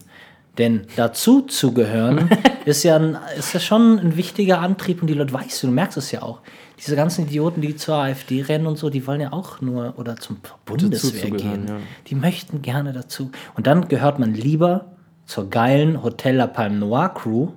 [0.57, 2.29] Denn dazu zu gehören
[2.65, 5.73] ist ja, ein, ist ja schon ein wichtiger Antrieb und die Leute weißt du, du
[5.73, 6.41] merkst es ja auch.
[6.79, 10.15] Diese ganzen Idioten, die zur AfD rennen und so, die wollen ja auch nur oder
[10.17, 11.67] zum Bundeswehr gehen.
[11.67, 11.77] ja.
[12.07, 13.31] Die möchten gerne dazu.
[13.55, 14.93] Und dann gehört man lieber
[15.25, 17.49] zur geilen Hotel La Palme Noire Crew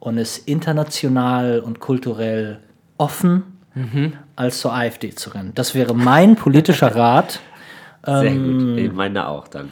[0.00, 2.58] und ist international und kulturell
[2.98, 3.44] offen,
[4.36, 5.52] als zur AfD zu rennen.
[5.54, 7.40] Das wäre mein politischer Rat.
[8.04, 8.78] Sehr gut.
[8.78, 9.68] Ich meine auch dann.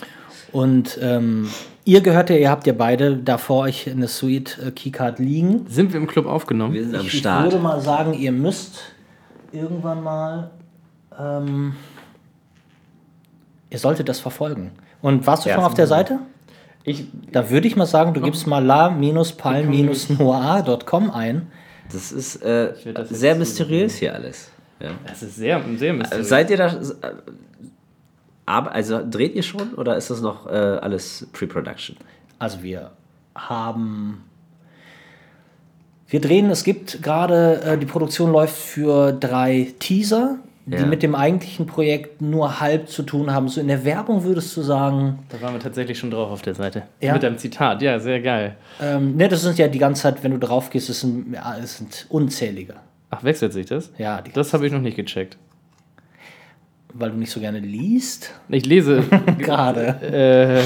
[0.53, 1.49] Und ähm,
[1.85, 5.67] ihr gehört ja, ihr habt ja beide da vor euch eine Suite äh, Keycard liegen.
[5.69, 6.73] Sind wir im Club aufgenommen?
[6.75, 7.45] Wir sind am Ich Start.
[7.45, 8.79] würde mal sagen, ihr müsst
[9.53, 10.51] irgendwann mal.
[11.19, 11.75] Ähm,
[13.69, 14.73] ihr solltet das verfolgen.
[15.03, 15.57] Und warst du Ja.
[15.57, 16.19] schon auf der Seite?
[16.85, 21.51] Ich, Da würde ich mal sagen, du gibst mal la-palm-noir.com ein.
[21.93, 24.51] Das ist äh, das sehr mysteriös hier alles.
[24.81, 24.91] Ja.
[25.07, 26.29] das ist sehr, sehr mysteriös.
[26.29, 26.69] Seid ihr da.
[26.69, 27.13] äh,
[28.47, 31.97] also dreht ihr schon oder ist das noch äh, alles Pre-Production?
[32.39, 32.93] Also wir
[33.35, 34.25] haben.
[36.09, 40.87] Wir drehen, es gibt gerade, äh, die Produktion läuft für drei Teaser, die Ja.
[40.87, 43.49] mit dem eigentlichen Projekt nur halb zu tun haben.
[43.49, 46.55] So in der Werbung würdest du sagen, da waren wir tatsächlich schon drauf auf der
[46.55, 46.83] Seite.
[47.01, 47.13] Ja.
[47.15, 48.57] Mit einem Zitat, ja, sehr geil.
[48.81, 51.57] ähm, ne, das sind ja die ganze Zeit, wenn du drauf gehst, es sind, ja,
[51.63, 52.75] es sind unzählige.
[53.11, 53.91] Ach, wechselt sich das?
[53.99, 55.37] Ja, die, Das habe ich noch nicht gecheckt.
[56.95, 58.33] weil du nicht so gerne liest.
[58.49, 59.03] Ich lese
[59.39, 59.97] Gerade.
[60.03, 60.61] äh,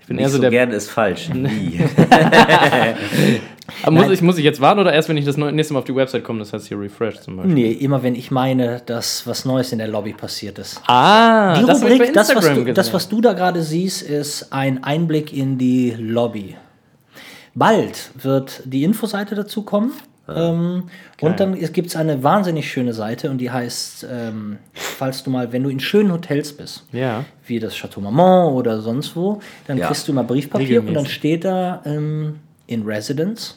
[0.00, 0.50] ich bin Nicht eher so so der.
[0.50, 1.30] gerne ist falsch.
[1.30, 1.80] Nie.
[3.86, 5.84] Aber muss ich, muss ich jetzt warten oder erst, wenn ich das nächste Mal auf
[5.84, 7.54] die Website komme, das heißt hier Refresh zum Beispiel?
[7.54, 10.80] Nee, immer wenn ich meine, dass was Neues in der Lobby passiert ist.
[10.86, 14.82] Ah, Die das Rubrik, das, was du, das, was du da gerade siehst, ist ein
[14.84, 16.56] Einblick in die Lobby.
[17.54, 19.92] Bald wird die Infoseite dazu kommen.
[20.26, 20.84] Ähm,
[21.20, 25.52] und dann gibt es eine wahnsinnig schöne Seite und die heißt, ähm, falls du mal,
[25.52, 27.26] wenn du in schönen Hotels bist, Ja.
[27.46, 29.86] wie das Chateau Marmont oder sonst wo, dann Ja.
[29.88, 32.36] kriegst du immer Briefpapier und dann steht da ähm,
[32.66, 33.56] in Residence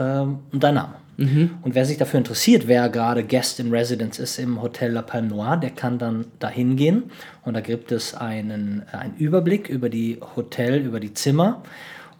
[0.00, 0.94] ähm, und dein Name.
[1.20, 5.28] Und wer sich dafür interessiert, wer gerade Guest in Residence ist im Hotel La Palme
[5.28, 7.10] Noire, der kann dann da hingehen
[7.44, 11.62] und da gibt es einen, einen Überblick über die Hotel, über die Zimmer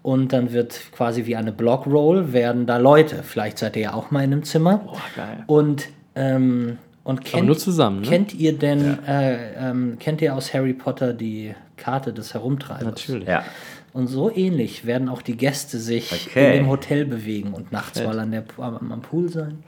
[0.02, 3.22] und dann wird quasi wie eine Blogroll werden da Leute.
[3.22, 4.78] Vielleicht seid ihr ja auch mal in einem Zimmer.
[4.78, 5.44] Boah, geil.
[5.46, 8.06] Und, ähm, und kennt, nur zusammen, ne?
[8.06, 12.84] kennt ihr denn, äh, ähm, kennt ihr aus Harry Potter die Karte des Herumtreibers?
[12.84, 13.26] Natürlich.
[13.26, 13.44] ja.
[13.92, 16.46] Und so ähnlich werden auch die Gäste sich Okay.
[16.56, 19.64] in dem Hotel bewegen und nachts mal an der, am, am Pool sein.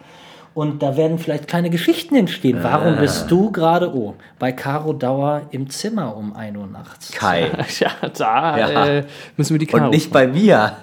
[0.55, 2.59] Und da werden vielleicht kleine Geschichten entstehen.
[2.63, 7.11] Warum bist du gerade, oh, bei Caro Dauer im Zimmer um 1 Uhr nachts?
[7.13, 7.51] Kai.
[7.81, 8.87] Ja, da Ja.
[8.87, 9.05] Äh,
[9.39, 10.73] müssen wir die Karo Und nicht bei mir.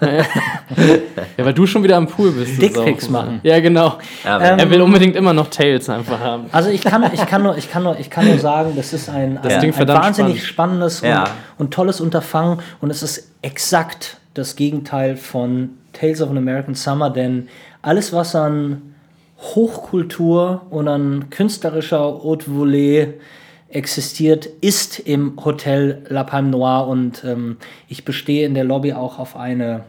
[1.36, 2.60] Ja, weil du schon wieder am Pool bist.
[2.60, 3.40] Dickpics machen.
[3.42, 3.98] Ja, genau.
[4.24, 6.46] Aber- er will unbedingt immer noch Tails einfach haben.
[6.52, 9.08] Also ich kann, ich kann, nur, ich kann, nur, ich kann nur sagen, das ist
[9.08, 11.24] ein, ein, klingt ein verdammt wahnsinnig spannendes Ja.
[11.58, 16.74] und, und tolles Unterfangen und es ist exakt das Gegenteil von Tales of an American
[16.74, 17.48] Summer, denn
[17.82, 18.82] alles, was an
[19.40, 23.14] Hochkultur und an künstlerischer Haute Volée
[23.68, 27.56] existiert, ist im Hotel La Palme Noire und ähm,
[27.88, 29.84] ich bestehe in der Lobby auch auf eine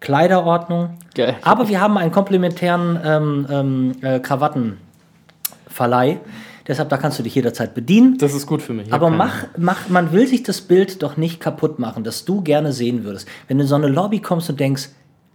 [0.00, 0.90] Kleiderordnung.
[1.14, 1.36] Geil.
[1.42, 6.18] Aber wir haben einen komplementären ähm, ähm, äh, Krawattenverleih.
[6.66, 8.16] Deshalb, da kannst du dich jederzeit bedienen.
[8.18, 8.92] Das ist gut für mich.
[8.92, 12.72] Aber mach, mach, man will sich das Bild doch nicht kaputt machen, das du gerne
[12.72, 13.28] sehen würdest.
[13.48, 14.88] Wenn du in so eine Lobby kommst und denkst,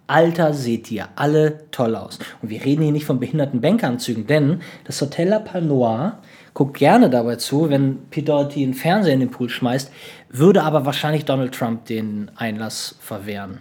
[0.10, 2.20] Alter, seht ihr alle toll aus.
[2.42, 6.14] Und wir reden hier nicht von behinderten Bankanzügen, denn das Hotel La Palme
[6.54, 9.92] guckt gerne dabei zu, wenn Pete Doherty einen Fernseher in den Pool schmeißt,
[10.30, 13.60] würde aber wahrscheinlich Donald Trump den Einlass verwehren.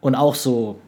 [0.00, 0.78] Und auch so,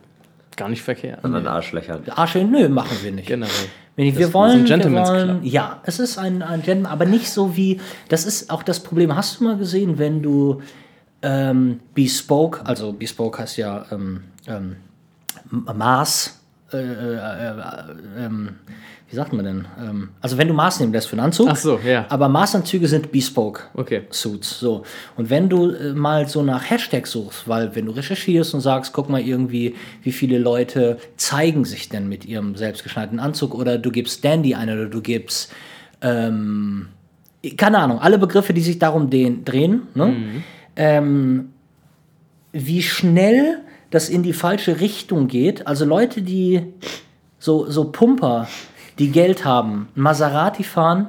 [0.57, 1.24] Gar nicht verkehrt.
[1.24, 2.03] An den Arschlöchern.
[2.11, 3.27] Arschel, nö, machen wir nicht.
[3.27, 3.51] Generell.
[3.97, 5.53] Wir ist wollen, ein wir Gentleman's wollen, Club.
[5.53, 9.15] ja, es ist ein, ein Gentleman, aber nicht so wie, das ist auch das Problem.
[9.15, 10.62] Hast du mal gesehen, wenn du
[11.23, 14.77] ähm, Bespoke, also Bespoke heißt ja ähm, ähm,
[15.51, 16.40] Maß,
[16.73, 18.51] äh, äh, äh, ähm,
[19.12, 19.69] wie sagt man denn?
[19.78, 22.07] Ähm, also wenn du Maß nehmen lässt für einen Anzug, Ach so, ja.
[22.09, 23.65] aber Maßanzüge sind Bespoke.
[23.74, 24.05] Okay.
[24.09, 24.59] Suits.
[24.59, 24.85] So.
[25.16, 28.94] Und wenn du äh, mal so nach Hashtags suchst, weil wenn du recherchierst und sagst,
[28.94, 33.90] guck mal irgendwie, wie viele Leute zeigen sich denn mit ihrem selbstgeschneiderten Anzug oder du
[33.90, 35.53] gibst Dandy ein oder du gibst,
[36.01, 36.89] ähm,
[37.59, 40.16] keine Ahnung, alle Begriffe, die sich darum drehen, ne?
[40.77, 41.51] Ähm,
[42.53, 45.66] wie schnell das in die falsche Richtung geht.
[45.66, 46.62] Also Leute, die
[47.39, 48.49] so, so Pumper,
[48.99, 51.09] die Geld haben, Maserati fahren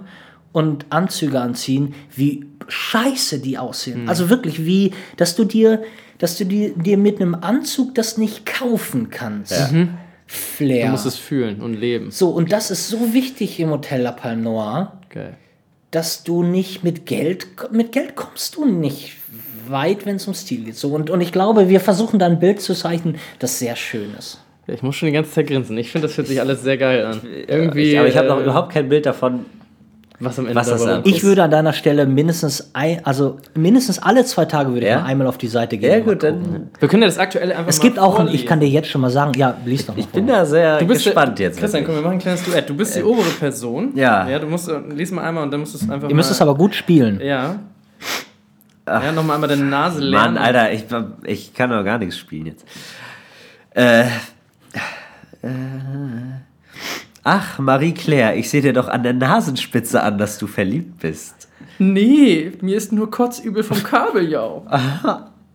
[0.52, 4.10] und Anzüge anziehen, wie scheiße die aussehen.
[4.10, 5.84] Also wirklich, wie, dass du dir,
[6.18, 9.73] dass du dir, dir mit einem Anzug das nicht kaufen kannst.
[10.26, 10.85] Flair.
[10.85, 12.10] Du musst es fühlen und leben.
[12.11, 15.35] so, und das ist so wichtig im Hotel La Palme Noire Geil.
[15.91, 19.23] dass du nicht mit Geld, mit Geld kommst du nicht
[19.69, 20.76] weit, wenn es um Stil geht.
[20.76, 24.14] So, und, und ich glaube, wir versuchen da ein Bild zu zeichnen, das sehr schön
[24.18, 24.40] ist.
[24.68, 25.77] Ich muss schon die ganze Zeit grinsen.
[25.77, 27.19] Ich finde, das fühlt sich alles sehr geil an.
[27.48, 27.91] Irgendwie.
[27.91, 29.45] Ich, aber ich habe noch äh, überhaupt kein Bild davon.
[30.19, 31.06] was am Ende was das rumkommt.
[31.07, 34.95] Ich würde an deiner Stelle mindestens ein, also mindestens alle zwei Tage würde Ja?
[34.98, 35.91] ich mal einmal auf die Seite gehen.
[35.91, 36.69] Ja, gut, dann.
[36.80, 38.48] Wir können ja das aktuelle einfach Es mal gibt auch, ein, ich vorlesen.
[38.48, 40.88] kann dir jetzt schon mal sagen, ja, lies doch mal Ich bin da sehr Du
[40.88, 41.60] bist gespannt der, jetzt.
[41.60, 42.69] Christian, komm, wir machen ein kleines Duett.
[42.69, 43.91] Du bist die obere Person.
[43.98, 44.30] Ja.
[44.30, 46.30] Ja, du musst, äh, lies mal einmal und dann musst du es einfach Ihr müsst
[46.30, 47.19] mal, es aber gut spielen.
[47.22, 47.60] Ja.
[48.85, 50.35] Ja, nochmal einmal deine Nase lernen.
[50.35, 50.85] Mann, Alter, ich,
[51.23, 52.65] ich kann doch gar nichts spielen jetzt.
[53.72, 54.03] Äh,
[55.41, 55.49] äh,
[57.23, 61.47] ach, Marie-Claire, ich sehe dir doch an der Nasenspitze an, dass du verliebt bist.
[61.80, 64.65] Nee, mir ist nur kotzübel vom Kabeljau.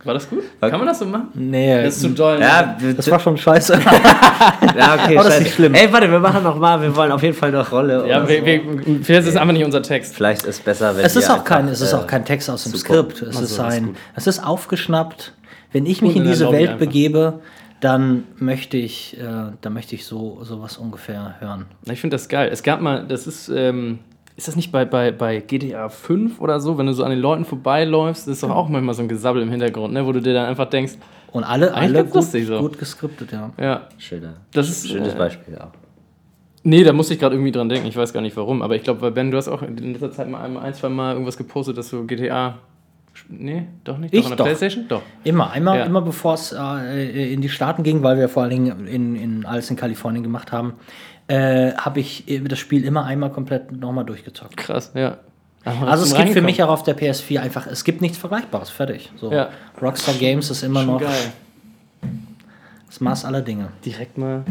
[0.05, 0.45] War das gut?
[0.61, 1.29] Kann man das so machen?
[1.35, 2.41] Nee, Das ist zu doll.
[2.41, 3.73] Ja, das war schon scheiße.
[4.79, 5.75] ja okay, Aber das ist nicht schlimm.
[5.75, 8.09] Ey, warte, wir machen noch mal, wir wollen auf jeden Fall noch Rolle.
[8.09, 8.47] Ja, wir, so.
[8.47, 8.61] wir,
[9.03, 10.15] vielleicht ist es einfach nicht unser Text.
[10.15, 12.49] Vielleicht ist besser, wenn Es ist wir auch kein, es ist äh, auch kein Text
[12.49, 13.03] aus dem super.
[13.03, 13.23] Skript.
[13.23, 15.35] Es Ach ist ein, es ist aufgeschnappt.
[15.73, 16.79] Wenn ich mich in in diese Lobby Welt einfach.
[16.87, 17.41] begebe,
[17.81, 21.67] dann möchte ich, äh, dann möchte ich so sowas ungefähr hören.
[21.91, 22.49] Ich finde das geil.
[22.53, 23.99] Es gab mal, das ist, ähm,
[24.39, 27.19] ist das nicht bei, bei, bei GTA 5 oder so, wenn du so an den
[27.19, 30.33] Leuten vorbeiläufst, ist doch auch manchmal so ein Gesabbel im Hintergrund, ne, wo du dir
[30.33, 30.93] dann einfach denkst,
[31.33, 32.61] Und alle, alle gut, lustig so.
[32.61, 33.51] gut geskriptet, ja.
[33.61, 35.73] ja, Schöner, Das ist, schönes äh, Beispiel auch.
[36.63, 38.85] nee, da musste ich gerade irgendwie dran denken, ich weiß gar nicht warum, aber ich
[38.85, 41.77] glaube, weil Ben, du hast auch in letzter Zeit mal ein, zwei Mal irgendwas gepostet,
[41.77, 42.59] dass du GTA,
[43.29, 44.45] nee, doch nicht, Ich doch, an der doch.
[44.47, 44.87] Playstation?
[44.89, 45.03] Doch.
[45.25, 45.85] Immer, einmal, Ja.
[45.85, 49.47] immer bevor es äh, in die Staaten ging, weil wir vor allen Dingen in, in
[49.47, 50.75] alles in Kalifornien gemacht haben,
[51.29, 54.57] äh, habe ich äh, das Spiel immer einmal komplett nochmal durchgezockt.
[54.57, 55.19] Krass, ja.
[55.65, 58.71] Aber Also es gibt für mich auch auf der PS4 einfach, es gibt nichts Vergleichbares,
[58.71, 59.11] fertig.
[59.17, 59.31] So.
[59.33, 59.51] Ja.
[59.83, 61.33] Rockstar Games ist immer Schon noch geil.
[62.87, 63.69] das Maß aller Dinge.
[63.85, 64.45] Direkt mal.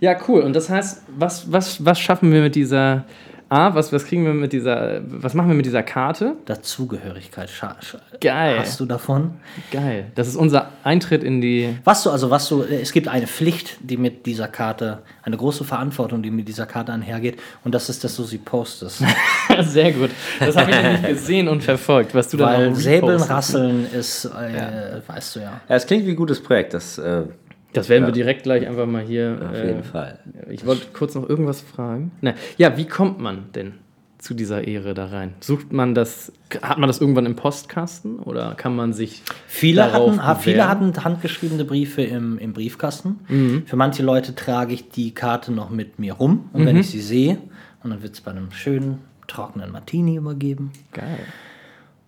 [0.00, 0.40] Ja, cool.
[0.42, 3.04] Und das heißt, was, was, was schaffen wir mit dieser
[3.52, 6.36] A, was, was kriegen wir mit dieser, was machen wir mit dieser Karte?
[6.46, 7.50] Dazugehörigkeit.
[7.50, 8.58] Scha scha Geil.
[8.58, 9.32] Hast du davon?
[9.70, 10.06] Geil.
[10.14, 11.76] Das ist unser Eintritt in die.
[11.84, 15.64] Was du, also was du, es gibt eine Pflicht, die mit dieser Karte, eine große
[15.64, 19.04] Verantwortung, die mit dieser Karte einhergeht, und das ist, dass du sie postest.
[19.60, 20.12] Sehr gut.
[20.40, 23.20] Das habe ich nämlich gesehen und verfolgt, was du da Weil Säbeln.
[23.20, 25.60] Rasseln ist, äh, weißt du ja.
[25.68, 27.24] Ja, es klingt wie ein gutes Projekt, das äh,
[27.72, 29.38] Das werden wir direkt gleich einfach mal hier.
[29.50, 30.18] auf äh, jeden Fall.
[30.50, 32.12] Ich wollte kurz noch irgendwas fragen.
[32.20, 33.74] Na, ja, wie kommt man denn
[34.18, 35.34] zu dieser Ehre da rein?
[35.40, 36.32] Sucht man das,
[36.62, 40.68] hat man das irgendwann im Postkasten oder kann man sich Viele darauf hatten, ha- viele
[40.68, 43.18] hatten handgeschriebene Briefe im, im Briefkasten.
[43.28, 43.62] Mhm.
[43.66, 46.66] Für manche Leute trage ich die Karte noch mit mir rum und Mhm.
[46.66, 47.38] wenn ich sie sehe,
[47.82, 50.70] und dann wird es bei einem schönen, trockenen Martini übergeben.
[50.92, 51.18] Geil.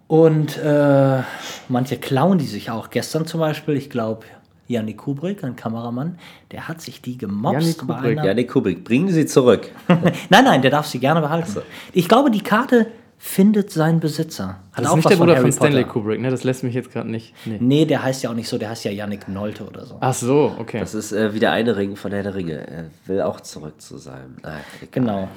[0.07, 1.23] Und äh,
[1.69, 2.91] manche klauen die sich auch.
[2.91, 4.25] Gestern zum Beispiel, ich glaube,
[4.67, 6.19] Yannick Kubrick, ein Kameramann,
[6.51, 8.27] der hat sich die gemobst bei Kubrick, einer.
[8.29, 9.71] Ja, nee, Kubik, bringen Sie zurück.
[9.89, 11.63] Nein, nein, der darf sie gerne behalten.
[11.93, 12.87] Ich glaube, die Karte
[13.19, 14.59] findet seinen Besitzer.
[14.73, 15.85] Hat Das ist auch nicht was der Bruder Harry von Stanley.
[15.85, 16.31] Kubrick, ne?
[16.31, 17.35] Das lässt mich jetzt gerade nicht.
[17.47, 17.59] Nee.
[17.61, 19.97] Nee, der heißt ja auch nicht so, der heißt ja Yannick Nolte oder so.
[20.01, 20.81] Ach so, okay.
[20.81, 22.67] Das ist äh, wieder eine Ring von Herr der Ringe.
[22.67, 24.37] Er will auch zurück zu seinem.
[24.43, 24.89] Ach, egal.
[24.91, 25.29] Genau.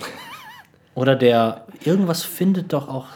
[0.96, 3.08] Oder der irgendwas findet doch auch.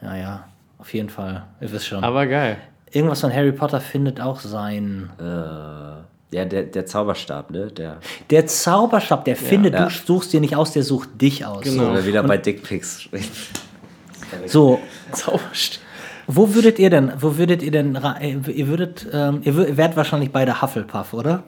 [0.00, 0.44] Ja, ja,
[0.78, 1.44] auf jeden Fall.
[1.60, 2.02] Ihr wisst schon.
[2.02, 2.56] Aber geil.
[2.92, 5.10] Irgendwas von Harry Potter findet auch sein.
[5.18, 5.24] Äh,
[6.32, 7.66] ja, der, der Zauberstab, ne?
[7.68, 7.98] Der
[8.30, 9.84] Der Zauberstab, der findet, ja.
[9.86, 11.64] du suchst dir nicht aus, der sucht dich aus.
[11.64, 11.90] Genau.
[11.90, 13.08] Oder wieder bei Dickpics.
[14.46, 14.78] So,
[15.10, 15.82] Zauberstab.
[16.28, 20.30] wo würdet ihr denn, wo würdet ihr denn, äh, ihr würdet, ähm, ihr wärt wahrscheinlich
[20.30, 21.42] beide Hufflepuff, oder?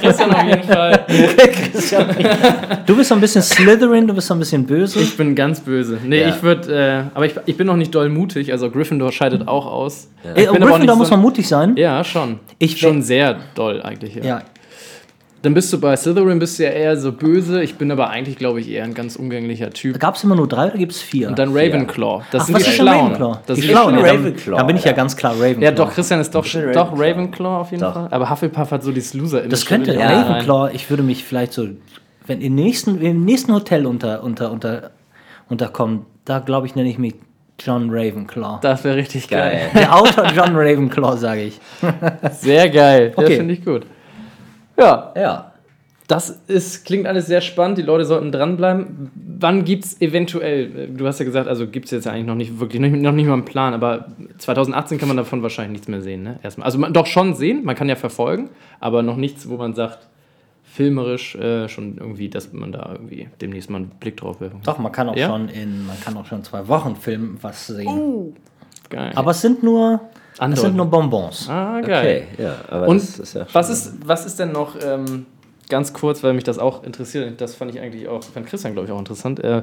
[0.00, 1.04] Christian auf jeden Fall.
[2.86, 5.00] Du bist so ein bisschen Slytherin, du bist so ein bisschen böse.
[5.00, 5.98] Ich bin ganz böse.
[6.04, 6.28] Nee, Ja.
[6.28, 8.50] ich würde, äh, aber ich, ich bin noch nicht doll mutig.
[8.52, 10.08] Also Gryffindor scheidet auch aus.
[10.22, 11.76] Ey, Ich bin aber auch Gryffindor muss so- man mutig sein.
[11.76, 12.40] Ja, schon.
[12.58, 14.14] Ich schon sehr doll eigentlich.
[14.16, 14.24] Ja.
[14.24, 14.42] Ja,
[15.42, 17.64] Dann bist du bei Slytherin, bist du ja eher so böse.
[17.64, 19.98] Ich bin aber eigentlich, glaube ich, eher ein ganz umgänglicher Typ.
[19.98, 21.28] gab es immer nur drei oder gibt es vier?
[21.28, 22.22] Und dann Ravenclaw.
[22.30, 23.12] Das Ach, sind was die ist Schlauen.
[23.12, 23.38] Ravenclaw?
[23.46, 24.06] Das die Schlauen, Schlauen.
[24.06, 25.64] ja, dann, Ravenclaw, dann bin ich ja ganz klar Ravenclaw.
[25.64, 27.10] Ja, doch, Christian ist doch, bin doch Ravenclaw.
[27.10, 27.92] Ravenclaw auf jeden Doch.
[27.94, 28.08] Fall.
[28.10, 30.06] Aber Hufflepuff hat so dieses loser Das könnte Ja.
[30.08, 31.66] Ravenclaw, ich würde mich vielleicht so,
[32.26, 34.90] wenn im nächsten, im nächsten Hotel unter, unter, unter,
[35.48, 37.14] unterkommen, da glaube ich, nenne ich mich
[37.58, 38.60] John Ravenclaw.
[38.62, 39.70] Das wäre richtig geil.
[39.72, 39.82] Geil.
[39.82, 41.60] Der Autor John Ravenclaw, sage ich.
[42.38, 43.12] Sehr geil.
[43.16, 43.28] Okay.
[43.28, 43.82] Das finde ich gut.
[44.78, 45.52] Ja, Ja.
[46.08, 47.78] das ist, klingt alles sehr spannend.
[47.78, 49.10] Die Leute sollten dranbleiben.
[49.38, 52.60] Wann gibt es eventuell, du hast ja gesagt, also gibt es jetzt eigentlich noch nicht
[52.60, 54.06] wirklich, noch nicht, noch nicht mal einen Plan, aber
[54.38, 56.38] 2018 kann man davon wahrscheinlich nichts mehr sehen, ne?
[56.42, 56.66] Erstmal.
[56.66, 58.50] Also man, doch schon sehen, man kann ja verfolgen,
[58.80, 59.98] aber noch nichts, wo man sagt,
[60.64, 64.74] filmerisch äh, schon irgendwie, dass man da irgendwie demnächst mal einen Blick drauf werfen kann.
[64.74, 65.26] Doch, man kann auch Ja?
[65.28, 68.34] schon in, man kann auch schon zwei Wochen Film was sehen.
[68.88, 69.12] Geil.
[69.14, 70.00] Aber es sind nur,
[70.38, 70.60] Andere.
[70.60, 71.48] sind nur Bonbons.
[71.48, 72.26] ah, geil.
[72.32, 72.56] Okay, ja.
[72.68, 75.26] Aber Und das ist ja was, ist, was ist denn noch, ähm,
[75.72, 78.86] ganz kurz, weil mich das auch interessiert, das fand ich eigentlich auch, fand Christian, glaube
[78.86, 79.40] ich, auch interessant.
[79.40, 79.62] Äh,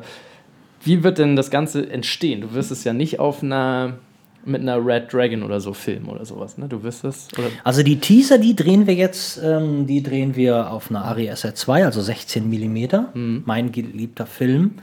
[0.82, 2.42] wie wird denn das Ganze entstehen?
[2.42, 3.98] Du wirst es ja nicht auf einer,
[4.46, 6.68] mit einer Red Dragon oder so filmen oder sowas, ne?
[6.68, 7.28] Du wirst es?
[7.64, 11.86] Also die Teaser, die drehen wir jetzt, ähm, die drehen wir auf einer Ari SR2,
[11.86, 14.76] also 16 mm, mein geliebter Film.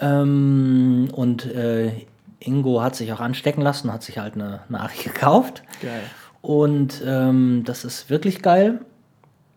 [0.00, 1.92] Ähm, und äh,
[2.40, 5.62] Ingo hat sich auch anstecken lassen, hat sich halt eine, eine Ari gekauft.
[5.82, 6.02] Geil.
[6.40, 8.80] Und ähm, das ist wirklich geil.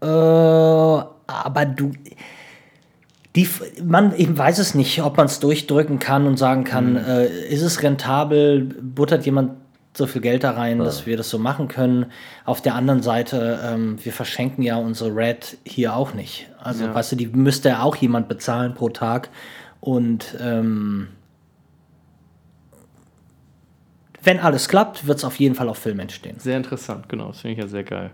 [0.01, 1.91] Äh, aber du.
[3.35, 3.47] Die,
[3.81, 7.61] man, ich weiß es nicht, ob man es durchdrücken kann und sagen kann, äh, ist
[7.61, 9.51] es rentabel, buttert jemand
[9.93, 12.07] so viel Geld da rein, dass wir das so machen können.
[12.43, 16.49] Auf der anderen Seite, ähm, wir verschenken ja unsere Red hier auch nicht.
[16.61, 16.93] Also, Ja.
[16.93, 19.29] weißt du, die müsste ja auch jemand bezahlen pro Tag.
[19.79, 21.07] Und ähm,
[24.23, 26.39] wenn alles klappt, wird es auf jeden Fall auf Film entstehen.
[26.39, 28.11] Sehr interessant, genau, das finde ich ja sehr geil.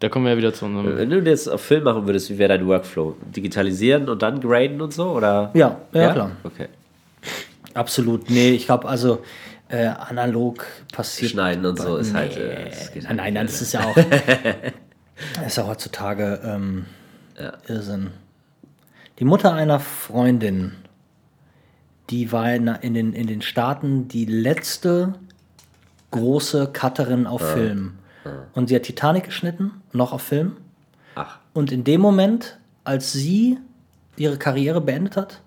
[0.00, 0.98] Da kommen wir ja wieder zu unserem.
[0.98, 3.16] Wenn du jetzt auf Film machen würdest, wie wäre dein Workflow?
[3.34, 5.10] Digitalisieren und dann graden und so?
[5.10, 5.50] Oder?
[5.54, 6.32] Ja, ja, klar.
[6.42, 6.68] Okay.
[7.74, 8.28] Absolut.
[8.28, 9.22] Nee, ich glaube, also
[9.68, 11.30] äh, analog passiert.
[11.30, 12.36] Schneiden und so ist halt.
[12.36, 12.42] Nee.
[12.42, 13.94] Äh, das geht nein, nein, halt nein, das ist ja auch.
[15.36, 16.86] das ist ja heutzutage ähm,
[17.68, 18.10] Irrsinn.
[19.18, 20.72] Die Mutter einer Freundin,
[22.14, 25.14] die war in, den, in den Staaten die letzte
[26.12, 27.94] große Cutterin auf Film.
[28.54, 30.52] Und sie hat Titanic geschnitten, noch auf Film.
[31.16, 33.58] Ach, Und in dem Moment, als sie
[34.16, 35.40] ihre Karriere beendet hat,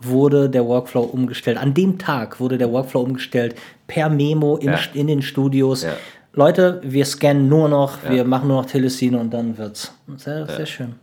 [0.00, 1.56] wurde der Workflow umgestellt.
[1.56, 3.56] An dem Tag wurde der Workflow umgestellt
[3.86, 4.78] per Memo in, Ja.
[4.92, 5.82] in den Studios.
[5.82, 5.94] Ja.
[6.34, 9.92] Leute, wir scannen nur noch, wir machen nur noch Telescene und dann wird's.
[10.18, 10.94] Sehr, sehr schön.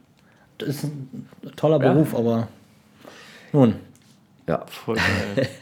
[0.59, 2.47] Das ist ein toller Beruf, aber
[3.51, 3.75] nun.
[4.47, 4.65] Ja.
[4.67, 5.47] Voll geil.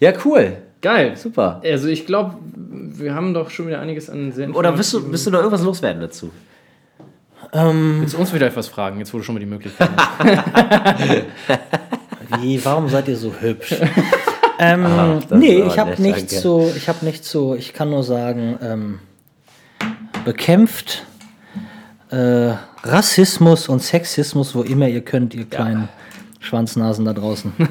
[0.00, 0.58] Ja, cool.
[0.80, 1.16] geil.
[1.16, 1.60] Super.
[1.64, 5.26] Also ich glaube, wir haben doch schon wieder einiges an sehr Oder willst du, willst
[5.26, 6.30] du noch irgendwas loswerden dazu?
[7.52, 9.88] Willst du uns wieder etwas fragen, jetzt wurde schon mal die Möglichkeit.
[9.96, 11.24] hast.
[12.40, 13.74] Wie, warum seid ihr so hübsch?
[14.58, 18.58] ähm, das nee, ich habe nichts so, ich habe nichts so, ich kann nur sagen,
[18.62, 18.98] ähm,
[20.24, 21.06] bekämpft
[22.10, 22.52] äh,
[22.82, 25.88] Rassismus und Sexismus, wo immer ihr könnt, ihr kleinen
[26.40, 27.52] Schwanznasen da draußen.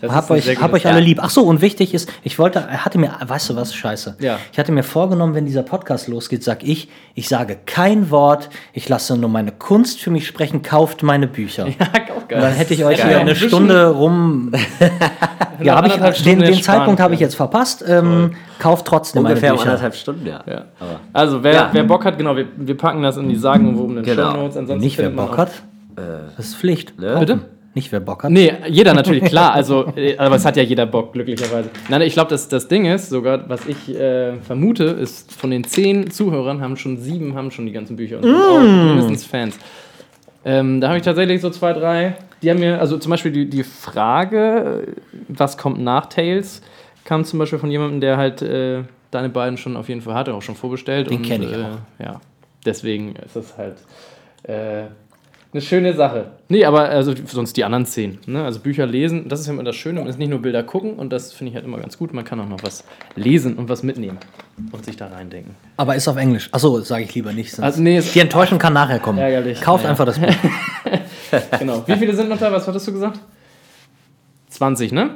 [0.00, 1.18] Das hab euch, hab euch alle lieb.
[1.20, 4.16] Ach so, und wichtig ist, ich wollte, er hatte mir, weißt du was, scheiße.
[4.20, 4.38] Ja.
[4.52, 8.88] Ich hatte mir vorgenommen, wenn dieser Podcast losgeht, sag ich, ich sage kein Wort, ich
[8.88, 11.66] lasse nur meine Kunst für mich sprechen, kauft meine Bücher.
[11.66, 11.74] Ja,
[12.16, 12.40] auch geil.
[12.40, 14.52] Dann hätte ich euch hier eine Stunde rum.
[15.62, 17.84] ja, habe ich, den, den Zeitpunkt habe ich jetzt verpasst.
[17.84, 19.70] Ähm, kauft trotzdem Ungefähr meine Bücher.
[19.70, 20.44] anderthalb Stunden, ja.
[20.46, 20.64] Ja.
[21.12, 21.70] Also, wer, Ja.
[21.72, 24.30] wer Bock hat, genau, wir, wir packen das in die sagenumwobenen Genau.
[24.30, 24.56] Shownotes.
[24.58, 25.50] Ansonsten Nicht wer Bock hat.
[26.36, 27.00] Das ist Pflicht.
[27.00, 27.16] Ne?
[27.18, 27.40] Bitte?
[27.78, 28.32] Nicht wer Bock hat.
[28.32, 29.52] Nee, jeder natürlich, klar.
[29.52, 31.70] Also, äh, aber es hat ja jeder Bock, glücklicherweise.
[31.88, 35.62] Nein, ich glaube, das, das Ding ist sogar, was ich äh, vermute, ist, von den
[35.62, 39.56] zehn Zuhörern haben schon sieben haben schon die ganzen Bücher und sind auch mindestens Fans.
[40.44, 42.16] Ähm, da habe ich tatsächlich so zwei, drei.
[42.42, 44.88] Die haben mir, also zum Beispiel die, die Frage,
[45.28, 46.60] was kommt nach Tales,
[47.04, 48.82] kam zum Beispiel von jemandem, der halt äh,
[49.12, 51.10] deine beiden schon auf jeden Fall hatte, auch schon vorbestellt.
[51.10, 52.04] Den und, kenn ich äh, auch.
[52.04, 52.20] Ja,
[52.64, 53.76] deswegen ist das halt
[54.42, 54.88] äh,
[55.52, 56.26] eine schöne Sache.
[56.48, 58.18] Nee, aber also sonst die anderen zehn.
[58.26, 58.44] Ne?
[58.44, 60.00] Also Bücher lesen, das ist ja immer das Schöne.
[60.00, 62.12] Man ist nicht nur Bilder gucken und das finde ich halt immer ganz gut.
[62.12, 62.84] Man kann auch noch was
[63.16, 64.18] lesen und was mitnehmen
[64.72, 65.54] und sich da reindenken.
[65.78, 66.48] Aber ist auf Englisch.
[66.52, 67.58] Achso, sage ich lieber nicht.
[67.60, 69.18] Also, nee, es- die Enttäuschung kann nachher kommen.
[69.18, 69.60] Ärgerlich.
[69.60, 69.90] Kauft Ja.
[69.90, 70.28] einfach das Buch.
[71.58, 71.82] Genau.
[71.86, 72.50] Wie viele sind noch da?
[72.50, 73.20] Was hattest du gesagt?
[74.48, 75.10] 20, ne?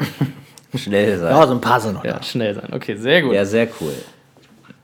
[0.74, 1.30] schnell sein.
[1.36, 2.04] Ja, so ein paar sind noch.
[2.04, 2.22] Ja, da.
[2.22, 2.68] schnell sein.
[2.72, 3.34] Okay, sehr gut.
[3.34, 3.92] Ja, sehr cool.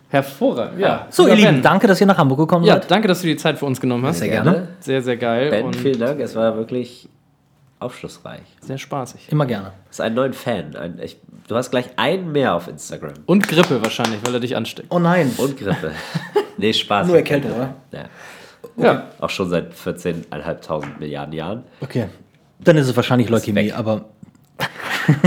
[0.09, 0.79] Hervorragend.
[0.79, 1.07] Ja.
[1.11, 1.63] So, ihr Lieben, Ben.
[1.63, 2.91] danke, dass ihr nach Hamburg gekommen Ja, seid.
[2.91, 4.19] danke, dass du die Zeit für uns genommen hast.
[4.19, 4.69] Sehr gerne.
[4.81, 6.21] Sehr, sehr geil Ben, und vielen Dank.
[6.21, 7.09] Es war wirklich
[7.81, 8.41] aufschlussreich.
[8.61, 9.29] sehr spaßig.
[9.31, 9.73] Immer gerne.
[9.89, 10.77] Das ist ein neuen Fan.
[10.77, 11.17] Ein, ich,
[11.49, 13.15] du hast gleich einen mehr auf Instagram.
[13.27, 14.89] Und Grippe wahrscheinlich, weil er dich ansteckt.
[14.91, 15.31] Oh nein.
[15.37, 15.91] Und Grippe.
[16.57, 17.09] nee, Spaß.
[17.09, 17.75] Nur Erkältung, oder?
[17.93, 18.05] Ja.
[18.79, 19.05] Ja.
[19.21, 21.65] Auch schon seit 14.500 Milliarden Jahren.
[21.81, 22.07] Okay.
[22.61, 24.07] Dann ist es wahrscheinlich Leukämie, aber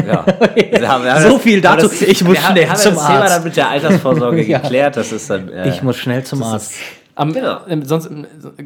[0.08, 0.26] Ja.
[0.56, 1.88] Wir haben- haben So das- viel dazu.
[1.88, 3.36] das- Ich muss schnell haben zum das Thema Arzt.
[3.36, 4.60] dann mit der Altersvorsorge Ja.
[4.60, 4.98] geklärt.
[4.98, 5.50] Das ist dann.
[5.50, 6.74] Äh, ich muss schnell zum Arzt.
[7.16, 7.60] Am, Genau.
[7.68, 8.26] ähm, sonst, ähm,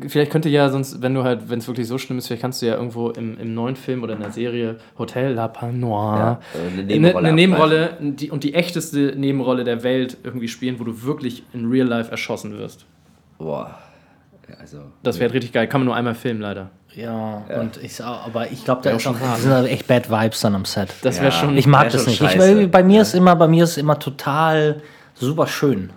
[0.09, 2.61] vielleicht könnte ja sonst, wenn du halt, wenn es wirklich so schlimm ist, vielleicht kannst
[2.61, 6.39] du ja irgendwo im, im neuen Film oder in der Serie Hotel La Panoir Ja,
[6.75, 11.01] eine Nebenrolle eine Nebenrolle die, und die echteste Nebenrolle der Welt irgendwie spielen, wo du
[11.01, 12.85] wirklich in Real Life erschossen wirst.
[13.39, 13.79] Boah.
[14.47, 14.77] Ja, Also.
[15.01, 15.67] Das wäre richtig geil.
[15.67, 16.69] Kann man nur einmal filmen, leider.
[16.95, 20.55] Ja, und ich, aber ich glaube, da ist auch sind da echt Bad Vibes dann
[20.55, 20.89] am Set.
[21.01, 21.23] Das Ja.
[21.23, 21.57] wäre schon.
[21.57, 22.21] Ich mag das nicht.
[22.21, 24.81] Ich, weil bei mir ist immer, bei mir ist immer total
[25.15, 25.91] super schön.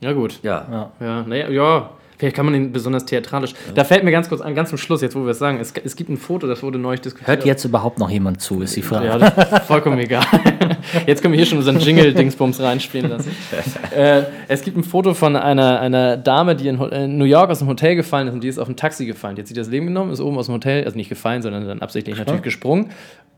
[0.00, 0.40] ja, gut.
[0.42, 0.90] Ja.
[1.00, 1.90] Ja, naja, ja.
[2.18, 3.54] Vielleicht kann man ihn besonders theatralisch.
[3.74, 5.72] Da fällt mir ganz kurz an, ganz zum Schluss, jetzt wo wir es sagen, es,
[5.84, 7.28] es gibt ein Foto, das wurde neulich diskutiert.
[7.28, 9.06] Hört jetzt überhaupt noch jemand zu, ist die Frage.
[9.06, 10.24] Ja, das ist vollkommen egal.
[11.06, 13.30] Jetzt können wir hier schon unseren Jingle-Dingsbums reinspielen lassen.
[13.96, 17.60] äh, es gibt ein Foto von einer, einer Dame, die in, in New York aus
[17.60, 19.36] dem Hotel gefallen ist und die ist auf ein Taxi gefallen.
[19.36, 21.66] Die hat sich das Leben genommen, ist oben aus dem Hotel, also nicht gefallen, sondern
[21.66, 22.90] dann absichtlich natürlich gesprungen.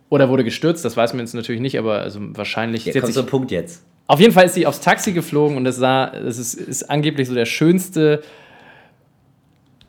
[0.08, 2.84] Oder wurde gestürzt, das weiß man jetzt natürlich nicht, aber also wahrscheinlich.
[2.84, 3.82] Hier sie hat kommt sich- zum Punkt jetzt.
[4.06, 7.26] auf jeden Fall ist sie aufs Taxi geflogen und es sah, es ist, ist angeblich
[7.28, 8.22] so der schönste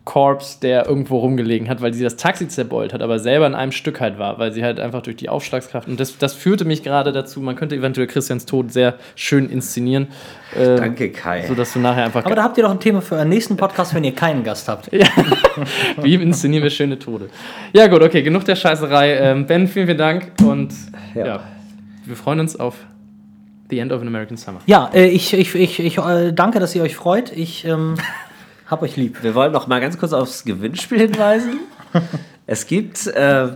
[0.07, 3.73] Korps, der irgendwo rumgelegen hat, weil sie das Taxi zerbeult hat, aber selber in einem
[3.73, 6.81] Stück halt war, weil sie halt einfach durch die Aufschlagskraft und das, das führte mich
[6.81, 10.07] gerade dazu, man könnte eventuell Christians Tod sehr schön inszenieren,
[10.55, 11.45] äh, Danke, Kai.
[11.45, 13.93] sodass du nachher einfach, Aber da habt ihr doch ein Thema für einen nächsten Podcast,
[13.93, 14.89] wenn ihr keinen Gast habt.
[16.01, 17.29] wie inszenieren wir schöne Tode.
[17.73, 19.13] Ja gut, okay, genug der Scheißerei.
[19.17, 20.73] Ähm, ben, vielen, vielen Dank und
[21.15, 21.25] ja.
[21.25, 21.39] Ja.
[22.05, 22.77] wir freuen uns auf
[23.69, 24.59] The End of an American Summer.
[24.67, 27.35] Ja, äh, ich, ich, ich, ich äh, danke, dass ihr euch freut.
[27.35, 27.95] Ich ähm,
[28.69, 29.23] hab euch lieb.
[29.23, 31.59] Wir wollen noch mal ganz kurz aufs Gewinnspiel hinweisen.
[32.47, 33.49] es gibt äh,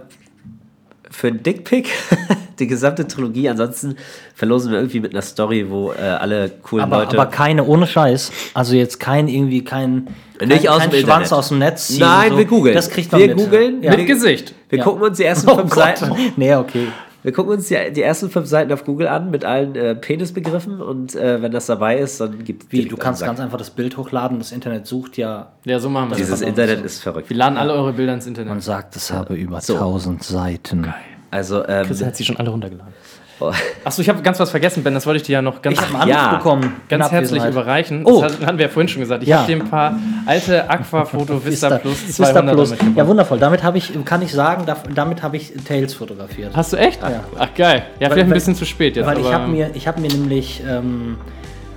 [1.10, 1.90] für einen Dickpick
[2.60, 3.50] die gesamte Trilogie.
[3.50, 3.98] Ansonsten
[4.36, 7.20] verlosen wir irgendwie mit einer Story, wo äh, alle coolen Aber, Leute.
[7.20, 8.32] aber keine ohne Scheiß.
[8.54, 10.08] Also jetzt kein irgendwie kein,
[10.38, 11.32] kein, Nicht aus kein dem Schwanz Internet.
[11.34, 12.00] aus dem Netz ziehen.
[12.00, 12.38] Nein, so.
[12.38, 12.76] wir googeln.
[12.76, 13.38] Das kriegt man Wir mit.
[13.38, 13.84] googeln.
[13.84, 13.96] Ja.
[13.96, 14.54] Mit Gesicht.
[14.70, 14.84] wir Ja.
[14.86, 15.98] gucken uns die ersten Oh fünf Gott.
[15.98, 16.16] Seiten.
[16.38, 16.88] Nee, okay.
[17.24, 20.82] Wir gucken uns die, die ersten fünf Seiten auf Google an mit allen äh, Penisbegriffen
[20.82, 23.98] und äh, wenn das dabei ist, dann gibt Wie, du kannst ganz einfach das Bild
[23.98, 25.52] hochladen, das Internet sucht ja.
[25.66, 26.42] Ja, so machen wir Dieses das.
[26.42, 27.30] Internet ist verrückt.
[27.30, 28.50] Wir laden alle eure Bilder ins Internet.
[28.50, 29.76] Man sagt, es habe über So.
[29.76, 30.94] 1000 Seiten.
[31.30, 32.94] Also, ähm, Christian hat sie schon alle runtergeladen.
[33.42, 33.52] Oh,
[33.84, 34.94] Achso, ich habe ganz was vergessen, Ben.
[34.94, 36.36] Das wollte ich dir ja noch ganz, Ich einen Ja.
[36.36, 36.76] bekommen.
[36.88, 37.52] ganz herzlich Abwesenheit.
[37.52, 38.02] überreichen.
[38.06, 38.22] Oh.
[38.22, 39.24] Das hat- hatten wir ja vorhin schon gesagt.
[39.24, 39.40] Ich Ja.
[39.40, 42.70] habe dir ein paar alte Aquafoto Vista Plus Vista 200 Plus.
[42.72, 42.98] mitgebracht.
[42.98, 43.40] Ja, wundervoll.
[43.40, 46.52] Damit habe ich, kann ich sagen, da- damit habe ich Tails fotografiert.
[46.56, 47.02] Hast du echt?
[47.02, 47.24] Ja.
[47.38, 47.84] Ach, geil.
[48.00, 49.06] Ja, vielleicht ein weil- bisschen zu spät jetzt.
[49.06, 51.18] Weil ich habe mir, ich habe mir nämlich, ähm,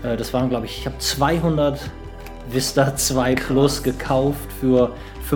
[0.02, 1.80] äh, das waren glaube ich, ich habe 200
[2.50, 4.90] Vista 2 Plus gekauft für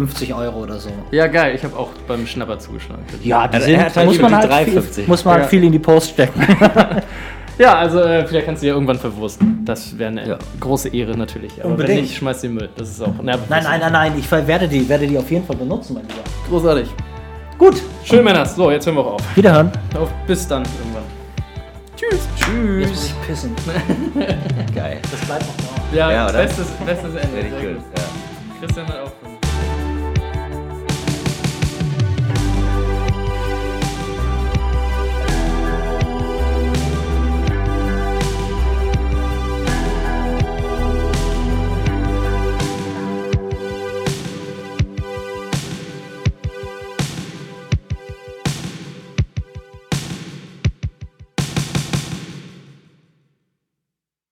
[0.07, 0.91] 50 Euro oder so.
[1.11, 1.55] Ja, geil.
[1.57, 3.03] Ich habe auch beim Schnapper zugeschlagen.
[3.23, 5.07] Ja, die Er- sind, hat halt muss man die halt, viel, 3,50.
[5.09, 5.41] muss man Ja.
[5.41, 6.41] halt viel in die Post stecken.
[7.61, 9.65] Ja, also äh, vielleicht kannst du ja irgendwann verwursten.
[9.65, 10.39] Das wäre eine Ja.
[10.61, 11.51] große Ehre natürlich.
[11.55, 12.03] Aber wenn Unbedingt.
[12.03, 12.69] nicht, schmeiß den Müll.
[12.77, 13.13] Das ist auch.
[13.21, 16.21] nein, nein, nein, nein, ich werde die, werde die auf jeden Fall benutzen, mein Lieber.
[16.49, 16.89] Großartig.
[17.59, 18.55] Gut, Schön, Männers.
[18.55, 19.37] So, jetzt hören wir auch auf.
[19.37, 19.73] wiederhören.
[19.99, 20.09] auf.
[20.29, 21.03] Bis dann irgendwann.
[21.97, 22.29] Tschüss.
[22.79, 23.53] Jetzt muss ich pissen.
[24.77, 24.99] geil.
[25.11, 25.97] Das bleibt noch da.
[25.97, 26.43] Ja, Ja, oder?
[26.45, 27.37] bestes, bestes Ende.
[27.39, 27.83] Richtig gut.
[27.97, 28.03] Ja.
[28.61, 29.11] Christian hat auch.